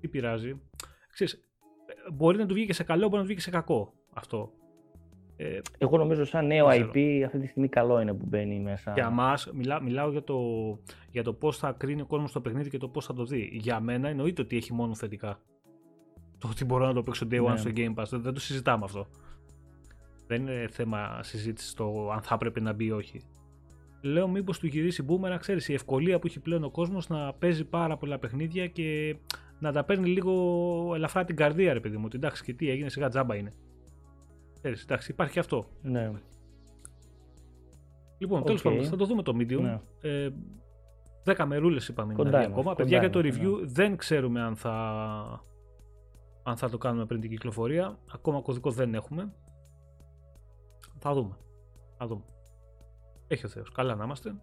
[0.00, 0.60] τι πειράζει.
[1.14, 1.32] Ξέρεις,
[1.86, 3.92] ε, μπορεί να του βγει και σε καλό, μπορεί να του βγει και σε κακό
[4.12, 4.52] αυτό.
[5.36, 8.92] Ε, Εγώ νομίζω σαν νέο IP αυτή τη στιγμή καλό είναι που μπαίνει μέσα.
[8.92, 10.38] Για μας, μιλά, μιλάω για το,
[11.10, 13.50] για το πώς θα κρίνει ο κόσμος το παιχνίδι και το πώς θα το δει.
[13.52, 15.40] Για μένα εννοείται ότι έχει μόνο θετικά.
[16.38, 17.56] Το ότι μπορώ να το παίξω day one ναι.
[17.56, 19.06] στο Game Pass, δεν, το συζητάμε αυτό.
[20.26, 23.20] Δεν είναι θέμα συζήτησης το αν θα έπρεπε να μπει ή όχι.
[24.02, 27.64] Λέω μήπως του γυρίσει boomer, ξέρεις, η ευκολία που έχει πλέον ο κόσμος να παίζει
[27.64, 29.16] πάρα πολλά παιχνίδια και
[29.58, 32.02] να τα παίρνει λίγο ελαφρά την καρδία, ρε παιδί μου.
[32.06, 33.52] Ότι εντάξει, και τι έγινε, σιγά τζάμπα είναι.
[34.54, 35.66] Ξέρεις, εντάξει, υπάρχει αυτό.
[35.82, 36.12] Ναι.
[38.18, 38.46] Λοιπόν, okay.
[38.46, 39.60] τέλο πάντων, θα το δούμε το Medium.
[39.60, 39.80] Ναι.
[40.00, 40.30] Ε,
[41.24, 42.74] 10 μερούλες είπαμε κοντά είναι ακόμα.
[42.74, 43.66] Παιδιά για το review ναι.
[43.66, 44.74] δεν ξέρουμε αν θα,
[46.42, 47.98] αν θα το κάνουμε πριν την κυκλοφορία.
[48.12, 49.32] Ακόμα κωδικό δεν έχουμε.
[50.98, 51.36] Θα δούμε.
[51.96, 52.24] Θα δούμε.
[53.26, 53.70] Έχει ο Θεός.
[53.70, 54.34] Καλά να είμαστε.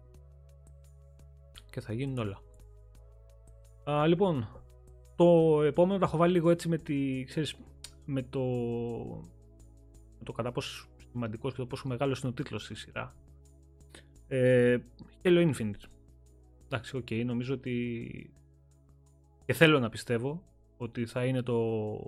[1.70, 2.38] Και θα γίνουν όλα.
[3.90, 4.48] Α, λοιπόν,
[5.22, 7.56] το επόμενο τα έχω βάλει λίγο έτσι με τη, ξέρεις,
[8.04, 8.40] με το
[10.24, 13.16] το κατά πόσο σημαντικός και το πόσο μεγάλος είναι ο τίτλος στη σειρά.
[14.28, 14.78] Ε,
[15.22, 15.84] Halo Infinite.
[16.64, 18.34] Εντάξει, ok, okay, νομίζω ότι
[19.44, 20.42] και θέλω να πιστεύω
[20.76, 21.98] ότι θα είναι το,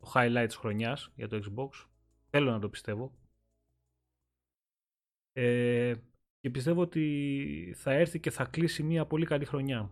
[0.00, 1.86] το highlight της χρονιάς για το Xbox.
[2.30, 3.12] Θέλω να το πιστεύω.
[5.32, 5.94] Ε,
[6.40, 9.90] και πιστεύω ότι θα έρθει και θα κλείσει μια πολύ καλή χρονιά.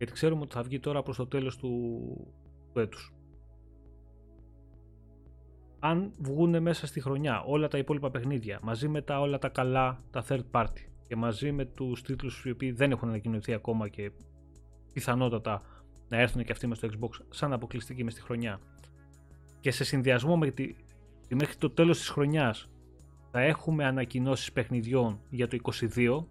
[0.00, 1.68] Γιατί ξέρουμε ότι θα βγει τώρα προς το τέλος του,
[2.72, 3.14] του έτους.
[5.78, 10.04] Αν βγουν μέσα στη χρονιά όλα τα υπόλοιπα παιχνίδια μαζί με τα όλα τα καλά,
[10.10, 14.12] τα third party και μαζί με τους τίτλους οι οποίοι δεν έχουν ανακοινωθεί ακόμα και
[14.92, 15.62] πιθανότατα
[16.08, 18.60] να έρθουν και αυτοί μες στο Xbox σαν αποκλειστικοί μες στη χρονιά
[19.60, 20.74] και σε συνδυασμό με τη,
[21.34, 22.70] μέχρι το τέλος της χρονιάς
[23.30, 26.24] θα έχουμε ανακοινώσεις παιχνιδιών για το 22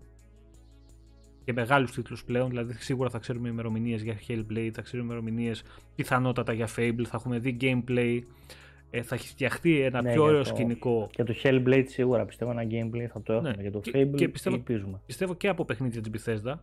[1.49, 5.63] και μεγάλους τίτλους πλέον, δηλαδή σίγουρα θα ξέρουμε ημερομηνίες για Hellblade, θα ξέρουμε ημερομηνίες
[5.95, 8.19] πιθανότατα για Fable, θα έχουμε δει gameplay,
[8.89, 11.09] ε, θα έχει φτιαχτεί ένα ναι, πιο ωραίο σκηνικό.
[11.15, 14.15] Για το Hellblade σίγουρα πιστεύω ένα gameplay θα το έχουμε, ναι, για το και, Fable
[14.15, 15.01] και πιστεύω, ελπίζουμε.
[15.05, 16.53] Πιστεύω και από παιχνίδια της Bethesda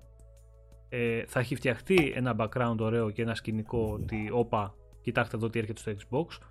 [0.89, 5.59] ε, θα έχει φτιαχτεί ένα background ωραίο και ένα σκηνικό ότι όπα, κοιτάξτε εδώ τι
[5.59, 6.45] έρχεται στο Xbox.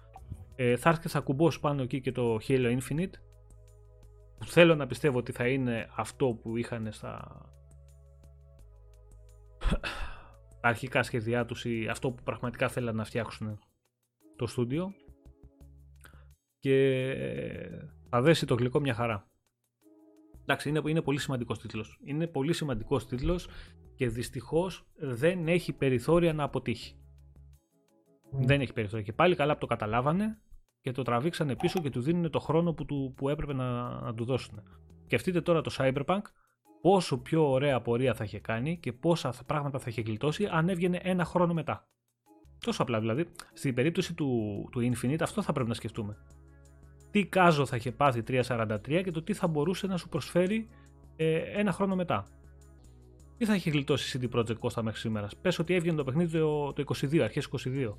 [0.55, 3.13] Ε, θα έρθει και θα κουμπώσει πάνω εκεί και το Halo Infinite
[4.38, 7.41] που θέλω να πιστεύω ότι θα είναι αυτό που είχαν στα
[10.61, 13.59] τα αρχικά σχέδιά τους ή αυτό που πραγματικά θέλαν να φτιάξουν
[14.36, 14.93] το στούντιο
[16.59, 17.05] και
[18.09, 19.28] θα δέσει το γλυκό μια χαρά.
[20.41, 21.99] Εντάξει, είναι, είναι πολύ σημαντικός τίτλος.
[22.03, 23.47] Είναι πολύ σημαντικός τίτλος
[23.95, 26.95] και δυστυχώς δεν έχει περιθώρια να αποτύχει.
[28.32, 29.05] Δεν έχει περιθώρια.
[29.05, 30.39] Και πάλι καλά που το καταλάβανε
[30.82, 34.13] και το τραβήξανε πίσω και του δίνουν το χρόνο που, του, που έπρεπε να, να
[34.13, 34.63] του δώσουν.
[35.03, 36.22] Σκεφτείτε τώρα το Cyberpunk
[36.82, 40.99] πόσο πιο ωραία πορεία θα είχε κάνει και πόσα πράγματα θα είχε γλιτώσει αν έβγαινε
[41.03, 41.88] ένα χρόνο μετά.
[42.59, 43.26] Τόσο απλά δηλαδή.
[43.53, 44.30] Στην περίπτωση του,
[44.71, 46.17] του Infinite αυτό θα πρέπει να σκεφτούμε.
[47.11, 50.67] Τι κάζο θα είχε πάθει 343 και το τι θα μπορούσε να σου προσφέρει
[51.15, 52.26] ε, ένα χρόνο μετά.
[53.38, 56.39] Τι θα είχε γλιτώσει η CD Projekt Costa μέχρι σήμερα; Πες ότι έβγαινε το παιχνίδι
[56.39, 57.93] το, το 22, αρχές 22.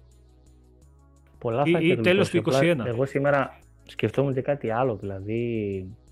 [1.38, 2.78] Πολλά θα ή, ή τέλος του 21.
[2.84, 6.05] Εγώ σήμερα σκεφτόμουν και κάτι άλλο, δηλαδή ε,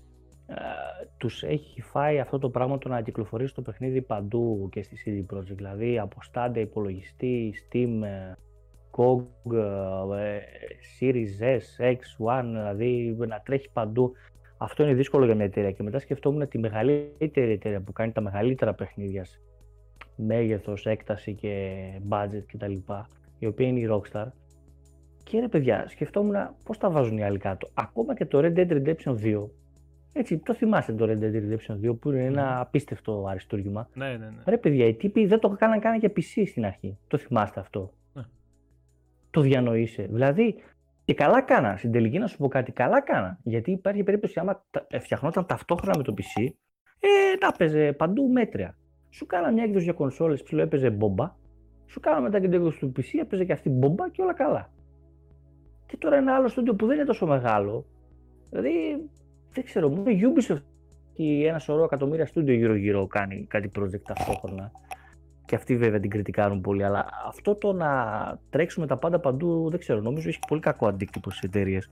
[1.17, 5.35] τους έχει φάει αυτό το πράγμα το να κυκλοφορήσει το παιχνίδι παντού και στη CD
[5.35, 8.33] Projekt, δηλαδή από στάντα υπολογιστή, Steam, ε,
[8.91, 9.55] GOG,
[10.17, 10.39] ε,
[10.99, 11.99] Series S, X,
[12.39, 14.13] One, δηλαδή να τρέχει παντού.
[14.57, 18.21] Αυτό είναι δύσκολο για μια εταιρεία και μετά σκεφτόμουν τη μεγαλύτερη εταιρεία που κάνει τα
[18.21, 19.25] μεγαλύτερα παιχνίδια
[20.15, 22.73] μέγεθος, έκταση και budget κτλ.
[23.39, 24.25] η οποία είναι η Rockstar
[25.23, 27.69] και ρε παιδιά, σκεφτόμουν πώς τα βάζουν οι άλλοι κάτω.
[27.73, 29.47] Ακόμα και το Red Dead Redemption 2.
[30.17, 32.59] Έτσι, το θυμάστε το Red Dead Redemption 2 που είναι ένα ναι.
[32.59, 33.89] απίστευτο αριστούργημα.
[33.93, 34.43] Ναι, ναι, ναι.
[34.45, 36.97] Ρε παιδιά, οι τύποι δεν το κάναν καν για PC στην αρχή.
[37.07, 38.23] Το θυμάστε αυτό; Ναι.
[39.31, 40.07] Το διανοείσαι.
[40.11, 40.55] Δηλαδή,
[41.05, 41.77] και καλά κάνα.
[41.77, 43.39] Στην τελική να σου πω κάτι, καλά κάνα.
[43.43, 44.65] Γιατί υπάρχει περίπτωση άμα
[44.99, 46.47] φτιαχνόταν ταυτόχρονα με το PC,
[46.99, 48.77] ε, τα έπαιζε παντού μέτρια.
[49.09, 51.35] Σου κάνα μια έκδοση για κονσόλες, ψηλό έπαιζε μπόμπα.
[51.85, 54.69] Σου κάνα μετά και την έκδοση του PC, έπαιζε και αυτή μπόμπα και όλα καλά.
[55.85, 57.85] Και τώρα ένα άλλο στούντιο που δεν είναι τόσο μεγάλο.
[58.49, 58.71] Δηλαδή,
[59.55, 60.61] δεν ξέρω, μόνο η Ubisoft
[61.13, 64.71] και ένα σωρό εκατομμύρια στούντιο γύρω-γύρω κάνει κάτι project ταυτόχρονα.
[65.45, 66.83] Και αυτοί βέβαια την κριτικάρουν πολύ.
[66.83, 67.89] Αλλά αυτό το να
[68.49, 71.91] τρέξουμε τα πάντα παντού, δεν ξέρω, νομίζω έχει πολύ κακό αντίκτυπο στις εταιρείες.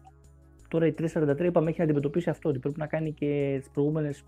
[0.68, 4.24] Τώρα η 343 είπαμε έχει να αντιμετωπίσει αυτό, ότι πρέπει να κάνει και τις προηγούμενες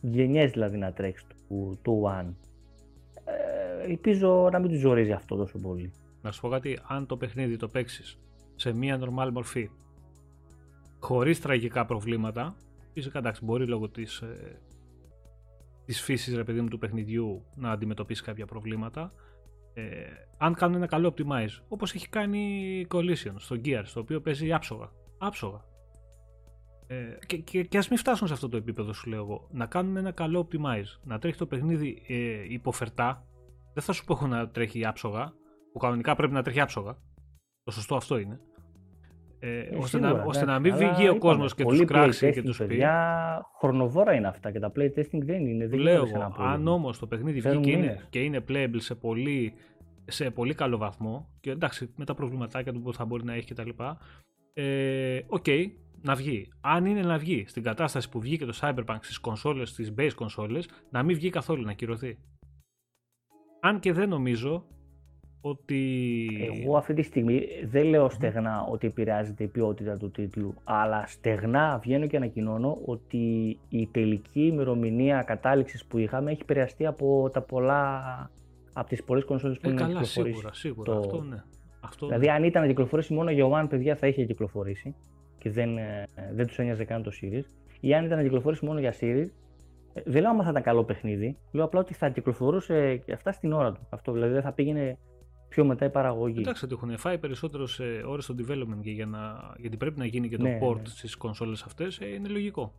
[0.00, 2.28] γενιές δηλαδή να τρέξει του, του One.
[3.24, 5.92] Ε, ελπίζω να μην τους ζορίζει αυτό τόσο πολύ.
[6.22, 8.18] Να σου πω κάτι, αν το παιχνίδι το παίξεις
[8.56, 9.70] σε μία normal μορφή
[11.00, 12.56] χωρίς τραγικά προβλήματα.
[12.92, 14.60] Φυσικά εντάξει μπορεί λόγω της, ε,
[15.84, 19.12] της φύσης ρε παιδί μου του παιχνιδιού να αντιμετωπίσει κάποια προβλήματα.
[19.74, 20.04] Ε,
[20.38, 24.90] αν κάνουν ένα καλό optimize όπως έχει κάνει Collision στο Gear στο οποίο παίζει άψογα
[25.18, 25.64] άψογα.
[26.86, 29.48] Ε, και, και, και ας μην φτάσουν σε αυτό το επίπεδο σου λέω εγώ.
[29.50, 33.26] Να κάνουν ένα καλό optimize να τρέχει το παιχνίδι ε, υποφερτά.
[33.74, 35.32] Δεν θα σου πω να τρέχει άψογα
[35.72, 36.98] που κανονικά πρέπει να τρέχει άψογα.
[37.64, 38.40] Το σωστό αυτό είναι.
[39.46, 42.42] Ε, ε, ώστε, σίγουρα, να, ώστε να μην βγει ο κόσμος και τους κράξει και
[42.42, 42.66] τους πει.
[42.66, 45.66] Παιδιά, χρονοβόρα είναι αυτά και τα playtesting δεν είναι.
[45.66, 49.54] Δεν Λέω εγώ, αν όμως το παιχνίδι βγει και είναι, και είναι playable σε πολύ,
[50.04, 53.54] σε πολύ καλό βαθμό και εντάξει με τα προβληματάκια του που θα μπορεί να έχει
[53.54, 53.70] κτλ.
[54.52, 55.66] Ε, οκέι, okay,
[56.02, 56.48] να βγει.
[56.60, 60.68] Αν είναι να βγει στην κατάσταση που βγήκε το Cyberpunk στις κονσόλες, στις base κονσόλες,
[60.90, 62.18] να μην βγει καθόλου, να ακυρωθεί.
[63.60, 64.66] Αν και δεν νομίζω
[65.48, 66.28] ότι...
[66.62, 71.78] Εγώ αυτή τη στιγμή δεν λέω στεγνά ότι επηρεάζεται η ποιότητα του τίτλου, αλλά στεγνά
[71.82, 78.02] βγαίνω και ανακοινώνω ότι η τελική ημερομηνία κατάληξης που είχαμε έχει επηρεαστεί από τα πολλά
[78.72, 80.98] από τις πολλές κονσόλες που ε, είναι καλά, σίγουρα, σίγουρα, το...
[80.98, 81.42] αυτό ναι.
[81.80, 84.94] Αυτό δηλαδή, αν ήταν να κυκλοφορήσει μόνο για One, παιδιά, θα είχε κυκλοφορήσει
[85.38, 87.44] και δεν, ε, δεν τους ένοιαζε καν το Series.
[87.80, 89.26] Ή αν ήταν να κυκλοφορήσει μόνο για Series,
[89.92, 91.38] ε, δεν λέω άμα θα ήταν καλό παιχνίδι.
[91.52, 93.86] Λέω απλά ότι θα κυκλοφορούσε και αυτά στην ώρα του.
[93.90, 94.98] Αυτό δηλαδή δεν θα πήγαινε
[95.56, 96.40] πιο μετά η παραγωγή.
[96.40, 100.06] Εντάξει ότι έχουν φάει περισσότερο σε ώρες στο development και για να, γιατί πρέπει να
[100.06, 100.84] γίνει και το Ναι, port ναι.
[100.84, 102.72] στις κονσόλες αυτές, ε, είναι λογικό.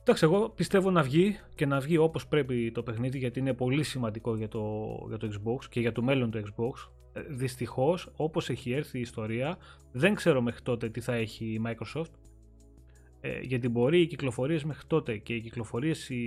[0.00, 3.82] Εντάξει, εγώ πιστεύω να βγει και να βγει όπως πρέπει το παιχνίδι γιατί είναι πολύ
[3.82, 6.90] σημαντικό για το, για το Xbox και για το μέλλον του Xbox.
[7.12, 9.58] Ε, Δυστυχώς, όπως έχει έρθει η ιστορία,
[9.92, 12.12] δεν ξέρω μέχρι τότε τι θα έχει η Microsoft
[13.20, 16.24] ε, γιατί μπορεί οι κυκλοφορίες μέχρι τότε και οι κυκλοφορίες οι,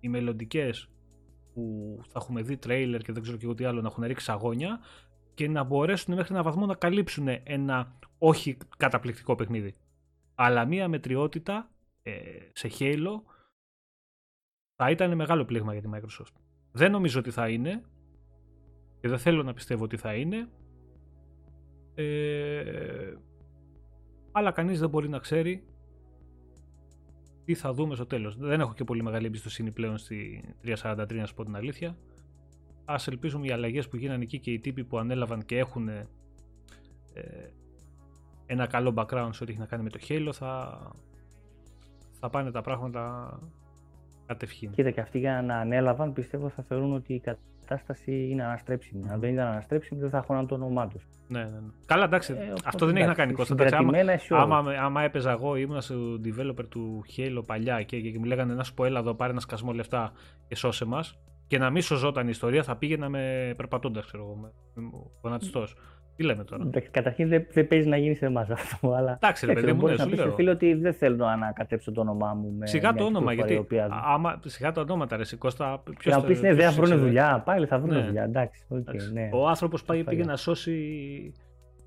[0.00, 0.88] οι μελλοντικές
[1.54, 4.30] που θα έχουμε δει τρέιλερ και δεν ξέρω και εγώ τι άλλο να έχουν ρίξει
[4.30, 4.80] αγώνια
[5.34, 9.74] και να μπορέσουν μέχρι έναν βαθμό να καλύψουν ένα όχι καταπληκτικό παιχνίδι.
[10.34, 11.70] Αλλά μία μετριότητα
[12.02, 12.12] ε,
[12.52, 13.20] σε Halo
[14.76, 16.34] θα ήταν μεγάλο πλήγμα για τη Microsoft.
[16.72, 17.82] Δεν νομίζω ότι θα είναι
[19.00, 20.48] και δεν θέλω να πιστεύω ότι θα είναι
[21.94, 23.14] ε,
[24.32, 25.66] αλλά κανείς δεν μπορεί να ξέρει
[27.44, 28.36] τι θα δούμε στο τέλος.
[28.36, 31.96] Δεν έχω και πολύ μεγάλη εμπιστοσύνη πλέον στη 343 να σου πω την αλήθεια.
[32.84, 36.08] Ας ελπίζουμε οι αλλαγές που γίνανε εκεί και οι τύποι που ανέλαβαν και έχουν ε,
[38.46, 40.80] ένα καλό background σε ό,τι έχει να κάνει με το Halo θα,
[42.20, 43.38] θα πάνε τα πράγματα
[44.26, 44.70] κατευχήν.
[44.70, 47.51] Κοίτα και αυτοί για να ανέλαβαν πιστεύω θα θεωρούν ότι η κατάσταση
[48.06, 49.08] είναι αναστρέψιμη.
[49.10, 51.08] Αν δεν ήταν αναστρέψιμη δεν θα έχουν το όνομά τους.
[51.28, 51.70] Ναι, ναι, ναι.
[51.86, 53.54] Καλά, εντάξει, Ε, οπότε, αυτό δεν έχει να εντάξει, κάνει Κώστα.
[53.54, 54.56] εντάξει, άμα, συγκρατημένα αισιόδοξα.
[54.56, 55.94] άμα, άμα έπαιζα εγώ, ήμουν στο
[56.24, 59.40] developer του Halo παλιά και, και μου λέγανε να σου πω έλα εδώ πάρε ένα
[59.40, 60.12] σκασμό λεφτά
[60.48, 64.34] και σώσε μας και να μην σωζόταν η ιστορία θα πήγαινα με περπατώντας ξέρω εγώ,
[64.34, 64.90] με, με
[65.22, 65.76] γονατιστός.
[66.16, 68.92] Τι λέμε τώρα; Εντάξει, καταρχήν δεν, δεν παίζει να γίνει σε εμάς αυτό.
[68.96, 70.26] Αλλά Εντάξει, ρε παιδί μου, μπορείς ναι, να σου πεις λέω.
[70.26, 72.66] στο φίλο ότι δεν θέλω να ανακατέψω το όνομά μου με.
[72.66, 75.82] Σιγά μια το όνομα, κυκλοφορία γιατί η οποία- α- άμα, σιγά τα ονόματα ρε Κώστα,
[75.84, 77.00] Και ποιος να θα- πεις ναι, ποιος δεν θα σε βρουν ξέρει.
[77.06, 77.42] δουλειά.
[77.44, 78.04] Πάλι θα βρουν Ναι.
[78.04, 78.22] δουλειά.
[78.22, 79.12] Εντάξει, οκ, Εντάξει.
[79.12, 79.28] ναι.
[79.32, 80.26] Ο άνθρωπος πάει πήγε Ασφαλώς.
[80.26, 81.32] να σώσει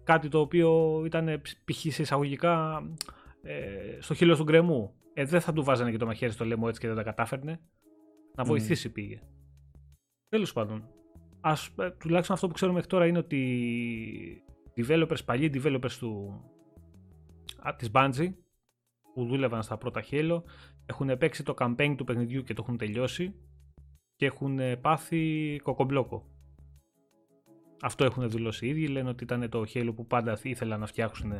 [0.04, 1.78] κάτι το οποίο ήταν π.χ.
[1.94, 2.84] σε εισαγωγικά
[3.44, 3.54] ε,
[4.00, 4.94] στο χείλο του γκρεμού.
[5.14, 7.60] Ε, δεν θα του βάζανε και το μαχαίρι στο λαιμό έτσι και δεν τα κατάφερνε.
[8.36, 8.48] Να Μμ.
[8.48, 9.20] βοηθήσει πήγε.
[10.30, 10.84] Τέλος πάντων.
[11.48, 13.38] Ας, ε, τουλάχιστον αυτό που ξέρουμε μέχρι τώρα είναι ότι
[14.74, 16.42] οι developers, παλιοί developers του,
[17.60, 18.34] α, της Bungie
[19.14, 20.42] που δούλευαν στα πρώτα Halo
[20.86, 23.36] έχουν παίξει το campaign του παιχνιδιού και το έχουν τελειώσει
[24.16, 26.26] και έχουν ε, πάθει κοκομπλόκο.
[27.82, 28.88] Αυτό έχουν δηλώσει οι ίδιοι.
[28.88, 31.34] Λένε ότι ήταν το Halo που πάντα ήθελαν να φτιάξουν,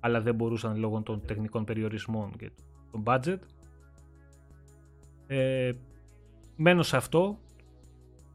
[0.00, 2.50] αλλά δεν μπορούσαν λόγω των τεχνικών περιορισμών και
[2.90, 3.38] των budget.
[5.26, 5.72] Ε,
[6.56, 7.38] μένω σε αυτό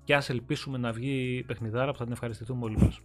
[0.04, 3.02] και ας ελπίσουμε να βγει παιχνιδάρα που θα την ευχαριστηθούμε όλοι μας.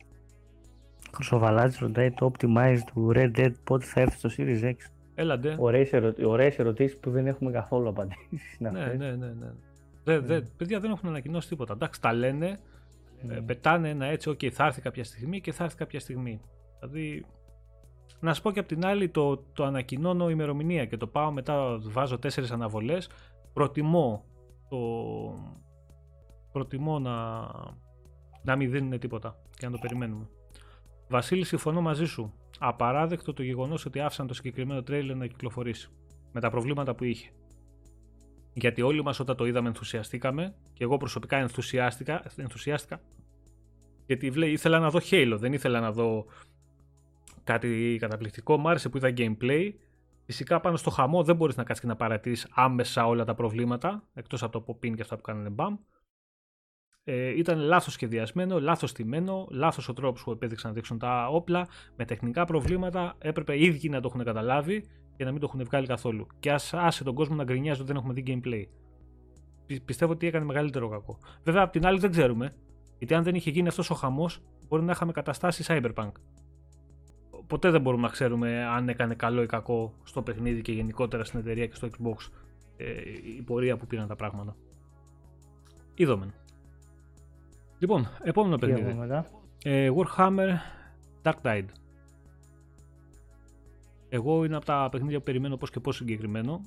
[1.14, 4.74] Χρυσοβαλάτης ρωτάει το optimize του Red Dead πότε θα έρθει στο Series X.
[5.14, 5.56] Έλαντε.
[5.58, 6.12] Ωραίες, ερω...
[6.24, 8.56] ωραίες ερωτήσεις που δεν έχουμε καθόλου απαντήσεις.
[8.58, 8.98] είναι Ναι, αυτές.
[8.98, 9.26] ναι, ναι.
[9.26, 9.52] ναι.
[10.04, 11.72] Δε, δε, παιδιά δεν έχουν ανακοινώσει τίποτα.
[11.72, 12.58] Εντάξει, τα λένε,
[13.22, 13.34] Ναι.
[13.34, 16.40] ε, πετάνε ένα έτσι, ok, θα έρθει κάποια στιγμή και θα έρθει κάποια στιγμή.
[16.80, 17.26] Δηλαδή,
[18.20, 21.78] να σου πω και απ' την άλλη, το, το ανακοινώνω ημερομηνία και το πάω μετά,
[21.82, 23.10] βάζω τέσσερις αναβολές.
[23.52, 24.24] Προτιμώ,
[24.68, 24.78] το,
[26.56, 27.46] προτιμώ να,
[28.42, 30.28] να μην δίνουν τίποτα και να το περιμένουμε.
[31.08, 32.34] Βασίλη, συμφωνώ μαζί σου.
[32.58, 35.90] Απαράδεκτο το γεγονός ότι άφησαν το συγκεκριμένο τρέιλερ να κυκλοφορήσει.
[36.32, 37.30] Με τα προβλήματα που είχε.
[38.52, 43.00] Γιατί όλοι μας όταν το είδαμε ενθουσιαστήκαμε και εγώ προσωπικά ενθουσιάστηκα, ενθουσιάστηκα
[44.06, 46.26] γιατί βλέ, ήθελα να δω Halo, δεν ήθελα να δω
[47.44, 48.58] κάτι καταπληκτικό.
[48.58, 49.72] Μ' άρεσε που είδα gameplay.
[50.24, 54.02] Φυσικά πάνω στο χαμό δεν μπορείς να κάτσεις και να παρατηρείς άμεσα όλα τα προβλήματα,
[54.14, 55.76] εκτός από το pop-in και αυτά που κάνανε μπαμ.
[57.08, 61.68] Ε, ήταν λάθος σχεδιασμένο, λάθος τιμένο, λάθος ο τρόπος που επέδειξαν να δείξουν τα όπλα,
[61.96, 64.84] με τεχνικά προβλήματα, έπρεπε οι ίδιοι να το έχουν καταλάβει
[65.16, 66.26] και να μην το έχουν βγάλει καθόλου.
[66.40, 68.64] Και ας άσε τον κόσμο να γκρινιάζει ότι δεν έχουμε δει gameplay.
[69.66, 71.18] Πι- Πιστεύω ότι έκανε μεγαλύτερο κακό.
[71.42, 72.52] Βέβαια, απ' την άλλη δεν ξέρουμε,
[72.98, 76.12] γιατί αν δεν είχε γίνει αυτός ο χαμός, μπορεί να είχαμε καταστάσει Cyberpunk.
[77.46, 81.38] Ποτέ δεν μπορούμε να ξέρουμε αν έκανε καλό ή κακό στο παιχνίδι και γενικότερα στην
[81.40, 82.30] εταιρεία και στο Xbox
[82.76, 82.84] ε,
[83.38, 84.56] η πορεία που πήραν τα πράγματα.
[85.94, 86.34] Είδομεν.
[87.78, 89.00] Λοιπόν, επόμενο Τι έχουμε παιχνίδι.
[89.00, 89.26] μετά;
[89.64, 90.48] Ε, Warhammer
[91.22, 91.68] Dark Tide.
[94.08, 96.60] Εγώ είναι από τα παιχνίδια που περιμένω πώς και πώς συγκεκριμένο.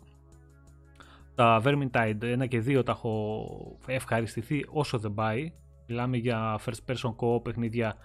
[1.36, 5.54] Τα Vermintide 1 και 2 τα έχω ευχαριστηθεί όσο δεν πάει.
[5.88, 7.96] Μιλάμε για first person co παιχνίδια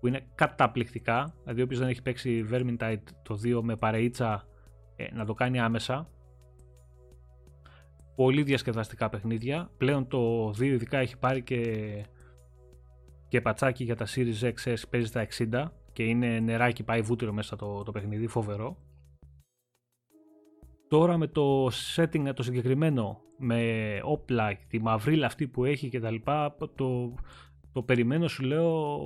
[0.00, 1.34] που είναι καταπληκτικά.
[1.42, 4.46] Δηλαδή όποιος δεν έχει παίξει Vermintide το 2 με παρεΐτσα
[4.96, 6.08] ε, να το κάνει άμεσα.
[8.14, 9.70] Πολύ διασκεδαστικά παιχνίδια.
[9.76, 11.60] Πλέον το 2 ειδικά έχει πάρει και
[13.28, 17.56] και πατσάκι για τα Series XS παίζει στα 60 και είναι νεράκι, πάει βούτυρο μέσα
[17.56, 18.76] το, το παιχνίδι, φοβερό.
[20.88, 26.10] Τώρα με το setting το συγκεκριμένο, με όπλα, τη μαυρίλα αυτή που έχει και τα
[26.10, 27.14] λοιπά, το,
[27.72, 28.98] το περιμένω σου λέω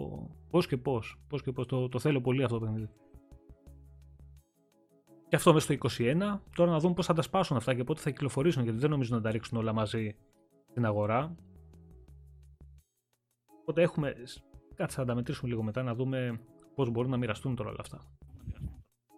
[0.51, 2.89] πώς και πώς, πώς και πώς, το, το θέλω πολύ αυτό το παιχνίδι.
[5.29, 8.01] Και αυτό μέσα στο 21, τώρα να δούμε πώς θα τα σπάσουν αυτά και πότε
[8.01, 10.17] θα κυκλοφορήσουν, γιατί δεν νομίζω να τα ρίξουν όλα μαζί
[10.71, 11.37] στην αγορά.
[13.73, 14.15] Οπότε έχουμε
[14.75, 16.41] κάτσε να τα μετρήσουμε λίγο μετά να δούμε
[16.75, 18.01] πώς μπορούν να μοιραστούν τώρα όλα αυτά.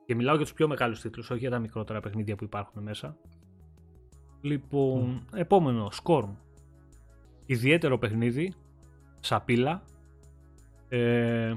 [0.06, 3.16] Και μιλάω για τους πιο μεγάλους τίτλους, όχι για τα μικρότερα παιχνίδια που υπάρχουν μέσα.
[4.40, 6.28] Λοιπόν, επόμενο, Scorn.
[7.46, 8.54] Ιδιαίτερο παιχνίδι,
[9.20, 9.82] σαπίλα,
[10.88, 11.54] ε,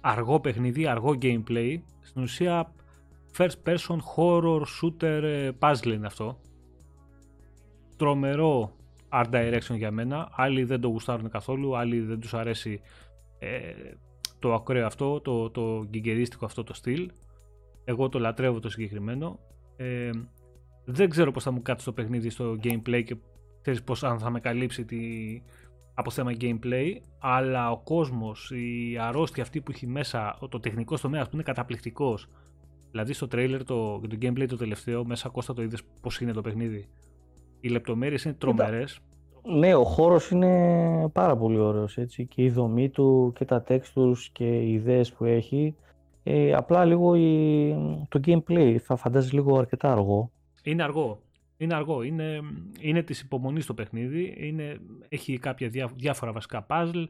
[0.00, 1.78] αργό παιχνίδι, αργό gameplay.
[2.00, 2.72] Στην ουσία
[3.36, 6.40] first person horror shooter ε, puzzle είναι αυτό.
[7.96, 8.76] Τρομερό
[9.14, 10.28] art direction για μένα.
[10.32, 12.80] Άλλοι δεν το γουστάρουν καθόλου, άλλοι δεν τους αρέσει
[13.38, 13.72] ε,
[14.38, 17.10] το ακραίο αυτό, το, το γκυγκερίστικο αυτό το στυλ.
[17.84, 19.38] Εγώ το λατρεύω το συγκεκριμένο.
[19.76, 20.10] Ε,
[20.84, 23.16] δεν ξέρω πώς θα μου κάτσει το παιχνίδι στο gameplay και
[23.60, 24.98] ξέρεις πώς αν θα με καλύψει τη,
[25.94, 31.28] από θέμα gameplay, αλλά ο κόσμος, η αρρώστια αυτή που έχει μέσα, το τεχνικός τομέας
[31.28, 32.28] που είναι καταπληκτικός.
[32.90, 36.40] Δηλαδή στο trailer το, το gameplay το τελευταίο, μέσα Κώστα το είδες πώς είναι το
[36.40, 36.88] παιχνίδι;
[37.64, 39.00] Οι λεπτομέρειες είναι τρομερές.
[39.58, 44.18] Ναι, ο χώρος είναι πάρα πολύ ωραίος έτσι και η δομή του και τα textures
[44.32, 45.74] και οι ιδέες που έχει.
[46.22, 47.74] Ε, απλά λίγο η,
[48.08, 50.30] το gameplay θα φαντάζει λίγο αρκετά αργό.
[50.62, 51.20] Είναι αργό.
[51.56, 52.02] Είναι αργό.
[52.02, 52.40] Είναι,
[52.80, 54.34] είναι της υπομονής το παιχνίδι.
[54.38, 57.06] Είναι, έχει κάποια διά, διάφορα βασικά puzzle.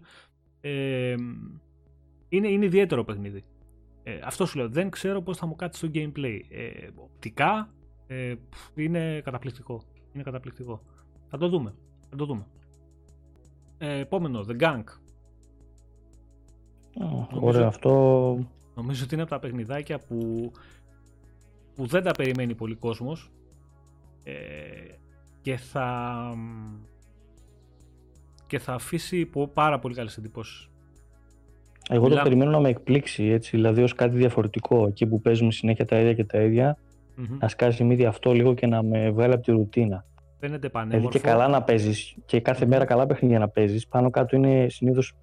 [0.60, 1.14] Ε,
[2.28, 3.44] είναι, είναι ιδιαίτερο παιχνίδι.
[4.02, 4.68] Ε, αυτό σου λέω.
[4.68, 6.38] Δεν ξέρω πώς θα μου κάτσει στο gameplay.
[6.48, 7.68] Ε, οπτικά
[8.06, 8.34] ε,
[8.74, 9.82] είναι καταπληκτικό.
[10.14, 10.82] Είναι καταπληκτικό.
[11.28, 11.74] Θα το δούμε.
[12.10, 12.46] Θα το δούμε.
[13.78, 14.84] Ε, επόμενο, The Gang.
[17.40, 17.90] Ωραία, αυτό...
[18.74, 20.50] Νομίζω ότι είναι από τα παιχνιδάκια που,
[21.74, 23.30] που δεν τα περιμένει πολύ κόσμος
[24.24, 24.34] ε,
[25.42, 26.18] και θα
[28.46, 30.68] και θα αφήσει πάρα πολύ καλές εντυπώσεις.
[31.90, 35.84] Εγώ το περιμένω να με εκπλήξει έτσι, δηλαδή ως κάτι διαφορετικό εκεί που παίζουμε συνέχεια
[35.84, 36.78] τα ίδια και τα ίδια
[37.18, 37.36] mm-hmm.
[37.40, 40.04] να σκάσει μύδι αυτό λίγο και να με βγάλει από τη ρουτίνα.
[40.40, 41.08] Φαίνεται πανέμορφο.
[41.08, 43.88] Δηλαδή και καλά να παίζεις και κάθε μέρα καλά παιχνίδια να παίζεις.
[43.88, 45.14] Πάνω κάτω είναι συνήθως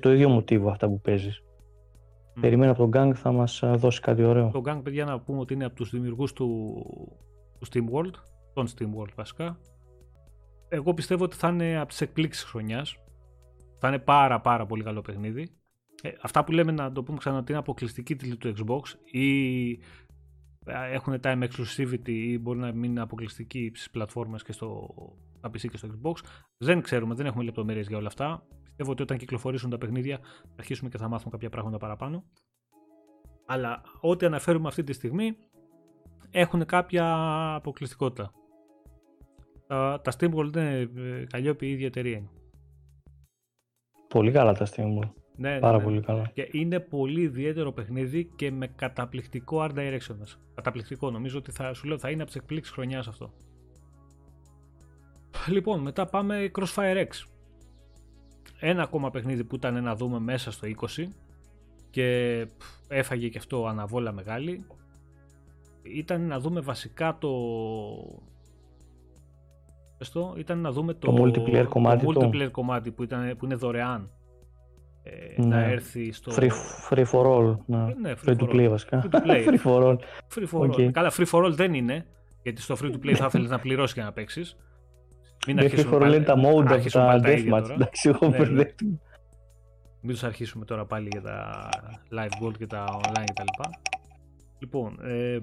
[0.00, 1.42] το ίδιο μοτίβο αυτά που παίζεις.
[1.42, 2.40] Mm.
[2.40, 4.50] Περιμένω από τον Gang θα μας δώσει κάτι ωραίο.
[4.52, 6.74] Το Gang, παιδιά, να πούμε ότι είναι από τους δημιουργούς του,
[7.58, 8.14] του Steam World.
[8.52, 9.58] Τον Steam World βασικά.
[10.68, 12.96] Εγώ πιστεύω ότι θα είναι από τις εκπλήξεις χρονιάς.
[13.78, 15.48] Θα είναι πάρα πάρα πολύ καλό παιχνίδι.
[16.02, 18.80] Ε, αυτά που λέμε να το πούμε ξανά ότι είναι αποκλειστική τίτλη του Xbox
[19.10, 19.78] ή
[20.66, 24.94] έχουν time exclusivity ή μπορεί να μην είναι αποκλειστική στις πλατφόρμες και στο
[25.42, 26.14] PC και στο Xbox.
[26.56, 28.46] Δεν ξέρουμε, δεν έχουμε λεπτομέρειες για όλα αυτά.
[28.64, 32.24] Πιστεύω ότι όταν κυκλοφορήσουν τα παιχνίδια θα αρχίσουμε και θα μάθουμε κάποια πράγματα παραπάνω.
[33.46, 35.36] Αλλά ό,τι αναφέρουμε αυτή τη στιγμή
[36.30, 37.14] έχουν κάποια
[37.54, 38.32] αποκλειστικότητα.
[39.66, 42.30] Τα, τα SteamWorld είναι ε, καλλιόπη η ίδια εταιρεία
[44.08, 44.98] Πολύ καλά τα SteamWorld.
[44.98, 45.82] Ναι, ναι, Πάρα ναι.
[45.82, 46.30] πολύ καλά.
[46.34, 50.16] Και είναι πολύ ιδιαίτερο παιχνίδι και με καταπληκτικό art direction.
[50.54, 51.10] Καταπληκτικό.
[51.10, 53.32] Νομίζω ότι θα, σου λέω, θα είναι από τις εκπλήξεις χρονιάς αυτό.
[55.48, 57.26] Λοιπόν, μετά πάμε Crossfire X.
[58.58, 61.04] Ένα ακόμα παιχνίδι που ήταν να δούμε μέσα στο 20
[61.90, 62.46] και
[62.88, 64.66] έφαγε και αυτό αναβόλα μεγάλη.
[65.82, 67.30] Ήταν να δούμε βασικά το...
[70.36, 74.10] ήταν να δούμε το, το multiplayer, κομμάτι, το multiplayer κομμάτι που, ήταν, που είναι δωρεάν
[75.02, 75.72] ε, να ναι.
[75.72, 76.32] έρθει στο...
[76.36, 76.50] Free,
[76.90, 77.56] free for all.
[77.66, 77.76] Ναι.
[77.76, 79.04] Ε, ναι free, free to play βασικά.
[79.04, 79.44] Free to play.
[79.48, 79.96] free for all.
[80.34, 80.86] Free for okay.
[80.86, 80.90] all.
[80.90, 82.06] Καλά, free for all δεν είναι,
[82.42, 84.56] γιατί στο free to play θα θέλεις να πληρώσεις για να παίξεις.
[85.46, 87.70] Μην αρχίσουμε free for all είναι τα mode από τα deathmatch.
[87.70, 88.64] Εντάξει, εγώ ναι, ναι.
[90.00, 91.68] Μην τους αρχίσουμε τώρα πάλι για τα
[92.10, 93.68] live gold και τα online κτλ.
[94.58, 95.38] Λοιπόν, ε,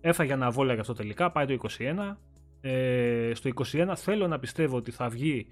[0.00, 2.16] έφαγε ένα βόλια για αυτό τελικά, πάει το 21.
[2.60, 5.46] Ε, στο 21 θέλω να πιστεύω ότι θα βγει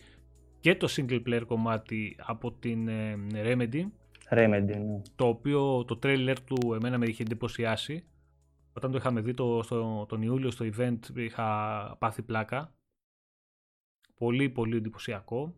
[0.66, 3.84] και το single player κομμάτι από την ε, Remedy.
[4.30, 5.02] Remedy, ναι.
[5.16, 8.04] Το οποίο το trailer του εμένα με είχε εντυπωσιάσει.
[8.72, 12.74] Όταν το είχαμε δει το, στο, τον Ιούλιο στο event είχα πάθει πλάκα.
[14.14, 15.54] Πολύ πολύ εντυπωσιακό.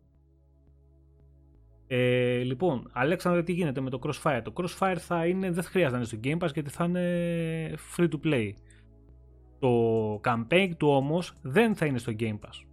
[1.87, 5.97] Ε, λοιπόν, Αλέξανδρε, τι γίνεται με το Crossfire; Το Crossfire θα είναι, δεν χρειάζεται να
[5.97, 8.53] είναι στο Game Pass γιατί θα είναι free to play.
[9.59, 12.68] Το campaign του όμως δεν θα είναι στο Game Pass.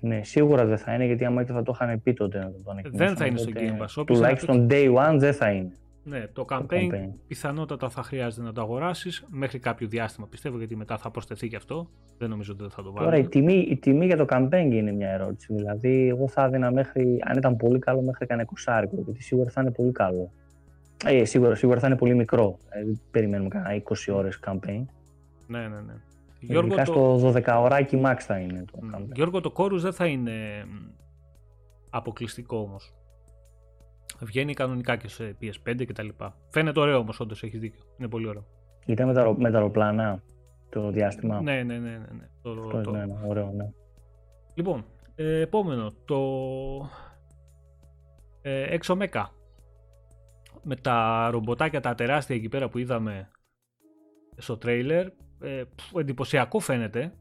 [0.00, 2.90] Ναι, σίγουρα δεν θα είναι γιατί άμα είτε θα το είχαν πει τότε να το
[2.92, 4.04] Δεν θα είναι στο Game Pass.
[4.06, 5.72] Τουλάχιστον day one δεν θα είναι.
[6.04, 10.58] Ναι, το campaign, το campaign πιθανότατα θα χρειάζεται να το αγοράσεις μέχρι κάποιο διάστημα πιστεύω
[10.58, 11.90] γιατί μετά θα προσθεθεί και αυτό.
[12.18, 13.04] Δεν νομίζω ότι δεν θα το βάλω.
[13.04, 15.54] Τώρα η τιμή, η τιμή για το campaign είναι μια ερώτηση.
[15.54, 19.60] Δηλαδή, εγώ θα έδινα μέχρι, αν ήταν πολύ καλό, μέχρι κανένα εικοσάρικο γιατί σίγουρα θα
[19.60, 20.30] είναι πολύ καλό.
[21.04, 22.58] Ε, σίγουρα, σίγουρα θα είναι πολύ μικρό.
[22.72, 24.84] Δηλαδή, περιμένουμε κανένα 20 ώρες campaign.
[25.46, 25.94] Ναι, ναι, ναι.
[26.40, 26.84] Γιώργο, το...
[26.84, 29.06] στο 12 ωράκι max θα είναι το mm.
[29.12, 30.66] Γιώργο, το κόρους δεν θα είναι
[31.90, 32.94] αποκλειστικό όμως.
[34.20, 36.36] Βγαίνει κανονικά και σε PS5 και τα λοιπά.
[36.48, 37.82] Φαίνεται ωραίο όμως, όντως έχεις δίκιο.
[37.98, 38.46] Είναι πολύ ωραίο.
[38.86, 40.22] Ήταν με τα, με τα αεροπλάνα
[40.70, 41.40] το διάστημα.
[41.40, 41.88] Ναι, ναι, ναι.
[41.88, 42.28] ναι, ναι.
[42.42, 42.90] Το, Αυτό το...
[42.90, 43.70] Ναι, ναι, ωραίο, ναι.
[44.54, 44.84] Λοιπόν,
[45.14, 45.92] ε, επόμενο.
[46.04, 46.20] Το...
[48.42, 49.32] ε, έξω μέκα.
[50.62, 53.30] Με τα ρομποτάκια τα τεράστια εκεί πέρα που είδαμε
[54.36, 55.06] στο τρέιλερ,
[55.40, 55.62] ε,
[55.94, 57.14] εντυπωσιακό φαίνεται.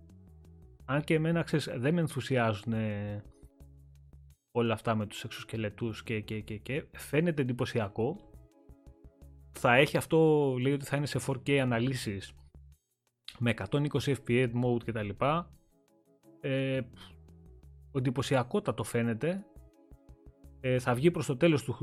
[0.86, 2.74] Αν και εμένα ξέρεις, δεν με ενθουσιάζουν
[4.52, 8.18] όλα αυτά με τους εξωσκελετούς και, και, και, και φαίνεται εντυπωσιακό.
[9.52, 12.34] Θα έχει αυτό, λέει ότι θα είναι σε 4K αναλύσεις
[13.40, 13.88] με 120
[14.26, 15.10] FPS mode κτλ.
[16.42, 16.82] Ε,
[17.92, 19.46] εντυπωσιακότατο φαίνεται.
[20.62, 21.76] Ε, θα βγει προς το τέλος του,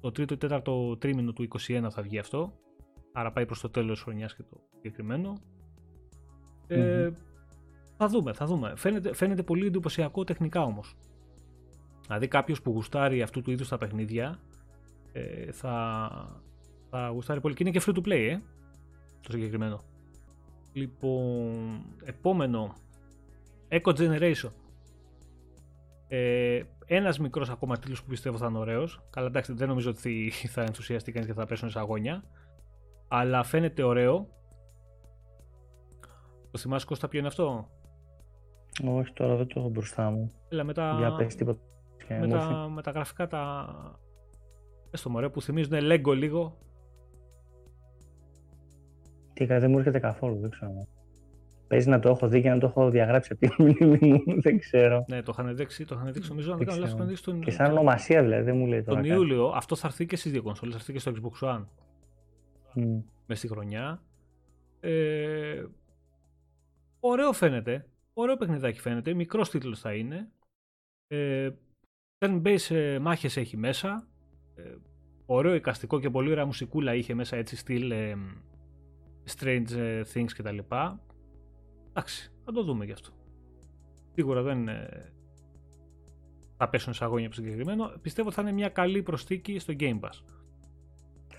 [0.00, 2.58] το τρίτο ή τέταρτο τρίμηνο του 2021 θα βγει αυτό.
[3.18, 5.32] Άρα πάει προς το τέλος της χρονιάς και το συγκεκριμένο.
[6.66, 7.10] Ε,
[7.96, 8.72] Θα δούμε, θα δούμε.
[8.76, 10.94] Φαίνεται, φαίνεται πολύ εντυπωσιακό τεχνικά όμως.
[12.02, 14.38] Δηλαδή κάποιος που γουστάρει αυτού του είδους τα παιχνίδια
[15.12, 16.08] ε, θα,
[16.90, 18.38] θα γουστάρει πολύ και είναι και free to play ε,
[19.20, 19.82] το συγκεκριμένο.
[20.72, 22.74] Λοιπόν, επόμενο
[23.68, 24.50] Echo Generation.
[26.08, 29.00] Ε, Ένας μικρός ακόμα τίτλος που πιστεύω θα είναι ωραίος.
[29.10, 32.24] Καλά, εντάξει, δεν νομίζω ότι θα ενθουσιαστεί κανείς και θα πέσουν σε αγώνια.
[33.08, 34.28] Αλλά φαίνεται ωραίο.
[36.50, 37.68] Το θυμάσαι Κώστα ποιο είναι αυτό;
[38.88, 40.32] Όχι, τώρα δεν το έχω μπροστά μου.
[40.48, 41.60] Έλα, με τα, Για πες τίποτα.
[42.20, 43.66] με τα, με τα γραφικά τα...
[44.90, 46.58] Έστω μωρέ που θυμίζουν Lego λίγο.
[49.32, 50.86] Τι δεν μου έρχεται καθόλου, δεν ξέρω.
[51.68, 54.58] Παίζει να το έχω δει και να το έχω διαγράψει από τη μνήμη μου, δεν
[54.58, 55.04] ξέρω.
[55.08, 56.48] Ναι, το είχαν δείξει, το είχαν δείξει νομίζω.
[56.48, 56.98] Δεν Αν δεν κάνω ξέρω.
[57.02, 59.00] λάθος, τον, Και σαν ονομασία δηλαδή, δεν μου λέει τώρα.
[59.00, 59.20] τον κάτι.
[59.20, 59.52] Ιούλιο.
[59.54, 61.64] Αυτό θα έρθει και στις δύο κονσόλες, θα έρθει και στο Xbox One
[62.76, 63.00] Μμ.
[63.26, 64.02] μες στη χρονιά.
[64.80, 65.64] Ε,
[67.00, 67.86] ωραίο φαίνεται.
[68.14, 69.14] Ωραίο παιχνιδάκι φαίνεται.
[69.14, 70.30] Μικρός τίτλος θα είναι.
[71.06, 71.50] Ε,
[72.18, 74.08] turn-based ε, μάχες έχει μέσα.
[74.54, 74.74] Ε,
[75.26, 78.14] ωραίο εικαστικό και πολύ ωραία μουσικούλα είχε μέσα έτσι στυλ ε,
[79.36, 80.58] Stranger ε, Things κτλ.
[81.88, 83.10] Εντάξει, θα το δούμε γι' αυτό.
[84.14, 85.12] Σίγουρα δεν ε,
[86.56, 87.92] θα πέσουν σαγόνια από το συγκεκριμένο.
[88.02, 90.20] Πιστεύω θα είναι μια καλή προσθήκη στο Game Pass.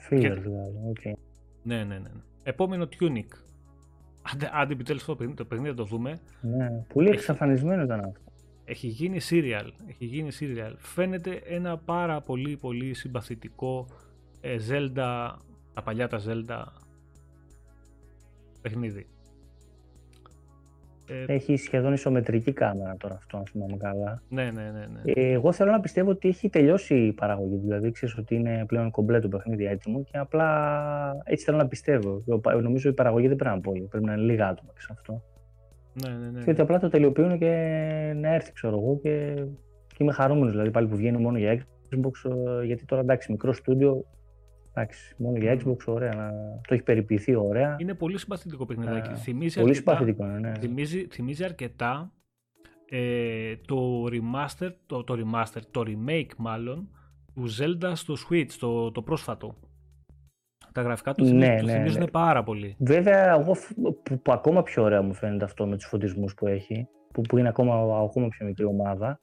[0.09, 1.17] Filler Και- δηλαδή, οκ.
[1.67, 1.99] Ναι, ναι, ναι.
[1.99, 2.21] ναι.
[2.43, 3.27] Επόμενο Tunic.
[4.33, 6.19] Άντε, άντε επιτέλους το παιχνίδι, το παιχνίδι να το δούμε.
[6.41, 8.19] Ναι, πολύ εξαφανισμένο ήταν αυτό.
[8.65, 9.69] Έχει γίνει serial.
[9.87, 10.73] Έχει γίνει serial.
[10.77, 13.87] Φαίνεται ένα πάρα πολύ πολύ συμπαθητικό
[14.41, 15.31] ε, Zelda,
[15.73, 16.63] τα παλιά τα Zelda
[18.61, 19.07] παιχνίδι.
[21.09, 24.21] Ε, Έχει σχεδόν ισομετρική κάμερα τώρα αυτό, αν θυμάμαι καλά.
[24.29, 24.85] ναι, ναι, ναι.
[25.03, 25.11] ναι.
[25.13, 27.57] Ε, εγώ θέλω να πιστεύω ότι έχει τελειώσει η παραγωγή.
[27.57, 32.23] Δηλαδή, ξέρεις ότι είναι πλέον κομπλέ το παιχνίδι έτοιμο και απλά έτσι θέλω να πιστεύω.
[32.43, 33.87] Ο- Νομίζω η παραγωγή δεν πρέπει να είναι πολύ.
[33.89, 35.21] Πρέπει να είναι λίγα άτομα και σε αυτό.
[35.93, 36.43] ναι, ναι, ναι.
[36.43, 37.51] Και ότι απλά το τελειοποιούν και
[38.15, 38.99] να έρθει, ξέρω εγώ.
[39.01, 39.33] Και,
[39.87, 41.61] και είμαι χαρούμενος δηλαδή πάλι που βγαίνει μόνο για
[41.95, 42.31] Xbox.
[42.61, 44.05] ε, Γιατί τώρα εντάξει, μικρό στούντιο.
[44.81, 46.13] Εντάξει, μόνο για Xbox, ωραία.
[46.15, 46.31] Να...
[46.67, 47.75] Το έχει περιποιηθεί ωραία.
[47.79, 49.09] Είναι πολύ συμπαθητικό παιχνιδάκι.
[49.11, 50.59] Ε, θυμίζει, Πολύ αρκετά, συμπαθητικό, είναι, ναι.
[50.59, 52.11] θυμίζει, θυμίζει αρκετά
[52.89, 56.89] ε, το remaster, το, το remaster, το remake μάλλον,
[57.33, 59.55] του Zelda στο Switch, το, το πρόσφατο.
[60.71, 62.07] Τα γραφικά του, Ναι, θυμίζουν, του ναι, θυμίζουν ναι.
[62.07, 62.75] πάρα πολύ.
[62.79, 63.73] Βέβαια, εγώ φ-
[64.03, 67.37] που, που ακόμα πιο ωραίο μου φαίνεται αυτό με τους φωτισμούς που έχει, που, που
[67.37, 69.19] είναι ακόμα, ακόμα πιο μικρή ομάδα.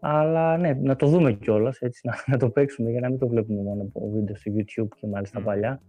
[0.00, 3.28] Αλλά ναι, να το δούμε κιόλας, έτσι, να, να το παίξουμε για να μην το
[3.28, 5.44] βλέπουμε μόνο από βίντεο στο YouTube και μάλιστα Μμ.
[5.44, 5.82] παλιά.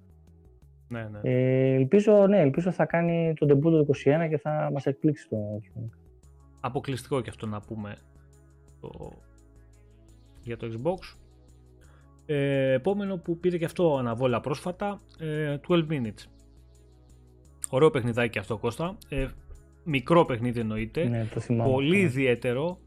[0.87, 1.19] Ναι, ναι.
[1.21, 5.37] Ε, ελπίζω, ναι, ελπίζω θα κάνει τον debut το 21 και θα μας εκπλήξει το
[6.59, 7.95] Αποκλειστικό και αυτό να πούμε
[8.81, 9.11] το...
[10.43, 11.17] για το Xbox.
[12.25, 16.25] Ε, επόμενο που πήρε και αυτό αναβόλα πρόσφατα, ε, 12 Minutes.
[17.69, 18.97] Ωραίο παιχνιδάκι αυτό Κώστα.
[19.09, 19.27] Ε,
[19.83, 21.03] μικρό παιχνίδι εννοείται.
[21.03, 21.71] Ναι, το θυμάμαι.
[21.71, 22.19] πολύ αυτό.
[22.19, 22.79] ιδιαίτερο.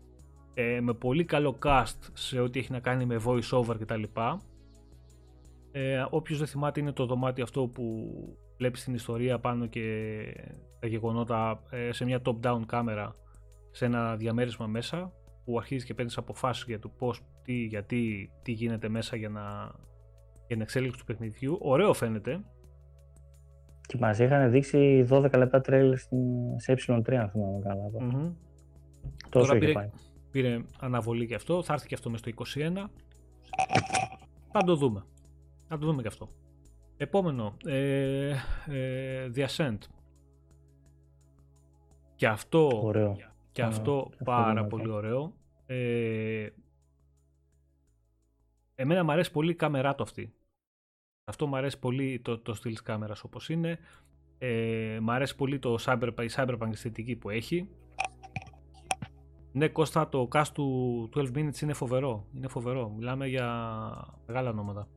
[0.55, 4.03] Ε, με πολύ καλό cast σε ό,τι έχει να κάνει με voice over κτλ.
[5.73, 8.13] Ε, όποιος δεν θυμάται είναι το δωμάτιο αυτό που
[8.57, 9.87] βλέπεις την ιστορία πάνω και
[10.79, 13.15] τα γεγονότα ε, σε μια top-down κάμερα
[13.71, 15.13] σε ένα διαμέρισμα μέσα
[15.45, 19.41] που αρχίζεις και παίρνεις αποφάσεις για το πώς, τι, γιατί, τι γίνεται μέσα για, να,
[20.47, 21.59] για την εξέλιξη του παιχνιδιού.
[21.61, 22.41] Ωραίο φαίνεται.
[23.87, 27.91] Και μας είχαν δείξει 12 λεπτά τρέλ στην- σε ε3, αν θυμάμαι καλά.
[28.01, 28.33] Μμμ.
[29.29, 29.91] Τόσο Τώρα είχε πήρε, πάει.
[30.33, 31.63] Πήρε αναβολή και αυτό.
[31.63, 32.85] Θα έρθει και αυτό μες στο 21.
[34.53, 35.05] Θα το δούμε.
[35.69, 36.29] Θα το δούμε και αυτό.
[36.97, 37.57] Επόμενο.
[37.65, 38.37] Ε,
[38.67, 39.79] ε, The Ascent.
[42.17, 43.17] Και αυτό, Ωραίο.
[43.53, 44.95] και Α, αυτό και αυτό πάρα δούμε πολύ αυτό.
[44.95, 45.33] ωραίο.
[45.67, 46.49] Ε,
[48.75, 50.35] εμένα μου αρέσει πολύ η κάμερά του αυτή.
[51.25, 53.79] Αυτό μου αρέσει πολύ το, το στυλ της κάμερας όπως είναι.
[54.39, 57.69] Ε, μ' αρέσει πολύ το cyberpunk, η cyberpunk αισθητική που έχει.
[59.53, 62.27] Ναι, Κώστα, το cast του 12 Minutes είναι φοβερό.
[62.37, 62.91] Είναι φοβερό.
[62.97, 63.47] Μιλάμε για
[64.27, 64.89] μεγάλα ονόματα.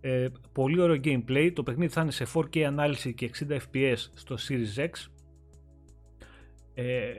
[0.00, 1.50] Ε, πολύ ωραίο gameplay.
[1.54, 4.90] Το παιχνίδι θα είναι σε 4K ανάλυση και 60 FPS στο Series X.
[6.74, 7.12] Ε,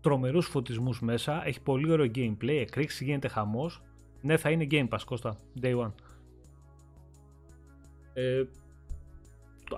[0.00, 1.46] τρομερούς φωτισμούς μέσα.
[1.46, 2.58] Έχει πολύ ωραίο gameplay.
[2.60, 3.82] Εκρήξει γίνεται χαμός.
[4.20, 5.92] Ναι, θα είναι Game Pass, Κώστα, Day One.
[8.14, 8.44] Ε,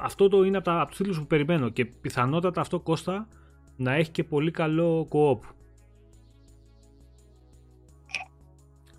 [0.01, 3.29] αυτό το είναι από, τα, από τους τίτλους που περιμένω και πιθανότατα αυτό Κώστα
[3.79, 5.39] να έχει και πολύ καλό co-op.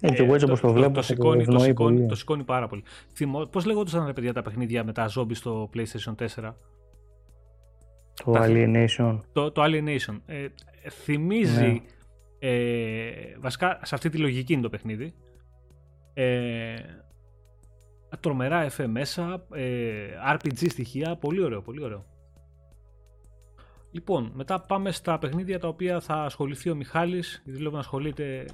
[0.01, 2.83] Έτσι, εγώ έτσι όπως το βλέπω, το, σηκώνει, το, σηκώνει, το σηκώνει πάρα πολύ.
[3.13, 6.53] Θυμώ, πώς λέγονταν ρε παιδιά τα παιχνίδια με τα zombies στο PlayStation 4.
[8.23, 9.19] Το Alienation.
[9.31, 10.19] Το, το Alienation.
[10.25, 10.47] Ε,
[10.89, 11.79] θυμίζει, ναι.
[12.39, 15.13] ε, βασικά σε αυτή τη λογική είναι το παιχνίδι.
[16.13, 16.75] Ε,
[18.19, 22.05] τρομερά FF μέσα, ε, RPG στοιχεία, πολύ ωραίο, πολύ ωραίο.
[23.91, 28.45] Λοιπόν, μετά πάμε στα παιχνίδια τα οποία θα ασχοληθεί ο Μιχάλης, γιατί λέω να ασχολείται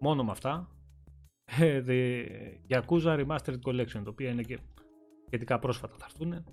[0.00, 0.68] μόνο με αυτά.
[1.58, 2.24] Ε, the
[2.68, 4.58] Yakuza Remastered Collection, το οποίο είναι και
[5.26, 6.44] σχετικά πρόσφατα θα έρθουν.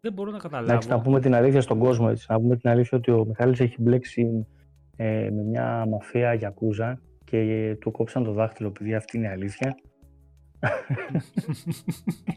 [0.00, 0.70] Δεν μπορώ να καταλάβω.
[0.70, 2.26] Εντάξει, να πούμε την αλήθεια στον κόσμο έτσι.
[2.28, 4.46] Να πούμε την αλήθεια ότι ο Μιχάλης έχει μπλέξει
[4.96, 6.94] ε, με μια μαφία Yakuza
[7.24, 9.74] και του κόψαν το δάχτυλο, επειδή αυτή είναι η αλήθεια.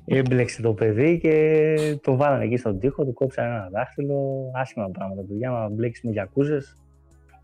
[0.05, 4.51] Έμπλεξε το παιδί και το βάλανε εκεί στον τοίχο, του κόψαν ένα δάχτυλο.
[4.53, 5.51] Άσχημα πράγματα, παιδιά.
[5.51, 6.59] Μα μπλέξεις με Yakuza.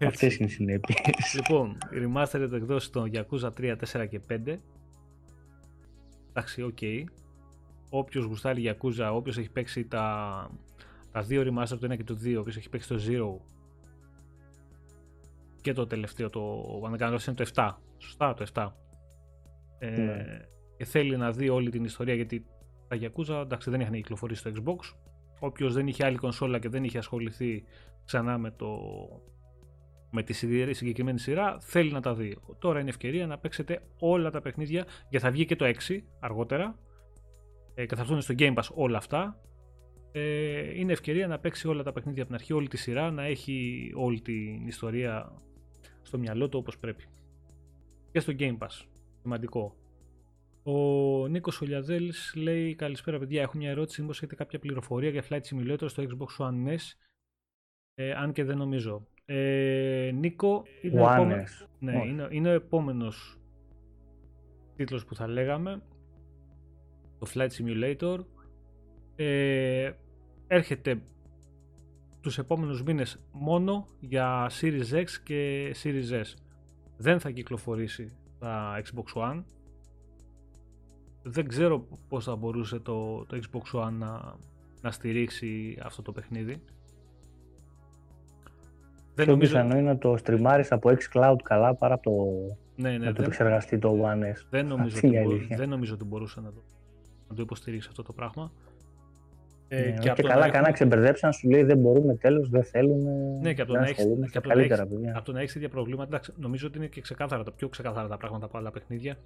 [0.08, 0.98] Αυτές είναι οι συνέπειες.
[1.34, 4.60] Λοιπόν, η remastered εκδόση των Yakuza 3, 4 και 5.
[6.30, 6.78] Εντάξει, οκ.
[6.82, 7.04] Okay.
[7.90, 10.50] Όποιος γουστάρει Yakuza, όποιος έχει παίξει τα,
[11.12, 13.54] τα δύο remastered, το 1 και το 2, όποιος έχει παίξει το 0
[15.62, 16.42] και το τελευταίο, το,
[16.86, 17.70] αν δεν είναι το 7.
[17.98, 18.68] Σωστά, το 7.
[19.80, 20.46] Ε, ναι.
[20.78, 22.46] Και θέλει να δει όλη την ιστορία γιατί
[22.88, 24.96] τα Yakuza εντάξει, δεν είχαν κυκλοφορήσει στο Xbox.
[25.40, 27.64] Όποιος δεν είχε άλλη κονσόλα και δεν είχε ασχοληθεί
[28.06, 28.78] ξανά με, το,
[30.12, 30.34] με τη
[30.74, 32.38] συγκεκριμένη σειρά, θέλει να τα δει.
[32.60, 36.80] Τώρα είναι ευκαιρία να παίξετε όλα τα παιχνίδια, γιατί θα βγει και το 6 αργότερα
[37.74, 39.40] ε, και θα έρθουν στο Game Pass όλα αυτά.
[40.12, 43.24] Ε, είναι ευκαιρία να παίξει όλα τα παιχνίδια από την αρχή, όλη τη σειρά, να
[43.24, 45.34] έχει όλη την ιστορία
[46.02, 47.04] στο μυαλό του όπως πρέπει.
[48.12, 48.86] Και στο Game Pass.
[49.22, 49.76] Σημαντικό.
[50.64, 53.42] Ο Νίκος Ολιαδέλη λέει: Καλησπέρα, παιδιά.
[53.42, 54.02] Έχω μια ερώτηση.
[54.02, 56.94] Μήπως έχετε κάποια πληροφορία για Flight Simulator στο Xbox One S,
[57.94, 59.08] ε, αν και δεν νομίζω.
[59.26, 63.38] Ε, Νίκο, είναι, ο επόμενος, ναι, είναι, είναι ο επόμενος
[64.76, 65.82] τίτλος που θα λέγαμε.
[67.20, 68.26] Το Flight Simulator.
[69.16, 69.92] Ε,
[70.48, 71.02] έρχεται
[72.22, 76.34] τους επόμενους μήνες μόνο για Series X και Series S.
[76.98, 79.44] Δεν θα κυκλοφορήσει τα Xbox One.
[81.24, 84.36] Δεν ξέρω πώς θα μπορούσε το, το Xbox One να,
[84.82, 86.62] να στηρίξει αυτό το παιχνίδι.
[89.16, 89.52] Δεν Πιο νομίζω...
[89.52, 92.12] πιθανό είναι να το στριμάρεις από xCloud καλά παρά το...
[92.76, 93.24] Ναι, ναι, να το δεν...
[93.24, 94.46] επεξεργαστεί το One S.
[94.50, 96.64] Δεν νομίζω, ότι, δεν νομίζω ότι μπορούσε να το,
[97.30, 98.52] να το υποστηρίξει αυτό το πράγμα.
[99.68, 103.12] Ε, ναι, και, και καλά, κανένα ξεμπερδέψαν, σου λέει δεν μπορούμε τέλος, δεν θέλουμε.
[103.42, 106.68] Ναι, και από το να έχει καλύτερα, Από το να έχεις τέτοια προβλήματα, εντάξει, νομίζω
[106.68, 109.18] ότι είναι και ξεκάθαρα, τα πιο ξεκάθαρα τα πράγματα από άλλα παιχνίδια.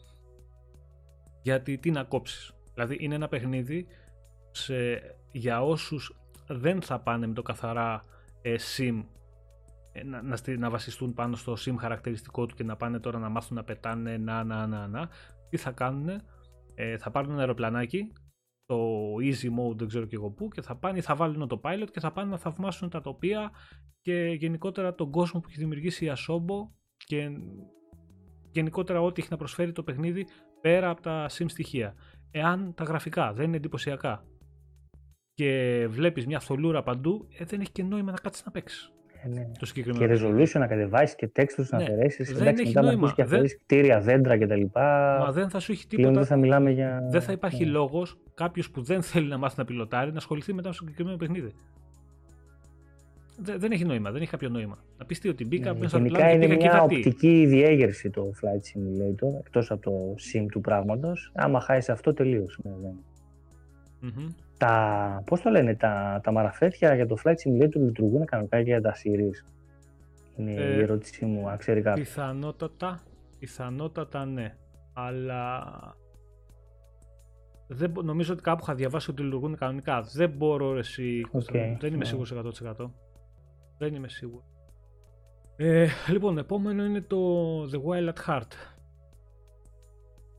[1.47, 2.53] Γιατί τι να κόψεις.
[2.73, 3.87] Δηλαδή είναι ένα παιχνίδι
[4.51, 4.75] σε,
[5.31, 6.15] για όσους
[6.47, 8.01] δεν θα πάνε με το καθαρά
[8.41, 9.03] ε, SIM
[9.91, 13.29] ε, να, να, να, βασιστούν πάνω στο SIM χαρακτηριστικό του και να πάνε τώρα να
[13.29, 15.09] μάθουν να πετάνε να, να, να, να.
[15.49, 16.09] Τι θα κάνουν,
[16.75, 18.11] ε, θα πάρουν ένα αεροπλανάκι
[18.65, 18.77] το
[19.15, 21.99] easy mode δεν ξέρω και εγώ πού και θα πάνε, θα βάλουν το pilot και
[21.99, 23.51] θα πάνε να θαυμάσουν τα τοπία
[24.01, 27.29] και γενικότερα τον κόσμο που έχει δημιουργήσει η Asobo και
[28.51, 30.27] γενικότερα ό,τι έχει να προσφέρει το παιχνίδι
[30.61, 31.95] πέρα από τα sim στοιχεία.
[32.31, 34.23] Εάν τα γραφικά δεν είναι εντυπωσιακά
[35.34, 38.91] και βλέπεις μια θολούρα παντού, ε, δεν έχει και νόημα να κάτσεις να παίξεις.
[39.23, 39.51] Ε, ναι.
[39.59, 40.15] Το συγκεκριμένο.
[40.15, 41.65] Και resolution να κατεβάσεις και textures ναι.
[41.71, 42.34] να αφαιρέσεις.
[42.34, 43.13] Δεν έχει μετά νόημα.
[43.15, 43.45] και δεν...
[43.65, 44.61] κτίρια, δέντρα κτλ.
[45.19, 46.11] Μα δεν θα σου έχει τίποτα.
[46.11, 47.07] δεν θα μιλάμε για.
[47.09, 47.71] Δεν θα υπάρχει ναι.
[47.71, 51.53] λόγος κάποιος που δεν θέλει να μάθει να πιλωτάρει να ασχοληθεί μετά στο συγκεκριμένο παιχνίδι.
[53.39, 54.77] Δεν, δεν έχει νόημα, δεν έχει κάποιο νόημα.
[54.97, 59.39] Να πεις τι ότι μπήκα ναι, μέσα Γενικά είναι μια οπτική διέγερση το Flight Simulator
[59.39, 61.31] εκτός από το sim του πράγματος.
[61.35, 62.61] Άμα χάσει αυτό, τελείωσε.
[62.64, 62.93] Ναι,
[64.03, 68.69] mm-hmm τα, πώς το λένε, τα, τα μαραφέτια για το Flight Simulator λειτουργούν κανονικά και
[68.69, 69.51] για τα series;
[70.35, 72.07] Είναι ε, η ερώτησή μου, αν ξέρει κάποιος.
[72.07, 73.03] Πιθανότατα,
[73.39, 74.55] πιθανότατα ναι.
[74.93, 75.64] Αλλά
[77.68, 80.01] δεν, νομίζω ότι κάπου είχα διαβάσει ότι λειτουργούν κανονικά.
[80.01, 81.76] Δεν μπορώ εσύ, okay.
[81.80, 82.07] δεν είμαι yeah.
[82.07, 82.34] σίγουρος
[82.77, 82.89] 100%.
[83.77, 84.45] Δεν είμαι σίγουρος.
[85.55, 88.51] Ε, λοιπόν, επόμενο είναι το The Wild at Heart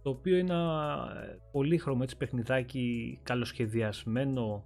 [0.02, 4.65] το οποίο είναι ένα ε, πολύχρωμο έτσι παιχνιδάκι καλοσχεδιασμένο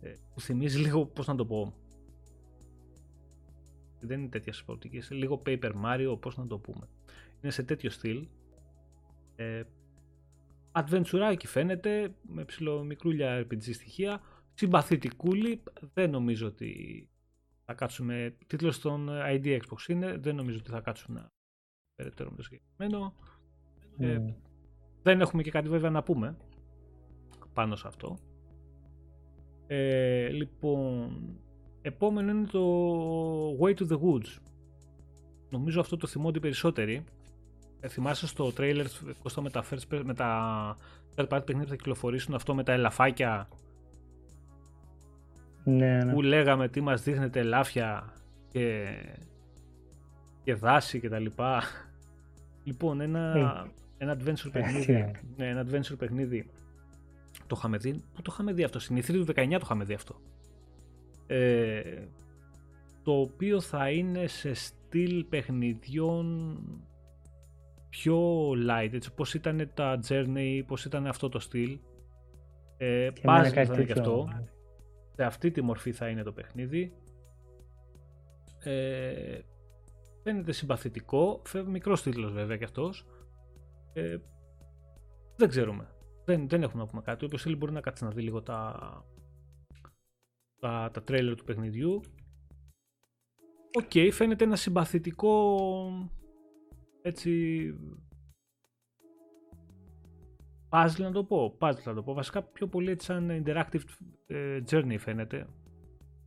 [0.00, 1.74] ε, που θυμίζει λίγο, πώς να το πω,
[4.00, 6.88] δεν είναι τέτοια σπορτική, λίγο Paper Mario, πώς να το πούμε.
[7.42, 8.28] Είναι σε τέτοιο στυλ.
[9.36, 9.62] Ε,
[10.72, 14.20] adventure φαίνεται, με ψηλομικρούλια RPG στοιχεία,
[14.54, 15.62] συμπαθητικούλη,
[15.94, 17.08] δεν νομίζω ότι
[17.70, 21.32] θα κάτσουμε, τίτλος των ID Xbox είναι, δεν νομίζω ότι θα κάτσουν να
[21.94, 23.14] περαιτέρω με το συγκεκριμένο.
[23.98, 24.18] Ε,
[25.02, 26.36] δεν έχουμε και κάτι βέβαια να πούμε
[27.52, 28.18] πάνω σε αυτό.
[29.66, 31.20] Ε, λοιπόν,
[31.82, 32.62] επόμενο είναι το
[33.60, 34.38] Way to the Woods.
[35.50, 37.04] Νομίζω αυτό το θυμόνται οι περισσότεροι.
[37.80, 38.84] Ε, θυμάσαι στο trailer
[39.22, 40.76] Κώστα με τα, first, με τα
[41.14, 43.48] third party παιχνίδια που θα κυκλοφορήσουν αυτό με τα ελαφάκια;
[45.76, 46.12] Ναι, ναι.
[46.12, 48.12] που λέγαμε τι μας δείχνετε ελάφια
[48.48, 48.86] και,
[50.42, 51.62] και δάση και τα λοιπά.
[52.64, 53.66] Λοιπόν, ένα,
[53.98, 56.50] ένα adventure παιχνίδι, ναι, ένα adventure παιχνίδι
[57.50, 59.94] το είχαμε δει, πού το είχαμε δει αυτό, στην E3 του 19 το είχαμε δει
[59.94, 60.20] αυτό.
[61.26, 61.82] Ε,
[63.02, 66.56] το οποίο θα είναι σε στυλ παιχνιδιών
[67.88, 71.78] πιο light, έτσι πώς ήταν τα Journey, πώς ήταν αυτό το στυλ.
[72.76, 74.28] Ε, πάζει θα είναι και αυτό.
[75.20, 76.92] Σε αυτή τη μορφή θα είναι το παιχνίδι.
[78.58, 79.40] Ε,
[80.22, 83.06] φαίνεται συμπαθητικό, μικρός τίτλος βέβαια και αυτός.
[83.92, 84.16] Ε,
[85.36, 85.94] δεν ξέρουμε.
[86.24, 87.24] Δεν, δεν έχουμε να πούμε κάτι.
[87.24, 88.78] Όποιος θέλει μπορεί να κάτσει να δει λίγο τα,
[90.60, 92.00] τα, τα τρέλερ του παιχνιδιού.
[93.78, 95.58] Οκ, okay, φαίνεται ένα συμπαθητικό
[97.02, 97.62] έτσι
[100.70, 102.14] puzzle να το πω, puzzle να το πω.
[102.14, 103.80] Βασικά πιο πολύ έτσι σαν interactive
[104.26, 105.46] ε, journey φαίνεται.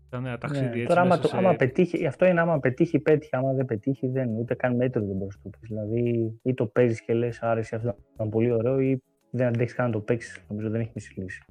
[0.10, 1.38] Σαν ένα ταξίδι ναι, έτσι τώρα άμα, το, σε...
[1.38, 3.38] άμα πετύχει, αυτό είναι άμα πετύχει, πέτυχε.
[3.38, 5.70] Άμα δεν πετύχει, δεν ούτε καν μέτρο δεν μπορείς να το πεις.
[5.70, 9.86] Δηλαδή, ή το παίζεις και λες, άρεσε αυτό, ήταν πολύ ωραίο, ή δεν αντέχεις καν
[9.86, 10.46] να το παίξεις.
[10.50, 11.44] Νομίζω δεν έχει μισή λύση.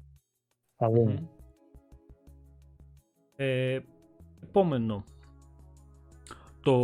[0.77, 1.13] Θα δούμε.
[1.19, 1.27] Mm.
[3.35, 3.79] Ε,
[4.43, 5.03] επόμενο.
[6.61, 6.75] Το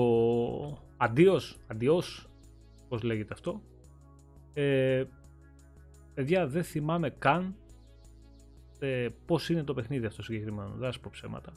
[0.97, 2.29] αντίος, αντίος,
[2.87, 3.61] πώς λέγεται αυτό.
[4.53, 5.03] Ε,
[6.19, 7.55] παιδιά, δεν θυμάμαι καν
[8.79, 10.73] ε, πώς είναι το παιχνίδι αυτό συγκεκριμένο.
[10.75, 11.51] Δεν θα πω ψέματα.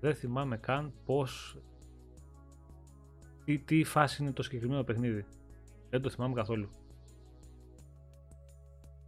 [0.00, 1.58] Δεν θυμάμαι καν πώς...
[3.44, 5.24] Τι, τι φάση είναι το συγκεκριμένο παιχνίδι.
[5.90, 6.68] Δεν το θυμάμαι καθόλου.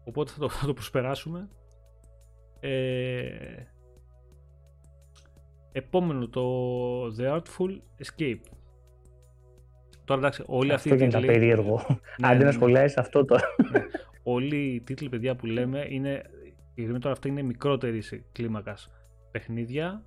[0.04, 1.48] Οπότε θα το, θα το προσπεράσουμε.
[2.60, 3.64] Ε,
[5.72, 8.40] επόμενο το The Artful Escape.
[10.04, 11.06] Τώρα εντάξει, όλοι αυτοί οι τίτλοι...
[11.06, 11.84] Αυτό περίεργο.
[11.88, 12.50] Ναι, Αντί να ναι, ναι.
[12.50, 13.44] σχολιάσεις αυτό τώρα.
[13.72, 13.80] Ναι.
[14.22, 16.22] Όλοι οι τίτλοι, παιδιά, που λέμε είναι...
[16.74, 18.90] Η τώρα αυτά είναι μικρότερη κλίμακας
[19.30, 20.04] παιχνίδια.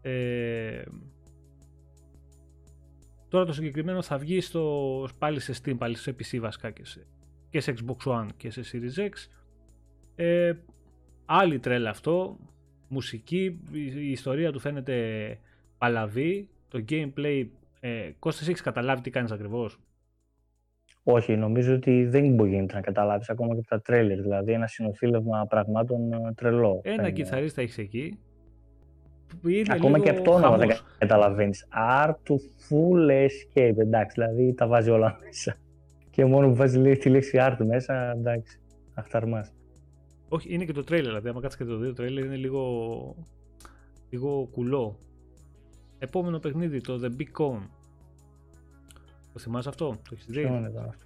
[0.00, 0.82] Ε,
[3.28, 7.06] τώρα το συγκεκριμένο θα βγει στο, πάλι σε Steam, πάλι σε PC βασικά και σε,
[7.50, 9.10] και σε Xbox One και σε Series X.
[10.16, 10.52] Ε,
[11.26, 12.38] άλλη τρέλα αυτό,
[12.88, 15.38] μουσική, η ιστορία του φαίνεται
[15.78, 17.46] παλαβή, το gameplay,
[17.80, 19.78] ε, Κώστας έχεις καταλάβει τι κάνεις ακριβώς;
[21.02, 24.20] Όχι, νομίζω ότι δεν μπορεί να καταλάβεις ακόμα και από τα τρέλερ.
[24.20, 26.80] Δηλαδή, ένα συνοθήλευμα πραγμάτων ε, τρελό.
[26.82, 27.10] Ένα είναι...
[27.10, 28.18] κιθαρίστα έχεις εκεί.
[29.46, 30.68] Είναι ακόμα και αυτό να δεν
[30.98, 31.68] καταλαβαίνεις.
[31.74, 32.34] Art to
[32.68, 33.78] full escape.
[33.78, 35.56] Εντάξει, δηλαδή τα βάζει όλα μέσα.
[36.10, 38.60] Και μόνο που βάζει τη λέξη art μέσα, εντάξει,
[38.94, 39.52] αχταρμάς.
[40.28, 41.06] Όχι, είναι και το τρέλερ.
[41.06, 43.14] Δηλαδή, άμα κάτσεις και το δει, το τρέλερ είναι λίγο,
[44.10, 44.98] λίγο κουλό.
[45.98, 47.58] Επόμενο παιχνίδι, το The Big Con.
[49.32, 50.44] Το θυμάσαι αυτό, το έχεις δει;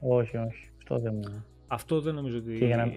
[0.00, 0.70] Όχι, όχι.
[0.76, 1.44] Αυτό δεν μου.
[1.66, 2.58] Αυτό δεν νομίζω ότι.
[2.58, 2.92] Και για να...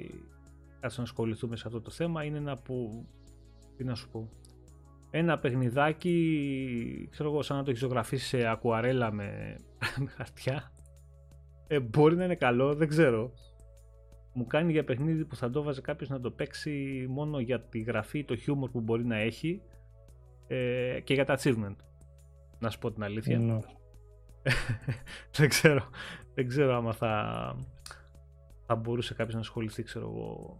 [0.79, 2.23] Κάτσε να ασχοληθούμε σε αυτό το θέμα.
[2.23, 3.05] Είναι ένα που.
[3.77, 4.29] Τι να σου πω.
[5.09, 9.57] Ένα παιχνιδάκι, ξέρω εγώ, σαν να το έχεις ζωγραφίσει σε ακουαρέλα με,
[10.03, 10.71] με χαρτιά.
[11.67, 13.33] Ε, μπορεί να είναι καλό, δεν ξέρω
[14.37, 17.79] μου κάνει για παιχνίδι που θα το βάζει κάποιος να το παίξει μόνο για τη
[17.79, 19.61] γραφή, το χιούμορ που μπορεί να έχει
[20.47, 21.75] ε, και για τα achievement.
[22.59, 23.39] Να σου πω την αλήθεια.
[23.39, 23.59] Ναι.
[25.37, 25.89] Δεν ξέρω.
[26.33, 27.55] Δεν ξέρω άμα θα,
[28.65, 30.59] θα μπορούσε κάποιος να ασχοληθεί, ξέρω εγώ,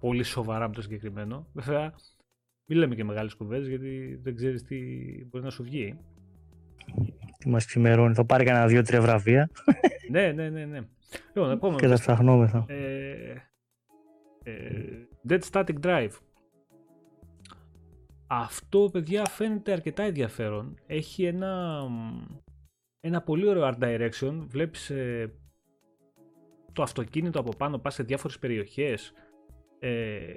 [0.00, 1.46] πολύ σοβαρά με το συγκεκριμένο.
[1.52, 1.94] Βέβαια,
[2.66, 4.78] μην λέμε και μεγάλες κουβέντες γιατί δεν ξέρεις τι
[5.26, 5.98] μπορεί να σου βγει.
[7.38, 9.50] Τι μας ξημερώνει, θα πάρει κανένα δύο-τρία βραβεία.
[10.10, 10.80] ναι, ναι, ναι, ναι.
[11.34, 11.80] Λοιπόν, επόμενος.
[11.80, 12.64] Και τα ψαχνόμεθα.
[12.68, 13.34] Ε,
[14.42, 16.12] ε, Dead Static Drive.
[18.26, 20.78] Αυτό, παιδιά, φαίνεται αρκετά ενδιαφέρον.
[20.86, 21.82] Έχει ένα,
[23.04, 24.44] ένα πολύ ωραίο art direction.
[24.46, 25.34] Βλέπεις ε,
[26.72, 29.12] το αυτοκίνητο από πάνω, πας σε διάφορες περιοχές.
[29.78, 30.36] Ε,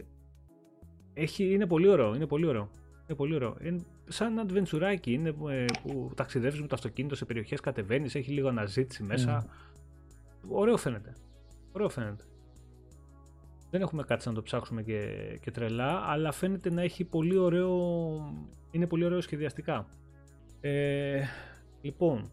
[1.14, 2.70] έχει, είναι πολύ ωραίο, είναι πολύ ωραίο.
[3.08, 3.58] Είναι πολύ ωραίο.
[3.62, 8.48] Είναι σαν adventure είναι ε, που ταξιδεύεις με το αυτοκίνητο σε περιοχές, κατεβαίνεις, έχει λίγο
[8.48, 9.46] αναζήτηση μέσα.
[9.46, 9.50] Mm
[10.50, 11.14] ωραίο φαίνεται.
[11.72, 12.24] Ωραίο φαίνεται.
[13.70, 15.08] Δεν έχουμε κάτι να το ψάξουμε και,
[15.42, 17.70] και τρελά, αλλά φαίνεται να έχει πολύ ωραίο,
[18.72, 19.88] είναι πολύ ωραίο σχεδιαστικά.
[20.62, 21.24] Ε,
[21.82, 22.32] λοιπόν,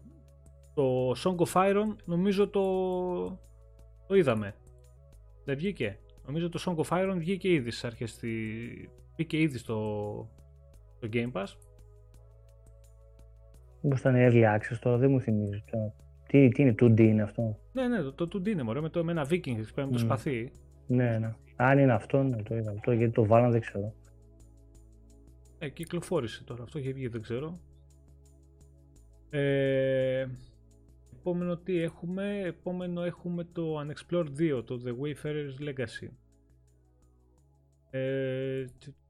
[0.73, 2.61] το Song of Iron νομίζω το,
[4.07, 4.55] το είδαμε.
[5.45, 5.99] Δεν βγήκε.
[6.25, 8.29] Νομίζω το Song of Iron βγήκε ήδη στις αρχές, στη...
[9.15, 9.77] βγήκε ήδη στο,
[10.95, 11.45] στο Game Pass.
[13.81, 15.63] Μήπως ήταν early access τώρα, δεν μου θυμίζει
[16.27, 19.03] Τι, τι είναι, 2D είναι αυτό; Ναι, ναι, το, το 2D είναι μωρέ, με, το,
[19.03, 20.51] με ένα Viking με το σπαθί.
[20.87, 21.35] Ναι, ναι.
[21.55, 22.71] Αν είναι αυτό, ναι, το είδα.
[22.71, 23.93] Αυτό, γιατί το βάλαν δεν ξέρω.
[25.59, 26.63] Ε, κυκλοφόρησε τώρα.
[26.63, 27.59] Αυτό έχει βγει, δεν ξέρω.
[29.29, 30.25] Ε,
[31.23, 32.39] επόμενο τι έχουμε.
[32.39, 36.09] Επόμενο έχουμε το Unexplored 2, το The Wayfarer's Legacy.
[37.89, 38.65] Ε,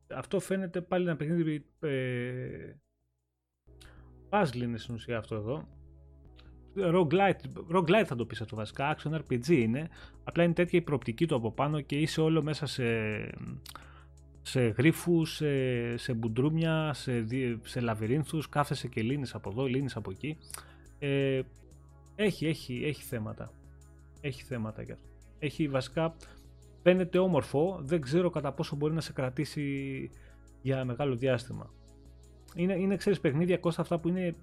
[0.07, 2.73] αυτό φαίνεται πάλι ένα παιχνίδι ε,
[4.29, 5.67] puzzle είναι στην ουσία αυτό εδώ.
[6.75, 9.89] Roguelite, roguelite θα το πεις αυτό βασικά, action RPG είναι.
[10.23, 12.83] Απλά είναι τέτοια η προοπτική του από πάνω και είσαι όλο μέσα σε,
[14.41, 17.25] σε γρίφους, σε, σε μπουντρούμια, σε,
[17.63, 20.37] σε λαβυρίνθους, κάθεσαι και λύνεις από εδώ, λύνεις από εκεί.
[20.99, 21.41] Ε,
[22.15, 23.51] έχει, έχει, έχει θέματα.
[24.21, 25.07] Έχει θέματα για αυτό.
[25.39, 26.15] Έχει βασικά,
[26.83, 30.09] φαίνεται όμορφο, δεν ξέρω κατά πόσο μπορεί να σε κρατήσει
[30.61, 31.73] για μεγάλο διάστημα.
[32.55, 34.35] Είναι, είναι ξέρεις, παιχνίδια κόστα αυτά που είναι,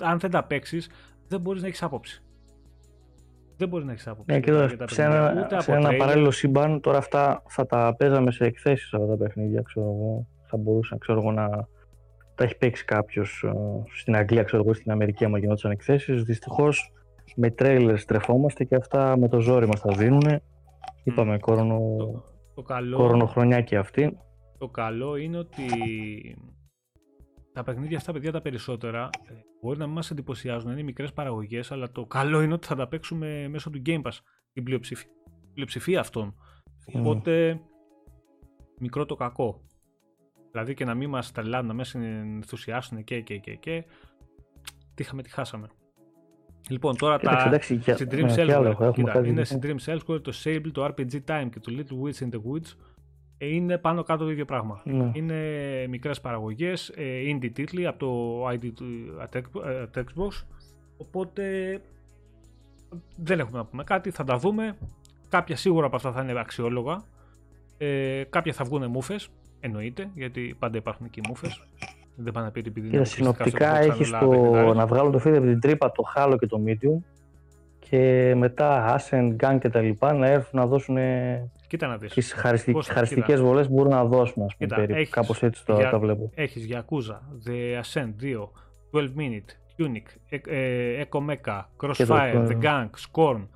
[0.00, 0.90] αν δεν τα παίξεις,
[1.28, 2.22] δεν μπορείς να έχεις άποψη.
[3.56, 4.32] Δεν μπορείς να έχεις άποψη.
[4.32, 8.44] Ναι, και εδώ, σε ένα, σε ένα παράλληλο σύμπαν, τώρα αυτά θα τα παίζαμε σε
[8.44, 9.62] εκθέσεις αυτά τα παιχνίδια.
[9.62, 10.26] Ξέρω εγώ.
[10.46, 11.48] Θα μπορούσα ξέρω εγώ, να
[12.34, 13.52] τα έχει παίξει κάποιος ε,
[13.94, 16.22] στην Αγγλία, ξέρω εγώ, στην Αμερική, άμα γινόταν εκθέσεις.
[16.22, 16.92] Δυστυχώς
[17.36, 20.40] με τρέιλερ στρεφόμαστε και αυτά με το ζόρι μας τα δίνουν.
[21.04, 21.96] Είπαμε κορονο...
[21.98, 24.18] το, το καλό, κορονοχρονιά και αυτή.
[24.58, 25.64] Το καλό είναι ότι
[27.52, 31.72] τα παιχνίδια αυτά, παιδιά, τα περισσότερα ε, μπορεί να μην μας εντυπωσιάζουν, είναι μικρές παραγωγές,
[31.72, 34.18] αλλά το καλό είναι ότι θα τα παίξουμε μέσω του Game Pass
[34.52, 35.10] την πλειοψηφία,
[35.54, 36.34] πλειοψηφία αυτών.
[36.34, 36.98] Mm.
[37.00, 37.60] Οπότε,
[38.78, 39.60] μικρό το κακό.
[40.50, 43.84] Δηλαδή και να μην μας τρελάνουν, να μας ενθουσιάσουν και και και και.
[44.94, 45.68] Τι είχαμε, τι χάσαμε.
[46.68, 47.44] Λοιπόν, τώρα τα.
[47.46, 51.72] Εντάξει, στην Dream Cell είναι στην Dream Cell το Sable, το RPG Time και το
[51.76, 52.76] Little Witch in the Woods
[53.48, 54.80] είναι πάνω κάτω το ίδιο πράγμα.
[54.84, 55.10] Ναι.
[55.12, 55.36] Είναι
[55.88, 58.72] μικρές παραγωγές, ε, indie τίτλοι από το ID
[59.22, 60.44] at Xbox,
[60.96, 61.80] οπότε
[63.16, 64.76] δεν έχουμε να πούμε κάτι, θα τα δούμε.
[65.28, 67.02] Κάποια σίγουρα από αυτά θα είναι αξιόλογα.
[67.78, 69.16] Ε, κάποια θα βγουν μούφε,
[69.60, 71.48] εννοείται, γιατί πάντα υπάρχουν και μούφε.
[72.22, 74.10] Δεν πάνε να πει επειδή είναι Συνοπτικά έχει
[74.74, 76.98] να βγάλουν το feed από την τρύπα, το χάλο και το medium
[77.78, 80.96] και μετά Ascent, Gang και τα λοιπά να έρθουν να δώσουν
[81.72, 82.12] Κοίτα να δεις.
[82.12, 82.32] τις
[82.88, 84.98] χαριστικές βολές μπορούν να δώσουν, ας πούμε, Κοίτα, περίπου.
[84.98, 86.30] Έχεις, Κάπως έτσι το, για, τα βλέπω.
[86.34, 88.50] Έχεις Yakuza, The Ascent 2,
[88.90, 93.46] 12 Minute, Tunic, ε, Echo Mecha, Crossfire, The Gang, Scorn,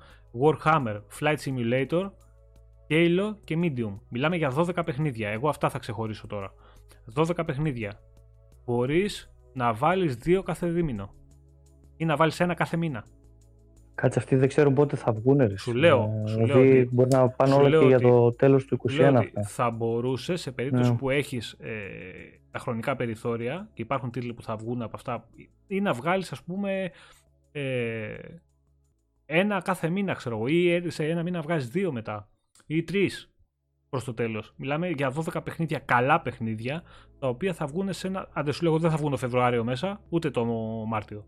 [0.41, 2.09] Warhammer, Flight Simulator,
[2.89, 3.99] Halo και Medium.
[4.09, 5.29] Μιλάμε για 12 παιχνίδια.
[5.29, 6.53] Εγώ αυτά θα ξεχωρίσω τώρα.
[7.15, 7.99] 12 παιχνίδια.
[8.67, 11.13] Μπορείς να βάλεις δύο κάθε δίμηνο.
[11.97, 13.05] Ή να βάλεις ένα κάθε μήνα.
[13.95, 15.37] Κάτσε αυτοί δεν ξέρουν πότε θα βγουν.
[15.37, 15.57] Ρε.
[15.57, 16.21] Σου λέω.
[16.25, 19.41] Ε, σου δηλαδή λέω μπορεί να πάνε όλα και για το τέλος του 2021 αυτά.
[19.43, 20.97] Θα μπορούσε σε περίπτωση ναι.
[20.97, 21.71] που έχεις ε,
[22.51, 25.27] τα χρονικά περιθώρια και υπάρχουν τίτλοι που θα βγουν από αυτά
[25.67, 26.91] ή να βγάλεις ας πούμε
[27.51, 28.15] ε,
[29.25, 32.29] ένα κάθε μήνα ξέρω εγώ ή σε ένα μήνα βγάζεις δύο μετά
[32.65, 33.31] ή τρεις
[33.89, 34.53] προς το τέλος.
[34.57, 36.83] Μιλάμε για 12 παιχνίδια, καλά παιχνίδια
[37.19, 39.63] τα οποία θα βγουν σε ένα, αν δεν σου λέω δεν θα βγουν το Φεβρουάριο
[39.63, 40.45] μέσα ούτε το
[40.87, 41.25] Μάρτιο.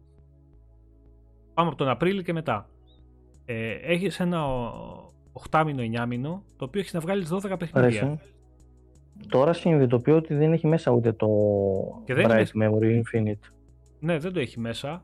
[1.53, 2.69] Πάμε από τον Απρίλιο και μετά.
[3.45, 4.45] Ε, έχεις ένα
[5.49, 8.19] 8 μήνο, 9 μήνο, το οποίο έχεις να βγάλεις 12 παιχνίδια.
[9.27, 11.27] Τώρα συνειδητοποιώ ότι δεν έχει μέσα ούτε το
[12.06, 13.52] και δεν Bright Memory Infinite.
[13.99, 15.03] Ναι, δεν το έχει μέσα.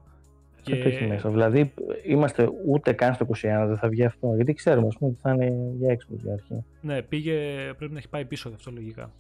[0.71, 1.29] Δεν το έχει μέσα.
[1.29, 1.73] Δηλαδή,
[2.05, 3.33] είμαστε ούτε καν στο 21,
[3.67, 4.35] δεν θα βγει αυτό.
[4.35, 6.63] Γιατί ξέρουμε, πούμε, ότι θα είναι για Xbox για αρχή.
[6.81, 7.33] Ναι, πήγε,
[7.77, 9.11] πρέπει να έχει πάει πίσω γι' αυτό λογικά.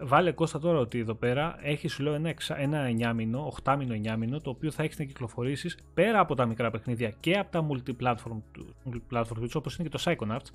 [0.00, 3.94] Βάλε Κώστα τώρα ότι εδώ πέρα έχει σου λέω ένα, ένα 9 μήνο, 8 μήνο,
[4.12, 7.50] 9 μήνο, το οποίο θα έχεις να κυκλοφορήσεις πέρα από τα μικρά παιχνίδια και από
[7.50, 8.40] τα multi-platform,
[8.84, 10.48] multi-platform όπως είναι και το Psychonauts,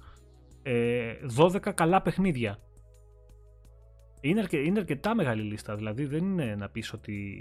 [0.63, 2.59] ε, 12 καλά παιχνίδια.
[4.21, 7.37] Είναι, αρκε, είναι αρκετά μεγάλη λίστα, δηλαδή δεν είναι να πεις ότι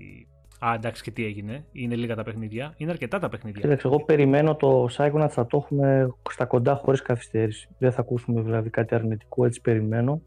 [0.64, 1.64] Α, εντάξει, και τι έγινε.
[1.72, 2.74] Είναι λίγα τα παιχνίδια.
[2.76, 3.60] Είναι αρκετά τα παιχνίδια.
[3.60, 7.68] Κοίταξε, εγώ περιμένω το Psychonauts θα το έχουμε στα κοντά χωρίς καθυστέρηση.
[7.78, 10.22] Δεν θα ακούσουμε δηλαδή κάτι αρνητικό, έτσι περιμένω.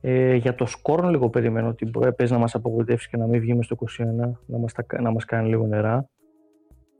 [0.00, 3.58] Ε, για το σκόρν λίγο περιμένω ότι παίζει να μας απογοητεύσεις και να μην βγει
[3.62, 4.04] στο 21,
[4.46, 6.08] να μας, να μας κάνει λίγο νερά.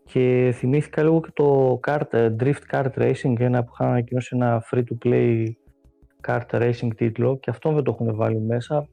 [0.05, 4.65] Και θυμήθηκα λίγο και το kart, ε, Drift Kart Racing, ένα που είχαν ανακοινώσει ένα
[4.71, 5.47] free-to-play
[6.27, 8.89] kart racing τίτλο και αυτό δεν το έχουν βάλει μέσα.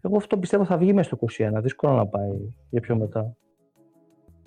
[0.00, 2.30] Εγώ αυτό πιστεύω θα βγει μέσα στο 21, δύσκολο να πάει
[2.70, 3.36] για πιο μετά.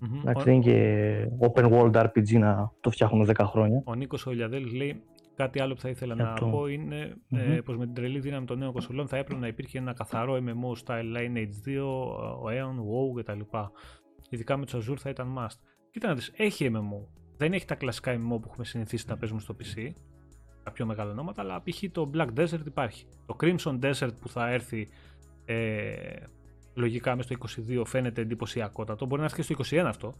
[0.01, 0.19] Mm-hmm.
[0.21, 3.81] Εντάξει, δεν είναι και open world RPG να το φτιάχνουν 10 χρόνια.
[3.85, 5.03] Ο Νίκος Ολιαδέλης λέει
[5.39, 7.37] Κάτι άλλο που θα ήθελα να πω είναι mm-hmm.
[7.37, 10.35] ε, πως με την τρελή δύναμη των νέων κονσολών θα έπρεπε να υπήρχε ένα καθαρό
[10.35, 11.81] MMO style Lineage 2,
[12.41, 13.39] ο Aeon, WoW κτλ.
[14.29, 15.57] Ειδικά με το Azure θα ήταν must.
[15.91, 17.07] Κοίτα να δεις, έχει MMO.
[17.37, 19.91] Δεν έχει τα κλασικά MMO που έχουμε συνηθίσει να παίζουμε στο PC,
[20.63, 21.83] τα πιο μεγάλα ονόματα, αλλά π.χ.
[21.91, 23.05] το Black Desert υπάρχει.
[23.25, 24.87] Το Crimson Desert που θα έρθει
[25.49, 26.23] ε,
[26.73, 29.05] λογικά μέσα στο 22 φαίνεται εντυπωσιακότατο.
[29.05, 30.13] Μπορεί να έρθει και στο 21 αυτό.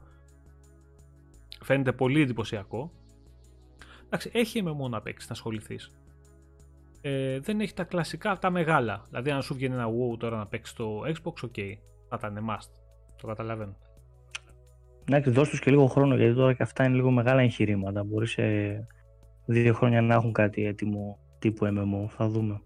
[1.62, 2.92] φαίνεται πολύ εντυπωσιακό.
[4.06, 5.92] Εντάξει, έχει MMO να παίξει, να ασχοληθείς.
[7.02, 9.06] Ε, δεν έχει τα κλασικά, τα μεγάλα.
[9.10, 11.78] Δηλαδή, αν σου βγαίνει ένα WoW τώρα να παίξεις το Xbox, ok,
[12.10, 12.70] θα ήταν must.
[13.22, 13.76] Το καταλαβαίνω.
[15.06, 18.04] Εντάξει, δώσ' τους και λίγο χρόνο γιατί τώρα και αυτά είναι λίγο μεγάλα εγχειρήματα.
[18.04, 18.44] Μπορείς σε
[19.46, 22.10] δύο χρόνια να έχουν κάτι έτοιμο τύπου MMO.
[22.10, 22.62] Θα δούμε.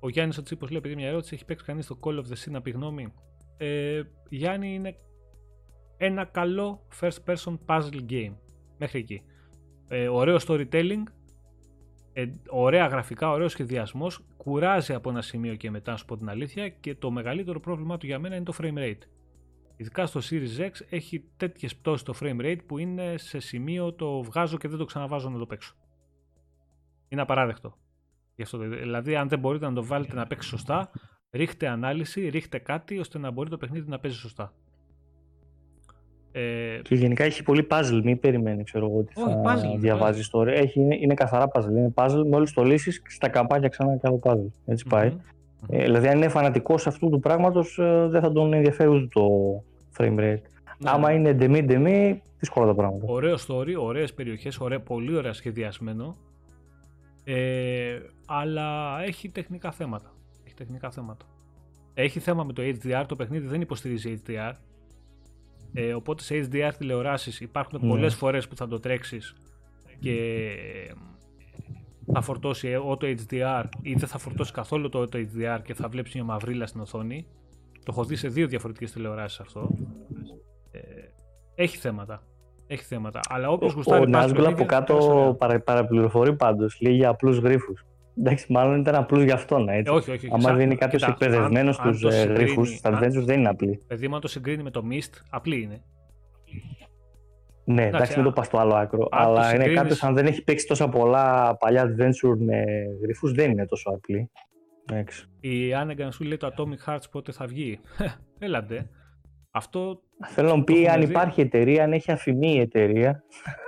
[0.00, 2.44] Ο Γιάννης ο Τσίπος λέει: Επειδή μια ερώτηση, έχει παίξει κανείς το Call of the
[2.44, 3.12] Sea να πει γνώμη.
[3.56, 4.96] Ε, Γιάννη είναι
[5.96, 8.34] ένα καλό first person puzzle game.
[8.78, 9.22] Μέχρι εκεί.
[9.88, 11.02] Ε, ωραίο storytelling,
[12.12, 14.20] ε, ωραία γραφικά, ωραίο σχεδιασμός.
[14.36, 16.68] Κουράζει από ένα σημείο και μετά, να σου πω την αλήθεια.
[16.68, 19.02] Και το μεγαλύτερο πρόβλημά του για μένα είναι το frame rate.
[19.76, 24.22] Ειδικά στο Series X έχει τέτοιες πτώσεις το frame rate που είναι σε σημείο το
[24.22, 25.74] βγάζω και δεν το ξαναβάζω να το παίξω.
[27.08, 27.78] Είναι απαράδεκτο.
[28.38, 30.90] Γι αυτό, δηλαδή, αν δεν μπορείτε να το βάλετε να παίξει σωστά,
[31.30, 34.52] ρίχτε ανάλυση, ρίχτε κάτι ώστε να μπορεί το παιχνίδι να παίζει σωστά.
[36.32, 36.80] Ε...
[36.82, 40.54] Και γενικά έχει πολύ puzzle, μην περιμένει ξέρω εγώ ότι θα puzzle, διαβάζεις ιστορία.
[40.54, 41.70] Έχει, είναι, είναι καθαρά puzzle.
[41.70, 44.50] Είναι puzzle, μόλις το λύσεις στα καμπάνια ξανά κάνω puzzle.
[44.66, 45.12] Έτσι πάει.
[45.12, 45.66] Mm-hmm.
[45.68, 49.28] Ε, δηλαδή, αν είναι φανατικός αυτού του πράγματος, ε, δεν θα τον ενδιαφέρει ούτε το
[49.96, 50.42] frame rate.
[50.78, 50.90] Ναι.
[50.90, 53.04] Άμα είναι ντεμή-ντεμή, δύσκολα τα πράγματα.
[53.08, 56.16] Ωραίο story, ωραίες περιοχές, πολύ ωραία σχεδιασμένο.
[57.30, 60.14] Ε, αλλά έχει τεχνικά θέματα.
[60.44, 61.26] Έχει τεχνικά θέματα.
[61.94, 64.52] Έχει θέμα με το HDR, το παιχνίδι δεν υποστηρίζει HDR.
[65.72, 67.88] Ε, οπότε σε HDR τηλεοράσεις υπάρχουν ναι.
[67.88, 69.34] πολλές φορές που θα το τρέξεις
[69.98, 70.94] και
[72.12, 76.14] θα φορτώσει auto HDR ή δεν θα φορτώσει καθόλου το auto HDR και θα βλέπεις
[76.14, 77.26] μια μαυρίλα στην οθόνη.
[77.72, 79.70] Το έχω δει σε δύο διαφορετικές τηλεοράσεις αυτό.
[80.70, 80.80] Ε,
[81.54, 82.22] έχει θέματα.
[82.70, 83.20] Έχει θέματα.
[83.28, 84.02] Αλλά όποιος γουστάρει.
[84.02, 86.80] Ο Νάσγκουλ από κάτω παρα, παραπληροφορεί πάντως.
[86.80, 87.72] Λέει για απλούς γρήφου.
[88.18, 89.68] Εντάξει, μάλλον ήταν απλούς για αυτόν.
[89.68, 89.92] Έτσι.
[89.92, 90.28] Όχι, όχι.
[90.32, 93.82] Αν δεν είναι κάποιος εκπαιδευμένος στου ε, γρήφου, στα adventures δεν είναι απλή.
[93.86, 95.82] Παιδί, αν το συγκρίνει με το Mist, απλή είναι.
[97.64, 99.08] Ναι, εντάξει, μην το πας στο άλλο άκρο.
[99.10, 102.64] Αλλά είναι κάποιος, αν δεν έχει παίξει τόσα πολλά παλιά adventure με
[103.02, 104.30] γρήφου, δεν είναι τόσο απλή.
[105.40, 107.80] Η Άνεγκαν σου λέει το Atomic Hearts πότε θα βγει.
[108.38, 108.88] Έλατε.
[109.58, 113.22] Αυτό Θέλω να πει αν υπάρχει εταιρεία, αν έχει αφημί η εταιρεία.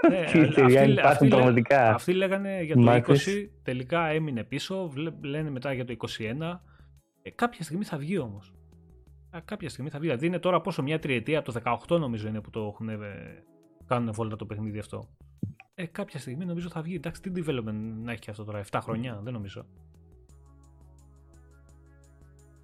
[0.09, 1.95] Ναι, η εταιρεία αυτή, υπάρχει πραγματικά.
[1.95, 3.15] Αυτοί λέγανε για το 20,
[3.62, 4.93] τελικά έμεινε πίσω,
[5.23, 6.61] λένε μετά για το 21.
[7.23, 8.55] Ε, κάποια στιγμή θα βγει όμως.
[9.45, 10.07] Κάποια στιγμή θα βγει.
[10.07, 12.99] Δηλαδή είναι τώρα πόσο μια τριετία, από το 18 νομίζω είναι που το έχουν, ε,
[13.87, 15.09] κάνουν βόλτα το παιχνίδι αυτό.
[15.75, 16.95] Ε, κάποια στιγμή νομίζω θα βγει.
[16.95, 19.67] Εντάξει, τι development να έχει αυτό τώρα, 7 χρόνια, δεν νομίζω.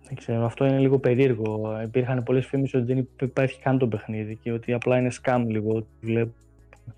[0.07, 1.81] Δεν ξέρω, αυτό είναι λίγο περίεργο.
[1.83, 5.87] Υπήρχαν πολλές φήμες ότι δεν υπάρχει καν το παιχνίδι και ότι απλά είναι scam λίγο.
[6.01, 6.33] Βλέπω.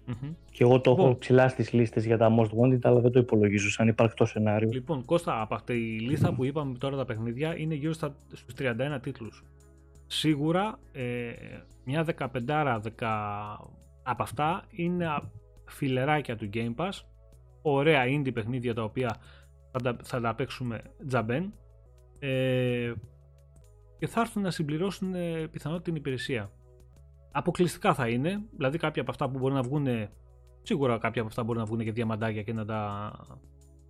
[0.08, 0.34] Mm-hmm.
[0.50, 3.18] Και εγώ το λοιπόν, έχω ψηλά στις λίστες για τα Most Wanted, αλλά δεν το
[3.18, 4.68] υπολογίζω σαν υπαρκτό σενάριο.
[4.72, 8.72] Λοιπόν, Κώστα, από αυτή η λίστα που είπαμε τώρα τα παιχνίδια είναι γύρω στους 31
[9.02, 9.44] τίτλους.
[10.06, 11.32] Σίγουρα ε,
[11.84, 13.12] μια 15 δεκα...
[14.02, 15.06] από αυτά είναι
[15.66, 17.00] φιλεράκια του Game Pass.
[17.62, 19.16] Ωραία indie παιχνίδια τα οποία
[19.72, 21.52] θα τα, θα τα παίξουμε τζαμπέν
[22.18, 22.92] ε,
[23.98, 26.50] και θα έρθουν να συμπληρώσουν ε, πιθανότητα την υπηρεσία.
[27.32, 29.86] Αποκλειστικά θα είναι, δηλαδή κάποια από αυτά που μπορεί να βγουν,
[30.62, 33.12] σίγουρα κάποια από αυτά μπορεί να βγουν και διαμαντάκια και να τα,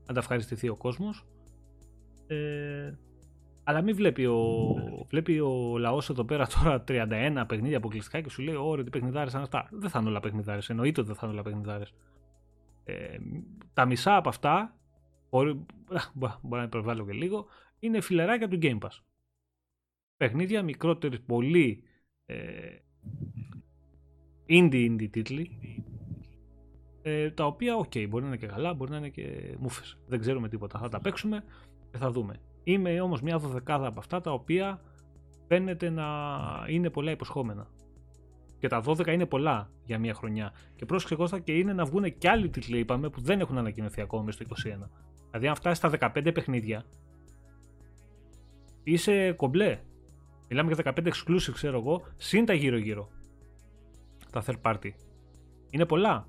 [0.07, 1.27] να τα ευχαριστηθεί ο κόσμος.
[2.27, 2.93] Ε,
[3.65, 4.75] αλλά μην βλέπει ο,
[5.09, 9.33] βλέπει ο λαός εδώ πέρα τώρα 31 παιχνίδια αποκλειστικά και σου λέει ωραία τι παιχνιδάρες
[9.33, 9.69] είναι αυτά.
[9.71, 11.95] Δεν θα είναι όλα παιχνιδάρες, εννοείται ότι δεν θα είναι όλα παιχνιδάρες.
[12.85, 13.19] Ε,
[13.73, 14.75] τα μισά από αυτά,
[15.31, 15.67] μπορεί,
[16.15, 17.47] μπορεί να υπερβάλλω και λίγο,
[17.79, 19.03] είναι filler άκια του Game Pass.
[20.17, 21.83] Παιχνίδια μικρότερα, πολύ
[22.27, 22.79] ε,
[24.49, 25.59] indie indie τίτλοι
[27.03, 29.99] ε, τα οποία οκ, okay, μπορεί να είναι και καλά, μπορεί να είναι και μούφες.
[30.07, 30.79] Δεν ξέρουμε τίποτα.
[30.79, 31.45] Θα τα παίξουμε
[31.91, 32.41] και θα δούμε.
[32.65, 34.81] Είναι όμως μια δωδεκάδα από αυτά τα οποία
[35.49, 36.07] φαίνεται να
[36.69, 37.67] είναι πολλά υποσχόμενα.
[38.59, 40.53] Και τα 12 είναι πολλά για μια χρονιά.
[40.77, 44.01] Και πρόσεξε Κώστα και είναι να βγουν και άλλοι τίτλοι, είπαμε, που δεν έχουν ανακοινωθεί
[44.01, 44.55] ακόμα στο 21.
[45.31, 46.85] Δηλαδή, αν φτάσει στα 15 παιχνίδια,
[48.93, 49.79] είσαι κομπλέ.
[50.49, 53.09] Μιλάμε για 15 exclusive, ξέρω εγώ, συν τα γύρω-γύρω.
[54.31, 54.91] Τα third party.
[55.71, 56.29] Είναι πολλά.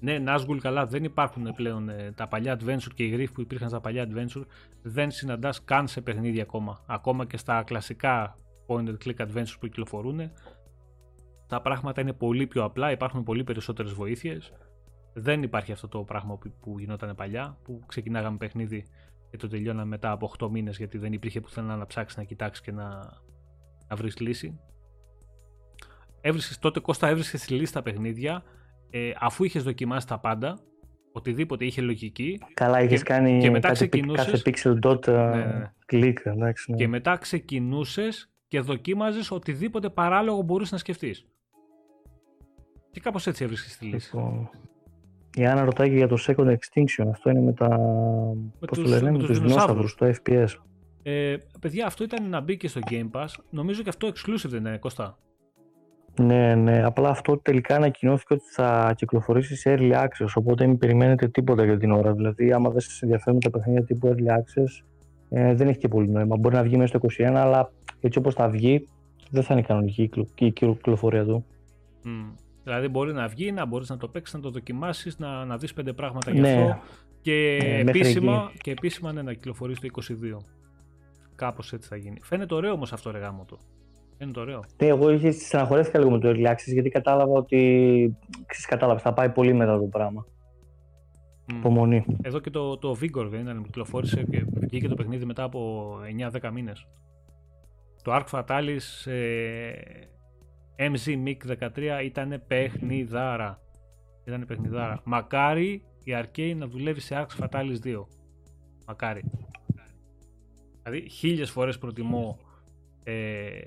[0.00, 3.68] Ναι, Nazgul καλά, δεν υπάρχουν πλέον ε, τα παλιά adventure και οι γρήφοι που υπήρχαν
[3.68, 4.44] στα παλιά adventure
[4.82, 6.84] δεν συναντάς καν σε παιχνίδια ακόμα.
[6.86, 10.30] Ακόμα και στα κλασικά point and click adventures που κυκλοφορούν
[11.46, 14.52] τα πράγματα είναι πολύ πιο απλά, υπάρχουν πολύ περισσότερες βοήθειες
[15.14, 18.84] δεν υπάρχει αυτό το πράγμα που γινόταν παλιά, που ξεκινάγαμε παιχνίδι
[19.30, 22.64] και το τελειώναμε μετά από 8 μήνες γιατί δεν υπήρχε πουθενά να ψάξεις, να κοιτάξεις
[22.64, 22.88] και να,
[23.88, 24.60] να βρεις λύση.
[26.20, 28.42] Έβρισκες, τότε Κώστα έβρισκες στη λίστα παιχνίδια
[28.90, 30.58] ε, αφού είχες δοκιμάσει τα πάντα,
[31.12, 32.40] οτιδήποτε είχε λογική.
[32.54, 35.72] Καλά, είχες κάνει και μετά κάθε, κάθε pixel dot uh, ναι, ναι, ναι.
[35.92, 36.16] click.
[36.22, 41.26] Εντάξει, Και μετά ξεκινούσες και και δοκίμαζες οτιδήποτε παράλογο μπορείς να σκεφτείς.
[42.90, 44.16] Και κάπως έτσι έβρισκες τη λύση.
[44.16, 44.50] Λοιπόν,
[45.34, 47.06] η Άννα ρωτάει για το Second Extinction.
[47.10, 47.68] Αυτό είναι με τα.
[48.60, 50.48] Με πώς τους, το λένε, με, τους δεινόσαυρους, το FPS.
[51.02, 53.26] Ε, παιδιά, αυτό ήταν να μπει και στο Game Pass.
[53.50, 55.18] Νομίζω και αυτό exclusive δεν είναι, Κώστα.
[56.20, 56.84] Ναι, ναι.
[56.84, 60.26] Απλά αυτό τελικά ανακοινώθηκε ότι θα κυκλοφορήσει σε Early Access.
[60.34, 62.12] Οπότε μην περιμένετε τίποτα για την ώρα.
[62.12, 64.84] Δηλαδή, άμα δεν σας ενδιαφέρουν τα παιχνίδια τύπου Early Access,
[65.28, 66.36] ε, δεν έχει και πολύ νόημα.
[66.36, 68.88] Μπορεί να βγει μέσα στο 21, αλλά έτσι όπως θα βγει,
[69.30, 71.44] δεν θα είναι κανονική η κυκλοφορία του.
[72.04, 72.43] Mm.
[72.64, 75.72] Δηλαδή μπορεί να βγει, να μπορείς να το παίξεις, να το δοκιμάσεις, να, να δεις
[75.72, 76.52] πέντε πράγματα γι' ναι.
[76.52, 76.80] αυτό
[77.24, 80.44] και, ναι, επίσημα, και επίσημα ναι, να κυκλοφορήσει το 22.
[81.34, 82.18] Κάπως έτσι θα γίνει.
[82.22, 83.58] Φαίνεται ωραίο όμως αυτό ρε γάμο το.
[84.18, 84.64] Φαίνεται ωραίο.
[84.82, 88.16] Ναι, εγώ είχε στεναχωρέθηκα λίγο με το Early Access γιατί κατάλαβα ότι
[88.46, 90.26] ξέρεις, κατάλαβα, θα πάει πολύ μετά το πράγμα.
[90.26, 91.54] Mm.
[91.54, 92.04] Υπομονή.
[92.22, 95.90] Εδώ και το, το Vigor δεν ήταν, κυκλοφόρησε και βγήκε το παιχνίδι μετά από
[96.40, 96.86] 9-10 μήνες.
[98.02, 99.72] Το Arc Fatalis ε,
[100.76, 101.36] MZ MiG
[101.76, 103.60] 13 ήταν παιχνιδάρα.
[104.24, 105.00] Ήταν παιχνιδάρα.
[105.04, 108.04] Μακάρι η Arcane να δουλεύει σε Arx Fatalis 2.
[108.86, 109.24] Μακάρι.
[110.82, 112.38] Δηλαδή χίλιες φορές προτιμώ
[113.02, 113.60] ε,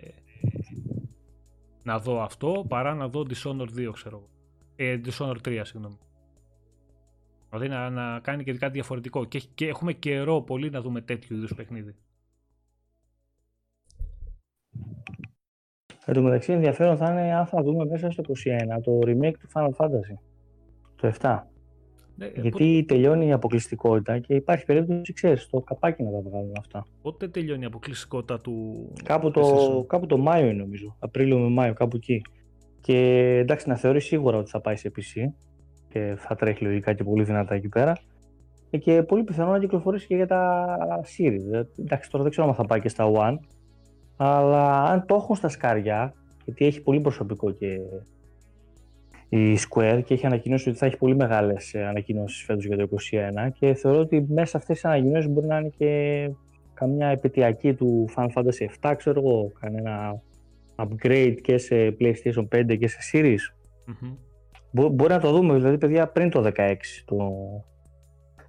[1.83, 4.29] να δω αυτό παρά να δω Dishonored 2 ξέρω
[4.75, 5.97] ε, Dishonored 3 συγγνώμη.
[7.49, 11.35] Δηλαδή να, να κάνει και κάτι διαφορετικό και, και έχουμε καιρό πολύ να δούμε τέτοιου
[11.35, 11.95] είδους παιχνίδι.
[16.09, 19.49] Εν τω μεταξύ ενδιαφέρον θα είναι αν θα δούμε μέσα στο 21 το remake του
[19.53, 20.17] Final Fantasy.
[20.95, 21.39] Το 7.
[22.15, 26.85] Ναι, Γιατί τελειώνει η αποκλειστικότητα και υπάρχει περίπτωση, ξέρεις, το καπάκι να τα βγάλουν αυτά.
[27.01, 28.87] Πότε τελειώνει η αποκλειστικότητα του.
[29.03, 30.95] Κάπου το, κάπου το Μάιο νομίζω.
[30.99, 32.21] Απρίλιο με Μάιο, κάπου εκεί.
[32.81, 32.97] Και
[33.41, 35.31] εντάξει, να θεωρείς σίγουρα ότι θα πάει σε PC
[35.89, 37.97] και θα τρέχει λογικά και πολύ δυνατά εκεί πέρα.
[38.79, 40.77] Και πολύ πιθανό να κυκλοφορήσει και για τα
[41.17, 41.65] series.
[41.79, 43.37] Εντάξει, τώρα δεν ξέρω αν θα πάει και στα One,
[44.17, 46.13] αλλά αν το έχουν στα σκάρια,
[46.45, 47.79] γιατί έχει πολύ προσωπικό και
[49.29, 52.87] η Square και έχει ανακοινώσει ότι θα έχει πολύ μεγάλες ανακοινώσεις φέτος για το
[53.47, 56.29] 2021 και θεωρώ ότι μέσα σε αυτές τις ανακοινώσεις μπορεί να είναι και
[56.73, 60.21] καμιά επαιτειακή του Final Fantasy 7, ξέρω εγώ, κανένα
[60.75, 63.53] upgrade και σε PlayStation 5 και σε Series.
[63.87, 64.15] mm
[64.71, 66.75] μπορεί να το δούμε, δηλαδή, παιδιά, πριν το 16,
[67.05, 67.17] το...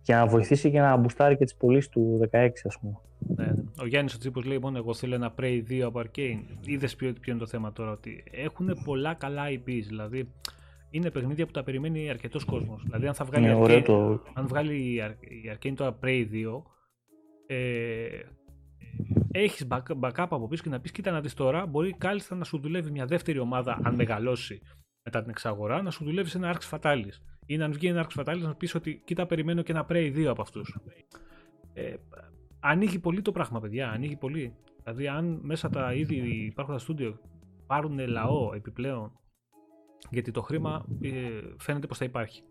[0.09, 2.99] για να βοηθήσει και να μπουστάρει και τις πωλήσεις του 16, ας πούμε.
[3.19, 3.63] Ναι, ναι.
[3.81, 6.41] Ο Γιάννης ο Τσίπος λέει μόνο εγώ θέλω ένα Prey 2 από Arcane.
[6.65, 9.83] Είδες ποιο, ποιο είναι το θέμα τώρα, ότι έχουν πολλά καλά IPs.
[9.87, 10.33] Δηλαδή
[10.91, 12.83] είναι παιχνίδια που τα περιμένει αρκετός κόσμος.
[12.85, 14.23] Δηλαδή αν θα βγάλει, ναι, Arcane, το...
[14.35, 15.03] αν βγάλει η
[15.55, 16.63] Arcane τώρα Prey 2,
[17.47, 18.07] ε,
[19.31, 19.67] έχεις
[20.01, 22.91] backup από πίσω και να πεις: Κοίτα να δεις τώρα, μπορεί κάλλιστα να σου δουλεύει
[22.91, 24.61] μια δεύτερη ομάδα, αν μεγαλώσει
[25.03, 27.38] μετά την εξαγορά, να σου δουλεύει ένα Arx Fatalis.
[27.51, 30.25] Ή να βγει ένα Arx Fatalis να πεις ότι κοίτα, περιμένω και ένα Prey 2
[30.25, 30.79] από αυτούς.
[31.73, 31.95] Ε,
[32.61, 33.91] ανοίγει πολύ το πράγμα, παιδιά.
[33.91, 34.55] Ανοίγει πολύ.
[34.83, 36.17] Δηλαδή, αν μέσα τα ήδη
[36.47, 37.21] υπάρχοντα στούντιο
[37.67, 39.13] πάρουν λαό επιπλέον,
[40.11, 41.11] γιατί το χρήμα ε,
[41.59, 42.43] φαίνεται πως θα υπάρχει.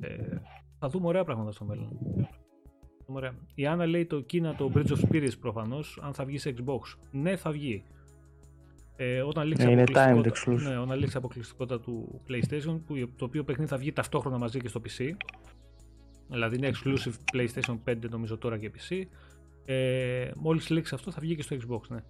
[0.00, 0.36] Ε,
[0.78, 1.98] θα δούμε ωραία πράγματα στο μέλλον.
[3.06, 3.34] Ωραία.
[3.54, 6.80] Η Άννα λέει το Κίνα το Bridge of Spirits προφανώς, αν θα βγει σε Xbox.
[7.10, 7.84] Ναι, θα βγει.
[8.96, 9.84] Ε, όταν λήξει ναι,
[10.68, 14.68] ναι, όταν λήξει αποκλειστικότητα του PlayStation, που, το οποίο παιχνίδι θα βγει ταυτόχρονα μαζί και
[14.68, 15.04] στο PC.
[16.28, 19.02] Δηλαδή είναι exclusive PlayStation 5 νομίζω τώρα και PC.
[19.64, 22.00] Ε, μόλις λήξει αυτό θα βγει και στο Xbox, ναι.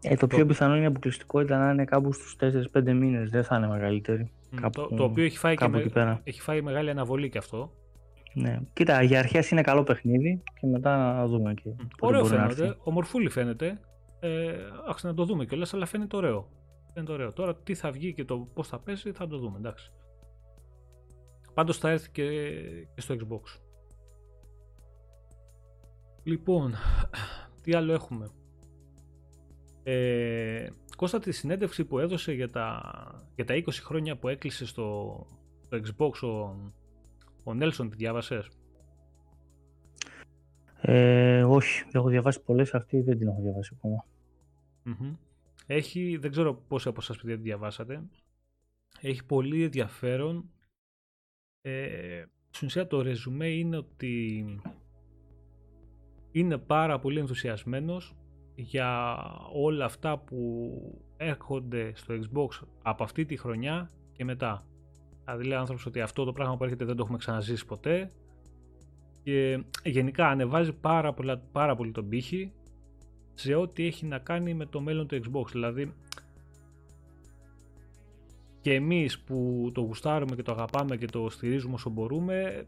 [0.00, 2.36] Ε, το, πιο πιθανό είναι η αποκλειστικότητα να είναι κάπου στους
[2.72, 4.32] 4-5 μήνες, δεν θα είναι μεγαλύτερη.
[4.72, 7.72] το, το οποίο έχει φάει, και με, έχει φάει μεγάλη αναβολή και αυτό.
[8.34, 8.60] Ναι.
[8.72, 11.70] Κοίτα, για αρχές είναι καλό παιχνίδι και μετά να δούμε και.
[11.78, 11.86] Mm.
[12.00, 13.78] Ωραίο φαίνεται, ομορφούλη φαίνεται.
[14.26, 16.48] Ε, άξι να το δούμε κιόλας, αλλά φαίνεται ωραίο.
[16.94, 17.32] Φαίνεται ωραίο.
[17.32, 19.92] Τώρα τι θα βγει και το πώς θα πέσει θα το δούμε, εντάξει.
[21.54, 22.60] Πάντως θα έρθει και,
[22.96, 23.60] στο Xbox.
[26.22, 26.74] Λοιπόν,
[27.62, 28.28] τι άλλο έχουμε;
[29.82, 32.82] Ε, Κώστα τη συνέντευξη που έδωσε για τα,
[33.34, 35.18] για τα 20 χρόνια που έκλεισε στο,
[35.64, 36.56] στο Xbox ο,
[37.44, 38.48] ο Νέλσον, τη διάβασες;
[40.86, 43.74] Ε, όχι, έχω διαβάσει πολλές, αυτή δεν την έχω διαβάσει
[45.66, 48.02] Έχει, δεν ξέρω πόσοι από εσάς παιδιά τη διαβάσατε,
[49.00, 50.50] έχει πολύ ενδιαφέρον.
[51.60, 54.44] Ε, στην ουσία το ρεζουμέ είναι ότι
[56.30, 58.16] είναι πάρα πολύ ενθουσιασμένος
[58.54, 59.18] για
[59.52, 60.70] όλα αυτά που
[61.16, 64.66] έρχονται στο Xbox από αυτή τη χρονιά και μετά.
[65.24, 68.10] Δηλαδή λέει άνθρωπος ότι αυτό το πράγμα που έρχεται δεν το έχουμε ξαναζήσει ποτέ
[69.24, 72.52] και γενικά ανεβάζει πάρα, πολλά, πάρα πολύ τον πύχη
[73.34, 75.46] σε ό,τι έχει να κάνει με το μέλλον του Xbox.
[75.52, 75.92] Δηλαδή
[78.60, 82.66] και εμείς που το γουστάρουμε και το αγαπάμε και το στηρίζουμε όσο μπορούμε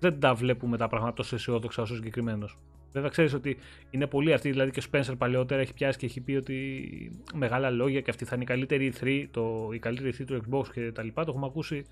[0.00, 2.48] δεν τα βλέπουμε τα πράγματα τόσο αισιόδοξα όσο συγκεκριμένο.
[2.92, 3.56] Βέβαια, ξέρεις ότι
[3.90, 4.50] είναι πολύ αυτή.
[4.50, 6.86] Δηλαδή, και ο Spencer παλαιότερα έχει πιάσει και έχει πει ότι
[7.34, 10.68] μεγάλα λόγια και αυτή θα είναι η καλύτερη E3, το, η καλύτερη E3 του Xbox
[10.72, 11.24] και τα λοιπά.
[11.24, 11.84] Το έχουμε ακούσει.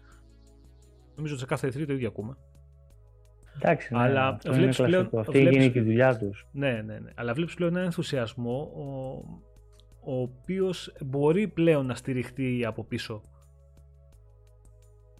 [1.16, 2.36] Νομίζω ότι σε κάθε E3 το ίδιο ακούμε.
[3.60, 5.10] Εντάξει, ναι, Αλλά βλέπεις πλέον.
[5.16, 6.46] Αυτή βλέπεις, είναι και η δουλειά τους.
[6.52, 7.10] Ναι, ναι, ναι.
[7.14, 8.82] Αλλά βλέπεις πλέον ένα ενθουσιασμό ο,
[10.00, 13.22] ο οποίος μπορεί πλέον να στηριχτεί από πίσω.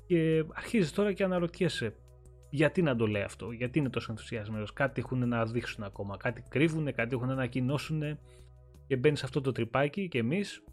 [0.07, 1.95] Και αρχίζεις τώρα και αναρωτιέσαι
[2.51, 6.45] γιατί να το λέει αυτό, γιατί είναι τόσο ενθουσιασμένος; Κάτι έχουν να δείξουν ακόμα, κάτι
[6.49, 8.19] κρύβουν, κάτι έχουν να ανακοινώσουν
[8.87, 10.65] και μπαίνεις σε αυτό το τρυπάκι και εμείς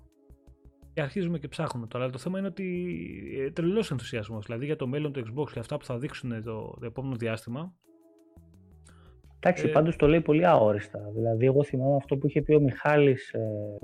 [0.96, 2.04] και αρχίζουμε και ψάχνουμε τώρα.
[2.04, 2.98] Αλλά το θέμα είναι ότι
[3.40, 4.46] ε, τρελός ενθουσιασμός.
[4.46, 7.74] Δηλαδή για το μέλλον του Xbox και αυτά που θα δείξουν το, το επόμενο διάστημα.
[9.40, 11.00] Εντάξει, ε, πάντως το λέει πολύ αόριστα.
[11.16, 13.40] Δηλαδή, εγώ θυμάμαι αυτό που είχε πει ο Μιχάλης ε,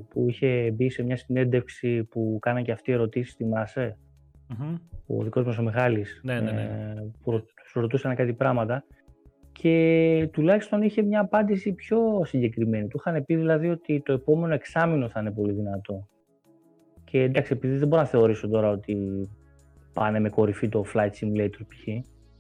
[0.10, 3.98] που είχε μπει σε μια συνέντευξη που κάναν και αυτοί ερωτήσεις στη ΜΑΣΕ.
[4.50, 4.78] Mm-hmm.
[5.08, 6.62] Ο δικός μας ο Μιχάλης, ναι, ναι, ναι.
[6.62, 8.84] Ε, που σου ρωτούσαν κάτι πράγματα
[9.52, 12.88] και τουλάχιστον είχε μια απάντηση πιο συγκεκριμένη.
[12.88, 16.08] Του είχαν πει δηλαδή ότι το επόμενο εξάμεινο θα είναι πολύ δυνατό.
[17.12, 18.98] Και εντάξει, επειδή δεν μπορώ να θεωρήσω τώρα ότι
[19.94, 21.88] πάνε με κορυφή το Flight Simulator π.χ.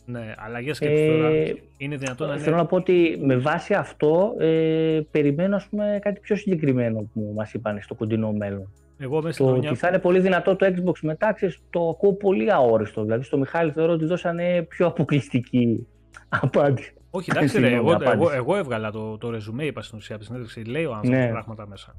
[0.05, 3.73] Ναι, αλλά για σκέψη τώρα, ε, είναι δυνατόν να Θέλω να πω ότι με βάση
[3.73, 8.73] αυτό ε, περιμένω ας πούμε, κάτι πιο συγκεκριμένο που μας είπαν στο κοντινό μέλλον.
[8.97, 11.35] Εγώ το ότι θα είναι πολύ δυνατό το Xbox μετά,
[11.69, 13.03] το ακούω πολύ αόριστο.
[13.03, 15.87] Δηλαδή στο Μιχάλη θεωρώ ότι δώσανε πιο αποκλειστική
[16.29, 16.93] απάντηση.
[17.09, 20.29] Όχι, εντάξει, ρε, εγώ, εγώ, εγώ, έβγαλα το, το ρεζουμέ, είπα στην ουσία από τη
[20.29, 20.63] συνέντευξη.
[20.63, 21.29] Λέει ο άνθρωπος ναι.
[21.29, 21.95] πράγματα μέσα.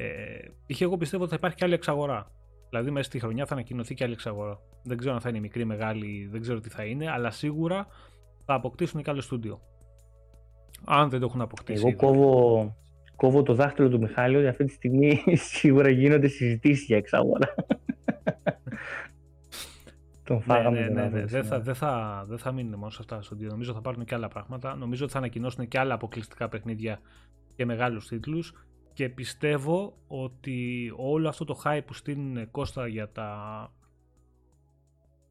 [0.00, 0.06] Ε,
[0.66, 2.30] είχε εγώ πιστεύω ότι θα υπάρχει και άλλη εξαγορά.
[2.68, 4.60] Δηλαδή μέσα στη χρονιά θα ανακοινωθεί και άλλη εξαγορά.
[4.82, 7.86] Δεν ξέρω αν θα είναι μικρή, μεγάλη, δεν ξέρω τι θα είναι, αλλά σίγουρα
[8.44, 9.60] θα αποκτήσουν και άλλο στούντιο.
[10.84, 11.86] Αν δεν το έχουν αποκτήσει.
[11.86, 12.76] Εγώ κόβω,
[13.16, 15.22] κόβω το δάχτυλο του Μιχάλη ότι αυτή τη στιγμή
[15.54, 17.54] σίγουρα γίνονται συζητήσεις για εξαγορά.
[20.24, 20.80] Τον ναι, φάγαμε.
[20.80, 23.72] Ναι, ναι, ναι, Δεν θα, δεν θα, δεν θα μείνουν μόνο σε αυτά στο Νομίζω
[23.72, 24.76] θα πάρουν και άλλα πράγματα.
[24.76, 27.00] Νομίζω ότι θα ανακοινώσουν και άλλα αποκλειστικά παιχνίδια
[27.54, 28.54] και μεγάλους τίτλους.
[28.98, 33.72] Και πιστεύω ότι όλο αυτό το hype που στείλουν Κώστα για τα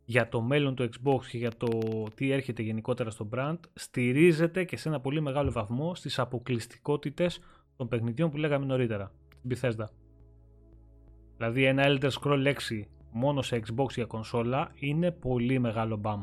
[0.06, 1.70] για το μέλλον του Xbox και για το
[2.16, 7.40] τι έρχεται γενικότερα στο brand στηρίζεται και σε ένα πολύ μεγάλο βαθμό στις αποκλειστικότητες
[7.76, 9.86] των παιχνιδιών που λέγαμε νωρίτερα, στην Bethesda.
[11.38, 12.54] Δηλαδή ένα Elder Scroll 6
[13.12, 16.22] μόνο σε Xbox για κονσόλα είναι πολύ μεγάλο μπαμ.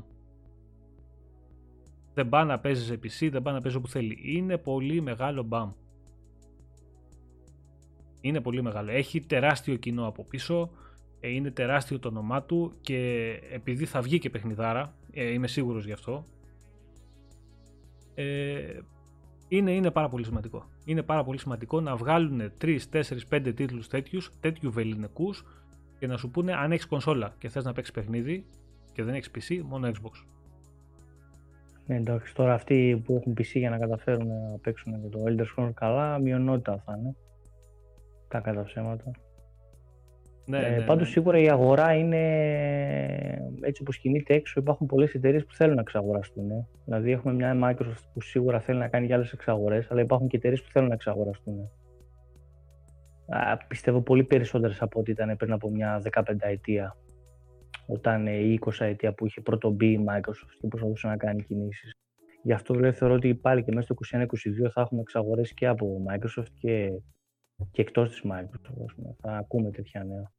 [2.14, 4.18] Δεν πάει να παίζεις σε PC, δεν πάει να παίζει όπου θέλει.
[4.22, 5.72] Είναι πολύ μεγάλο μπαμ.
[8.24, 8.90] Είναι πολύ μεγάλο.
[8.90, 10.70] Έχει τεράστιο κοινό από πίσω.
[11.20, 15.84] Ε, είναι τεράστιο το όνομά του και επειδή θα βγει και παιχνιδάρα, ε, είμαι σίγουρος
[15.84, 16.24] γι' αυτό,
[18.14, 18.78] ε,
[19.48, 20.64] είναι, είναι πάρα πολύ σημαντικό.
[20.84, 25.44] Είναι πάρα πολύ σημαντικό να βγάλουν 3, 4, 5 τίτλους τέτοιους, τέτοιου βεληνικούς
[25.98, 28.46] και να σου πούνε αν έχεις κονσόλα και θες να παίξεις παιχνίδι
[28.92, 30.24] και δεν έχεις PC, μόνο Xbox.
[31.86, 35.44] Ναι, εντάξει, τώρα αυτοί που έχουν PC για να καταφέρουν να παίξουν και το Elder
[35.56, 37.16] Scrolls καλά, μειονότητα θα είναι.
[38.34, 39.10] Τα κατά ψέματα.
[40.46, 41.12] Ναι, ε, ναι, πάντως ναι.
[41.12, 42.22] σίγουρα η αγορά είναι
[43.60, 46.50] έτσι όπως κινείται έξω υπάρχουν πολλές εταιρείες που θέλουν να εξαγοραστούν.
[46.50, 46.66] Ε.
[46.84, 50.36] Δηλαδή έχουμε μια Microsoft που σίγουρα θέλει να κάνει και άλλες εξαγορές αλλά υπάρχουν και
[50.36, 51.70] εταιρείες που θέλουν να εξαγοραστούν.
[53.26, 56.96] Α, πιστεύω πολύ περισσότερες από ό,τι ήταν πριν από μια 15 ετία
[57.86, 61.42] όταν ε, η 20 ετία που είχε πρώτο μπει η Microsoft και προσπαθούσε να κάνει
[61.42, 61.94] κινήσεις.
[62.42, 66.04] Γι' αυτό δηλαδή, θεωρώ ότι πάλι και μέσα στο 2021-2022 θα έχουμε εξαγορές και από
[66.08, 66.90] Microsoft και
[67.70, 70.32] και εκτός της Microsoft, θα ακούμε τέτοια νέα.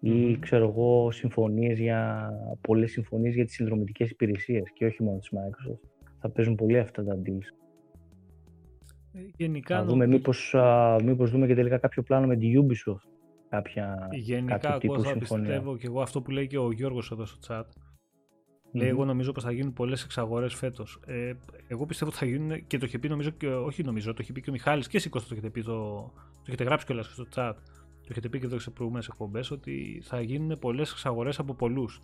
[0.00, 2.30] Ή ξέρω εγώ συμφωνίες για,
[2.60, 5.88] πολλές συμφωνίες για τις συνδρομητικές υπηρεσίες και όχι μόνο της Microsoft.
[6.20, 7.64] Θα παίζουν πολύ αυτά τα deals.
[9.12, 13.08] Ε, γενικά, θα δούμε μήπως, α, μήπως δούμε και τελικά κάποιο πλάνο με τη Ubisoft.
[13.48, 17.38] Κάποια, Γενικά, εγώ θα πιστεύω και εγώ αυτό που λέει και ο Γιώργος εδώ στο
[17.48, 17.64] chat
[18.76, 21.00] Λέει, εγώ νομίζω πως θα γίνουν πολλές εξαγορές φέτος.
[21.06, 21.32] Ε,
[21.66, 23.46] εγώ πιστεύω ότι θα γίνουν και το είχε πει, νομίζω και.
[23.48, 25.72] Όχι, νομίζω, το είχε πει και ο Μιχάλης και εσύ Κώστα το έχετε πει, το,
[26.12, 27.52] το έχετε γράψει κιόλας στο chat.
[28.00, 32.00] Το έχετε πει και εδώ σε προηγούμενες εκπομπές ότι θα γίνουν πολλές εξαγορές από πολλούς.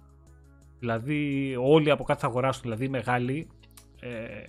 [0.79, 2.63] Δηλαδή, όλοι από κάτι θα αγοράσουν.
[2.63, 3.49] Δηλαδή, οι μεγάλοι
[4.01, 4.43] ε,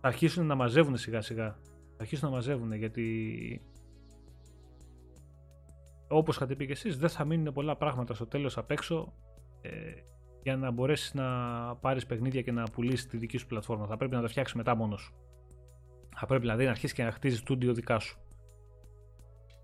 [0.00, 1.58] θα αρχίσουν να μαζεύουν σιγά σιγά.
[1.96, 3.60] Θα αρχίσουν να μαζεύουν γιατί.
[6.08, 9.12] Όπως είχατε πει και εσείς, δεν θα μείνουν πολλά πράγματα στο τέλος απ' έξω.
[9.60, 9.70] Ε,
[10.42, 11.24] για να μπορέσεις να
[11.80, 13.86] πάρεις παιχνίδια και να πουλήσεις τη δική σου πλατφόρμα.
[13.86, 15.14] Θα πρέπει να τα φτιάξεις μετά μόνος σου.
[16.16, 18.16] Θα πρέπει δηλαδή να αρχίσεις και να χτίζεις στούντιο δικά σου.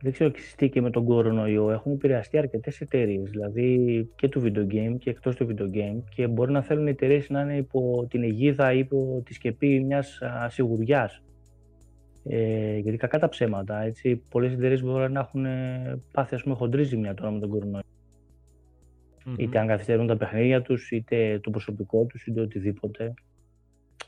[0.00, 1.70] Δεν ξέρω τι και με τον κορονοϊό.
[1.70, 6.02] Έχουν επηρεαστεί αρκετές εταιρείες, δηλαδή και του video game και εκτός του video game.
[6.14, 9.84] Και μπορεί να θέλουν οι εταιρείες να είναι υπό την αιγίδα ή υπό τη σκεπή
[9.84, 11.22] μιας σιγουριάς.
[12.24, 13.82] Ε, γιατί κακά τα ψέματα.
[13.82, 15.46] Έτσι, πολλές εταιρείες μπορεί να έχουν
[16.12, 17.82] πάθει ας πούμε, χοντρή ζημιά τώρα με τον κορονοϊό
[19.28, 19.38] mm-hmm.
[19.38, 23.14] είτε αν καθυστερούν τα παιχνίδια τους, είτε το προσωπικό τους, είτε οτιδήποτε.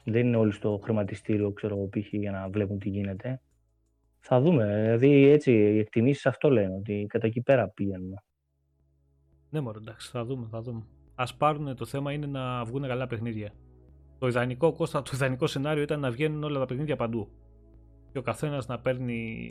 [0.05, 2.13] Δεν είναι όλοι στο χρηματιστήριο, ξέρω εγώ, π.χ.
[2.13, 3.41] για να βλέπουν τι γίνεται.
[4.21, 4.81] Θα δούμε.
[4.83, 8.17] Δηλαδή, έτσι, οι εκτιμήσεις αυτό λένε, ότι κατά εκεί πέρα πηγαίνουμε.
[9.51, 10.83] Ναι, μωρέ, εντάξει, θα δούμε, θα δούμε.
[11.15, 13.53] Α πάρουν το θέμα είναι να βγουν καλά παιχνίδια.
[14.19, 17.29] Το ιδανικό, Κώστα, το ιδανικό σενάριο ήταν να βγαίνουν όλα τα παιχνίδια παντού.
[18.13, 19.51] Και ο καθένας να παίρνει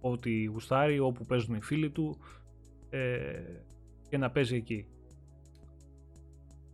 [0.00, 2.18] ό,τι γουστάρει, όπου παίζουν οι φίλοι του
[2.90, 3.42] ε,
[4.08, 4.86] και να παίζει εκεί.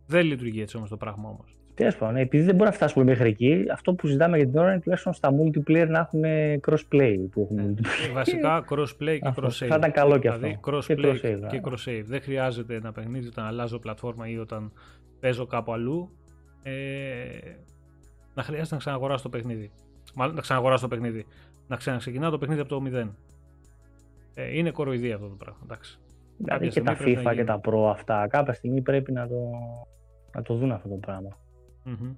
[0.07, 1.57] Δεν λειτουργεί έτσι όμως το πράγμα όμως.
[1.77, 4.71] Τέλος πάντων, επειδή δεν μπορεί να φτάσουμε μέχρι εκεί, αυτό που ζητάμε για την ώρα
[4.71, 7.17] είναι τουλάχιστον στα multiplayer να έχουμε crossplay.
[7.31, 8.11] Που έχουμε ναι.
[8.13, 9.67] Βασικά crossplay και cross-save.
[9.67, 10.71] Θα ήταν καλό και δηλαδή, αυτό.
[10.71, 12.03] Crossplay και, cross-save, και cross-save.
[12.05, 14.71] Δεν χρειάζεται ένα παιχνίδι όταν αλλάζω πλατφόρμα ή όταν
[15.19, 16.09] παίζω κάπου αλλού
[16.63, 16.71] ε,
[18.33, 19.71] να χρειάζεται να ξαναγοράσω το παιχνίδι.
[20.13, 21.25] Μάλλον να ξαναγοράσω το παιχνίδι.
[21.67, 23.09] Να ξαναξεκινάω το παιχνίδι από το 0.
[24.33, 25.59] Ε, είναι κοροϊδία αυτό το πράγμα.
[25.63, 25.99] Εντάξει.
[26.37, 29.35] Δηλαδή και τα FIFA και τα Pro αυτά κάποια στιγμή πρέπει να το,
[30.37, 31.37] να το δουν αυτό το πράγμα.
[31.85, 32.15] Mm-hmm.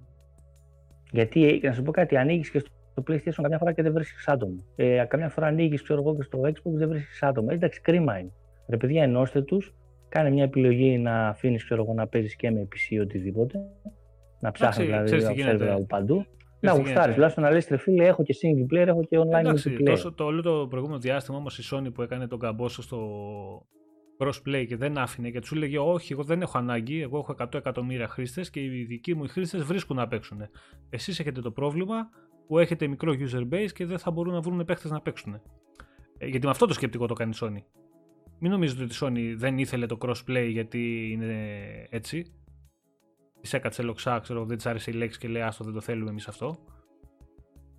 [1.11, 4.63] Γιατί, να σου πω κάτι, ανοίγεις και στο PlayStation καμιά φορά και δεν βρίσκεις άτομο.
[4.75, 7.47] Ε, καμιά φορά ανοίγεις, ξέρω εγώ, και στο Xbox δεν βρίσκεις άτομο.
[7.51, 8.31] Ε, εντάξει, κρίμα είναι.
[8.67, 9.73] Ρε παιδιά, ενώστε τους,
[10.09, 13.59] κάνε μια επιλογή να αφήνεις, ξέρω εγώ, να παίζεις και με PC ή οτιδήποτε.
[14.39, 16.25] Να ψάχνεις δηλαδή από σερβερ από παντού.
[16.59, 19.85] Να γουστάρεις, τουλάχιστον να λες φίλε, έχω και single player, έχω και online Εντάξει, multiplayer.
[19.85, 22.97] Τόσο, το όλο το προηγούμενο διάστημα όμως η Sony που έκανε τον καμπόσο στο
[24.19, 27.01] crossplay και δεν άφηνε και τους έλεγε Όχι, εγώ δεν έχω ανάγκη.
[27.01, 30.41] Εγώ έχω 100 εκατομμύρια χρήστες και οι δικοί μου οι χρήστες βρίσκουν να παίξουν.
[30.89, 32.09] Εσείς έχετε το πρόβλημα
[32.47, 35.41] που έχετε μικρό user base και δεν θα μπορούν να βρουν παίχτες να παίξουν.
[36.17, 37.63] Ε, γιατί με αυτό το σκεπτικό το κάνει η Sony.
[38.39, 42.33] Μην νομίζετε ότι η Sony δεν ήθελε το crossplay γιατί είναι έτσι.
[43.41, 46.09] Της έκατσε λοξά, ξέρω, δεν της άρεσε η λέξη και λέει Άστο, δεν το θέλουμε
[46.09, 46.59] εμείς αυτό.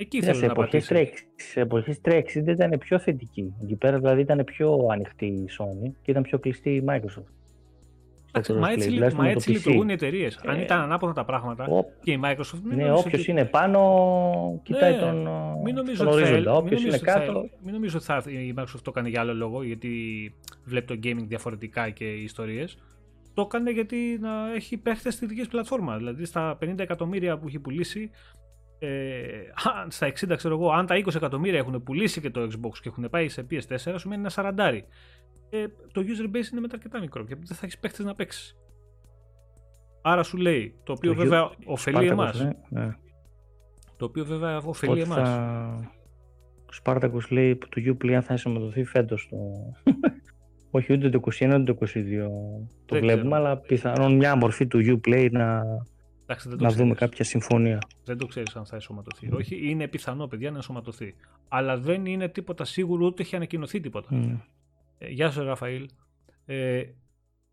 [0.01, 1.10] Εκεί θέλω να πατήσεις.
[1.36, 3.55] Σε εποχές 360 ήταν πιο θετική.
[3.62, 7.32] Εκεί πέρα δηλαδή ήταν πιο ανοιχτή η Sony και ήταν πιο κλειστή η Microsoft.
[8.28, 10.40] Εντάξει, μα έτσι, δηλαδή, μα έτσι λειτουργούν οι εταιρείες.
[10.44, 11.85] Ε, Αν ήταν ανάποδα τα πράγματα ο...
[12.02, 12.60] και η Microsoft.
[12.64, 15.28] Μην ναι, όποιος είναι πάνω, κοιτάει ναι, τον,
[15.64, 16.55] μην νομίζω τον ορίζοντα.
[16.55, 17.32] Όποιος είναι κάτω.
[17.32, 19.90] Θα, μην νομίζω ότι θα, η Microsoft το έκανε για άλλο λόγο, γιατί
[20.64, 22.78] βλέπει το gaming διαφορετικά και οι ιστορίες.
[23.35, 25.97] Το έκανε γιατί να έχει παίχτες στη δική πλατφόρμα.
[25.97, 28.10] Δηλαδή στα 50 εκατομμύρια που έχει πουλήσει,
[28.82, 29.19] ε,
[29.89, 33.09] στα 60 ξέρω εγώ, αν τα 20 εκατομμύρια έχουν πουλήσει και το Xbox και έχουν
[33.11, 34.85] πάει σε PS4, σου μένει ένα σαραντάρι.
[35.51, 38.57] Ε, το user base είναι μετά αρκετά μικρό και δεν θα έχεις παίχτε να παίξεις.
[40.02, 42.40] Άρα σου λέει, το οποίο το βέβαια ωφελεί εμάς.
[42.40, 42.97] Ναι, ναι.
[43.97, 45.28] Το οποίο βέβαια ωφελεί εμάς.
[45.28, 45.90] Θα...
[46.69, 49.36] Ο Σπάρτακος λέει που το Uplay θα ενσωματωθεί φέτος το...
[50.70, 51.86] Όχι ούτε το 21 ούτε το 22
[52.86, 55.62] το βλέπουμε, αλλά πιθανόν μια μορφή του Uplay να
[56.31, 57.78] Εντάξει, δεν το να δούμε κάποια συμφωνία.
[58.05, 59.28] Δεν το ξέρεις αν θα ενσωματωθεί.
[59.32, 59.36] Mm.
[59.36, 61.15] Όχι, είναι πιθανό, παιδιά, να ενσωματωθεί.
[61.48, 64.09] Αλλά δεν είναι τίποτα σίγουρο, ούτε έχει ανακοινωθεί τίποτα.
[64.12, 64.40] Mm.
[64.98, 65.89] Ε, γεια σου, Ραφαήλ.
[66.44, 66.82] Ε,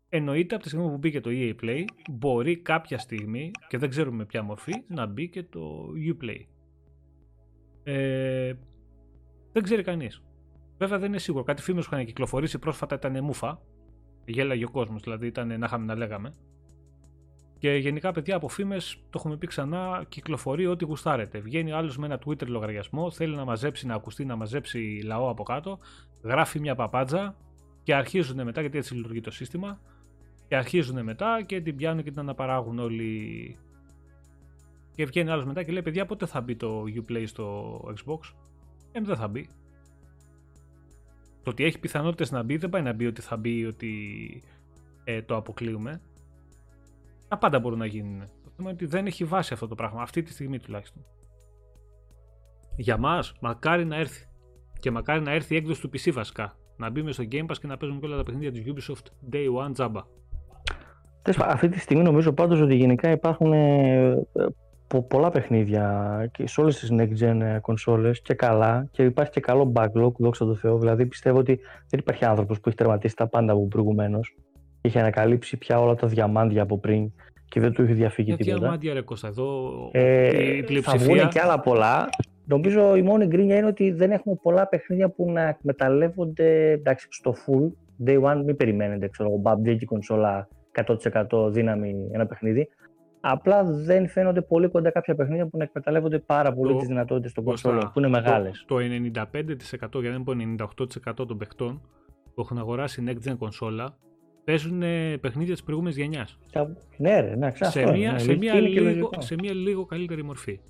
[0.08, 4.24] εννοείται από τη στιγμή που μπήκε το EA Play, μπορεί κάποια στιγμή, και δεν ξέρουμε
[4.24, 6.44] ποια μορφή, να μπει και το Uplay.
[7.82, 8.52] Ε,
[9.52, 10.22] δεν ξέρει κανείς.
[10.78, 11.44] Βέβαια δεν είναι σίγουρο.
[11.44, 13.60] Κάτι φήμε που είχαν κυκλοφορήσει πρόσφατα ήταν μούφα.
[14.24, 16.32] Γέλαγε ο κόσμος, δηλαδή ήταν να είχαμε να λέγαμε.
[17.58, 21.38] Και γενικά, παιδιά, από φήμες, το έχουμε πει ξανά, κυκλοφορεί ό,τι γουστάρετε.
[21.38, 25.42] Βγαίνει άλλος με ένα Twitter λογαριασμό, θέλει να μαζέψει, να ακουστεί, να μαζέψει λαό από
[25.42, 25.78] κάτω,
[26.22, 27.36] γράφει μια παπάντζα
[27.82, 29.80] και αρχίζουν μετά, γιατί έτσι λειτουργεί το σύστημα,
[30.48, 33.56] και αρχίζουν μετά και την πιάνουν και την αναπαράγουν όλοι.
[34.94, 38.34] Και βγαίνει άλλος μετά και λέει: Παιδιά, πότε θα μπει το Uplay στο Xbox;
[38.92, 39.48] Ε, δεν θα μπει.
[41.42, 43.92] Το ότι έχει πιθανότητες να μπει δεν πάει να μπει ότι θα μπει ότι
[45.04, 46.00] ε, το αποκλείουμε.
[47.28, 48.18] Τα πάντα μπορούν να γίνουν.
[48.18, 51.04] Το θέμα είναι ότι δεν έχει βάση αυτό το πράγμα, αυτή τη στιγμή τουλάχιστον.
[52.76, 54.28] Για μας, μακάρι να έρθει.
[54.80, 56.56] Και μακάρι να έρθει η έκδοση του PC βασικά.
[56.76, 59.46] Να μπει στο Game Pass και να παίζουμε και όλα τα παιχνίδια της Ubisoft Day
[59.66, 60.02] One Jamba.
[61.38, 64.26] Αυτή τη στιγμή νομίζω πάντως ότι γενικά υπάρχουν ε,
[65.08, 69.72] πολλά παιχνίδια και σε όλες τις next gen κονσόλες και καλά και υπάρχει και καλό
[69.76, 70.78] backlog, δόξα τω Θεώ.
[70.78, 74.36] Δηλαδή πιστεύω ότι δεν υπάρχει άνθρωπος που έχει τερματίσει τα πάντα από προηγουμένως
[74.88, 77.12] είχε ανακαλύψει πια όλα τα διαμάντια από πριν
[77.48, 78.62] και δεν του είχε διαφύγει Γιατί τίποτα.
[78.62, 80.98] διαμάντια ρε Κώστα, εδώ ε, η πλειοψηφία...
[80.98, 82.08] Θα βγουν και άλλα πολλά.
[82.44, 87.34] Νομίζω η μόνη γκρίνια είναι ότι δεν έχουμε πολλά παιχνίδια που να εκμεταλλεύονται εντάξει, στο
[87.46, 87.72] full.
[88.06, 90.48] Day one μην περιμένετε, ξέρω εγώ, μπαμπ, και κονσόλα
[91.28, 92.68] 100% δύναμη ένα παιχνίδι.
[93.20, 97.44] Απλά δεν φαίνονται πολύ κοντά κάποια παιχνίδια που να εκμεταλλεύονται πάρα πολύ τις δυνατότητες των
[97.44, 98.64] κονσόλων, που είναι μεγάλες.
[98.66, 98.82] Το, το
[99.98, 100.66] 95% για να μην πω
[101.10, 101.80] 98% των παιχτών
[102.34, 103.96] που έχουν αγοράσει next gen κονσόλα
[104.48, 104.80] παίζουν
[105.20, 106.38] παιχνίδια της προηγούμενης γενιάς.
[106.96, 110.60] Ναι, ρε, ναι, σε, μια, ναι, σε, μια λίγο, σε μια λίγο καλύτερη μορφή.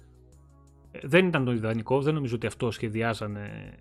[0.90, 3.74] Ε, δεν ήταν το ιδανικό, δεν νομίζω ότι αυτό σχεδιάζανε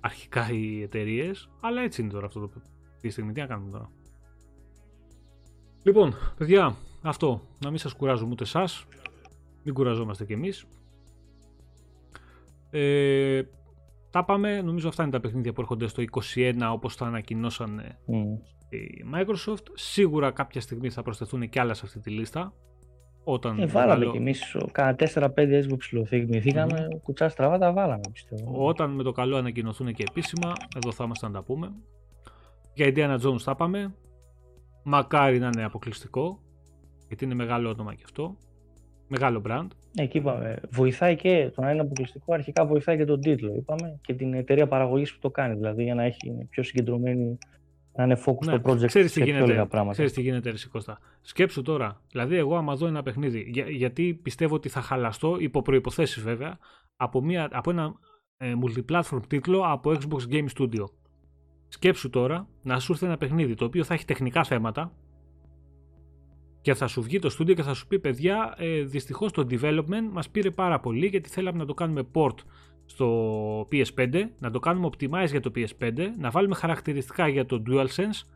[0.00, 2.50] αρχικά οι εταιρείες, αλλά έτσι είναι τώρα αυτό το
[3.00, 3.32] τη στιγμή.
[3.32, 3.90] Τι να κάνουμε τώρα.
[5.82, 7.42] Λοιπόν, παιδιά, αυτό.
[7.64, 8.64] Να μην σας κουράζουμε ούτε εσά.
[9.62, 10.66] Μην κουραζόμαστε κι εμείς.
[12.70, 13.42] Ε,
[14.10, 16.02] τα πάμε, νομίζω αυτά είναι τα παιχνίδια που έρχονται στο
[16.34, 17.98] 21 όπως τα ανακοινώσανε
[18.70, 19.64] η Microsoft.
[19.74, 22.52] Σίγουρα κάποια στιγμή θα προσθεθούν και άλλα σε αυτή τη λίστα.
[23.24, 24.10] Όταν ε, βάλαμε καλό...
[24.10, 27.00] κι εμείς κάνα 4-5 Xbox θυμηθήκαμε, mm.
[27.02, 28.66] κουτσά στραβά τα βάλαμε πιστεύω.
[28.66, 31.72] Όταν με το καλό ανακοινωθούν και επίσημα, εδώ θα είμαστε να τα πούμε.
[32.74, 33.94] Για Indiana Jones θα πάμε.
[34.82, 36.40] Μακάρι να είναι αποκλειστικό,
[37.08, 38.36] γιατί είναι μεγάλο όνομα και αυτό.
[39.08, 39.66] Μεγάλο brand.
[39.94, 40.60] Εκεί είπαμε.
[40.70, 44.66] Βοηθάει και το να είναι αποκλειστικό, αρχικά βοηθάει και τον τίτλο, είπαμε, και την εταιρεία
[44.66, 45.54] παραγωγής που το κάνει.
[45.54, 47.38] Δηλαδή για να έχει πιο συγκεντρωμένη
[47.92, 49.92] να είναι focus ναι, στο project ξέρεις τι γίνεται, πιο πράγματα.
[49.92, 50.98] Ξέρεις τι γίνεται, Ρεσί Κώστα.
[51.20, 55.62] Σκέψου τώρα, δηλαδή εγώ άμα δω ένα παιχνίδι, για, γιατί πιστεύω ότι θα χαλαστώ, υπό
[55.62, 56.58] προϋποθέσεις βέβαια,
[56.96, 57.94] από, μια, από ένα
[58.36, 60.84] ε, multiplatform τίτλο από Xbox Game Studio.
[61.68, 64.92] Σκέψου τώρα να σου έρθει ένα παιχνίδι το οποίο θα έχει τεχνικά θέματα
[66.60, 70.08] και θα σου βγει το studio και θα σου πει παιδιά ε, δυστυχώς το development
[70.10, 72.34] μας πήρε πάρα πολύ γιατί θέλαμε να το κάνουμε port
[72.90, 78.26] στο PS5, να το κάνουμε optimize για το PS5, να βάλουμε χαρακτηριστικά για το DualSense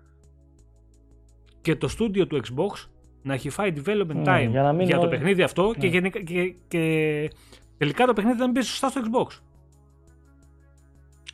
[1.60, 2.88] και το studio του Xbox
[3.22, 4.48] να έχει φάει development time
[4.80, 6.08] για, το παιχνίδι αυτό και, ναι.
[6.08, 7.30] και, και,
[7.78, 9.38] τελικά το παιχνίδι δεν μπει σωστά στο Xbox.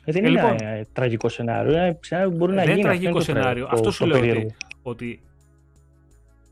[0.05, 2.73] Ε, δεν ε, είναι λοιπόν, ε, τραγικό σενάριο, είναι σενάριο που μπορεί να γίνει.
[2.73, 3.67] Δεν είναι τραγικό σενάριο.
[3.71, 5.21] αυτό σου λέω ότι, ότι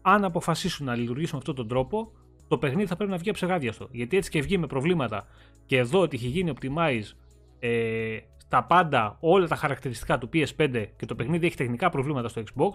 [0.02, 2.12] αν αποφασίσουν να λειτουργήσουν με αυτόν τον τρόπο,
[2.50, 3.88] το παιχνίδι θα πρέπει να βγει αψεγάδιαστο.
[3.92, 5.28] Γιατί έτσι και βγει με προβλήματα
[5.66, 7.16] και εδώ ότι έχει γίνει optimize
[7.60, 12.42] ε, στα πάντα όλα τα χαρακτηριστικά του PS5 και το παιχνίδι έχει τεχνικά προβλήματα στο
[12.42, 12.72] Xbox,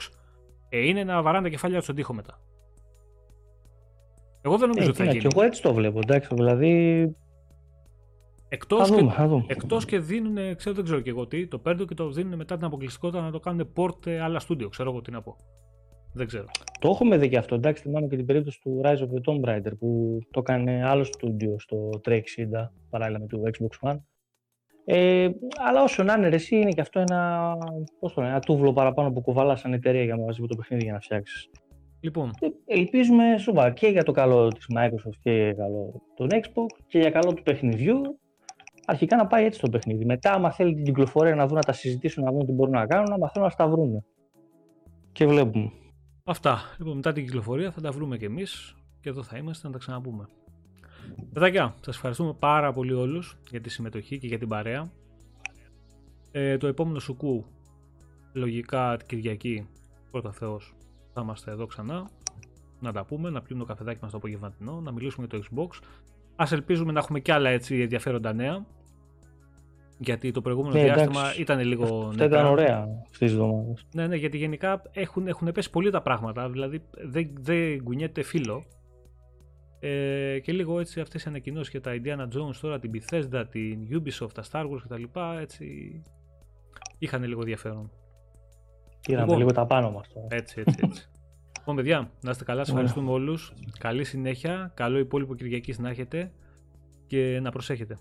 [0.68, 2.40] ε, είναι να βαράνε τα κεφάλια στον τοίχο μετά.
[4.42, 5.18] Εγώ δεν νομίζω ε, ότι θα γίνει.
[5.18, 7.16] Και εγώ έτσι το βλέπω, εντάξει, δηλαδή...
[8.48, 9.06] Εκτός, και,
[9.46, 12.56] εκτός και δίνουν, ξέρω, δεν ξέρω και εγώ τι, το παίρνουν και το δίνουν μετά
[12.56, 15.36] την αποκλειστικότητα να το κάνουν port άλλα studio, ξέρω εγώ τι να πω.
[16.14, 16.44] Δεν ξέρω.
[16.80, 17.54] Το έχουμε δει και αυτό.
[17.54, 21.04] Εντάξει, θυμάμαι και την περίπτωση του Rise of the Tomb Raider που το έκανε άλλο
[21.04, 22.18] στούντιο στο 360
[22.90, 23.96] παράλληλα με το Xbox One.
[24.84, 25.28] Ε,
[25.68, 27.52] αλλά όσο να είναι εσύ, είναι και αυτό ένα,
[27.98, 30.84] πώς το λένε, ένα τούβλο παραπάνω που κουβαλάς σαν εταιρεία για μαζί με το παιχνίδι
[30.84, 31.50] για να φτιάξεις.
[32.00, 32.30] Λοιπόν.
[32.40, 32.46] Ε,
[32.78, 37.10] ελπίζουμε σοβαρά και για το καλό της Microsoft και για καλό των Xbox και για
[37.10, 38.18] καλό του παιχνιδιού.
[38.86, 40.04] Αρχικά να πάει έτσι το παιχνίδι.
[40.04, 42.86] Μετά, άμα θέλει την κυκλοφορία να δουν, να τα συζητήσουν, να δουν τι μπορούν να
[42.86, 44.04] κάνουν, να μαθαίνουν να στα βρουν.
[45.12, 45.72] Και βλέπουμε.
[46.26, 46.60] Αυτά.
[46.78, 49.78] Λοιπόν, μετά την κυκλοφορία θα τα βρούμε κι εμείς και εδώ θα είμαστε να τα
[49.78, 50.28] ξαναπούμε.
[51.32, 54.92] Παιδάκια, σας ευχαριστούμε πάρα πολύ όλους για τη συμμετοχή και για την παρέα.
[56.30, 57.44] Ε, το επόμενο σουκού,
[58.32, 59.68] λογικά Κυριακή,
[60.10, 60.74] πρώτα Θεός,
[61.12, 62.10] θα είμαστε εδώ ξανά.
[62.80, 65.82] Να τα πούμε, να πιούμε το καφεδάκι μας το απογευματινό, να μιλήσουμε για το Xbox.
[66.36, 68.66] Ας ελπίζουμε να έχουμε κι άλλα έτσι ενδιαφέροντα νέα
[69.98, 72.06] γιατί το προηγούμενο ναι, διάστημα ήταν λίγο.
[72.08, 73.86] Αυτό ήταν ωραία αυτής της εβδομάδας.
[73.94, 76.50] Ναι, ναι, γιατί γενικά έχουν, έχουν πέσει πολύ τα πράγματα.
[76.50, 78.64] Δηλαδή δεν, δεν κουνιέται φίλο.
[79.80, 83.88] Ε, και λίγο έτσι αυτές οι ανακοινώσεις για τα Indiana Jones τώρα, την Bethesda, την
[83.90, 85.02] Ubisoft, τα Star Wars κτλ.
[85.40, 86.02] Έτσι
[86.98, 87.90] είχαν λίγο ενδιαφέρον.
[89.00, 90.26] Πήραμε λοιπόν, λίγο τα πάνω μας τώρα.
[90.30, 91.08] Έτσι, έτσι, έτσι.
[91.58, 92.60] λοιπόν, παιδιά, να είστε καλά.
[92.60, 93.52] Σας ευχαριστούμε όλους.
[93.78, 94.72] Καλή συνέχεια.
[94.74, 96.32] Καλό υπόλοιπο Κυριακή να έχετε
[97.06, 97.98] και να προσέχετε.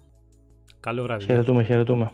[0.83, 1.25] Καλό βράδυ.
[1.25, 2.11] Χαιρετούμε, χαιρετούμε.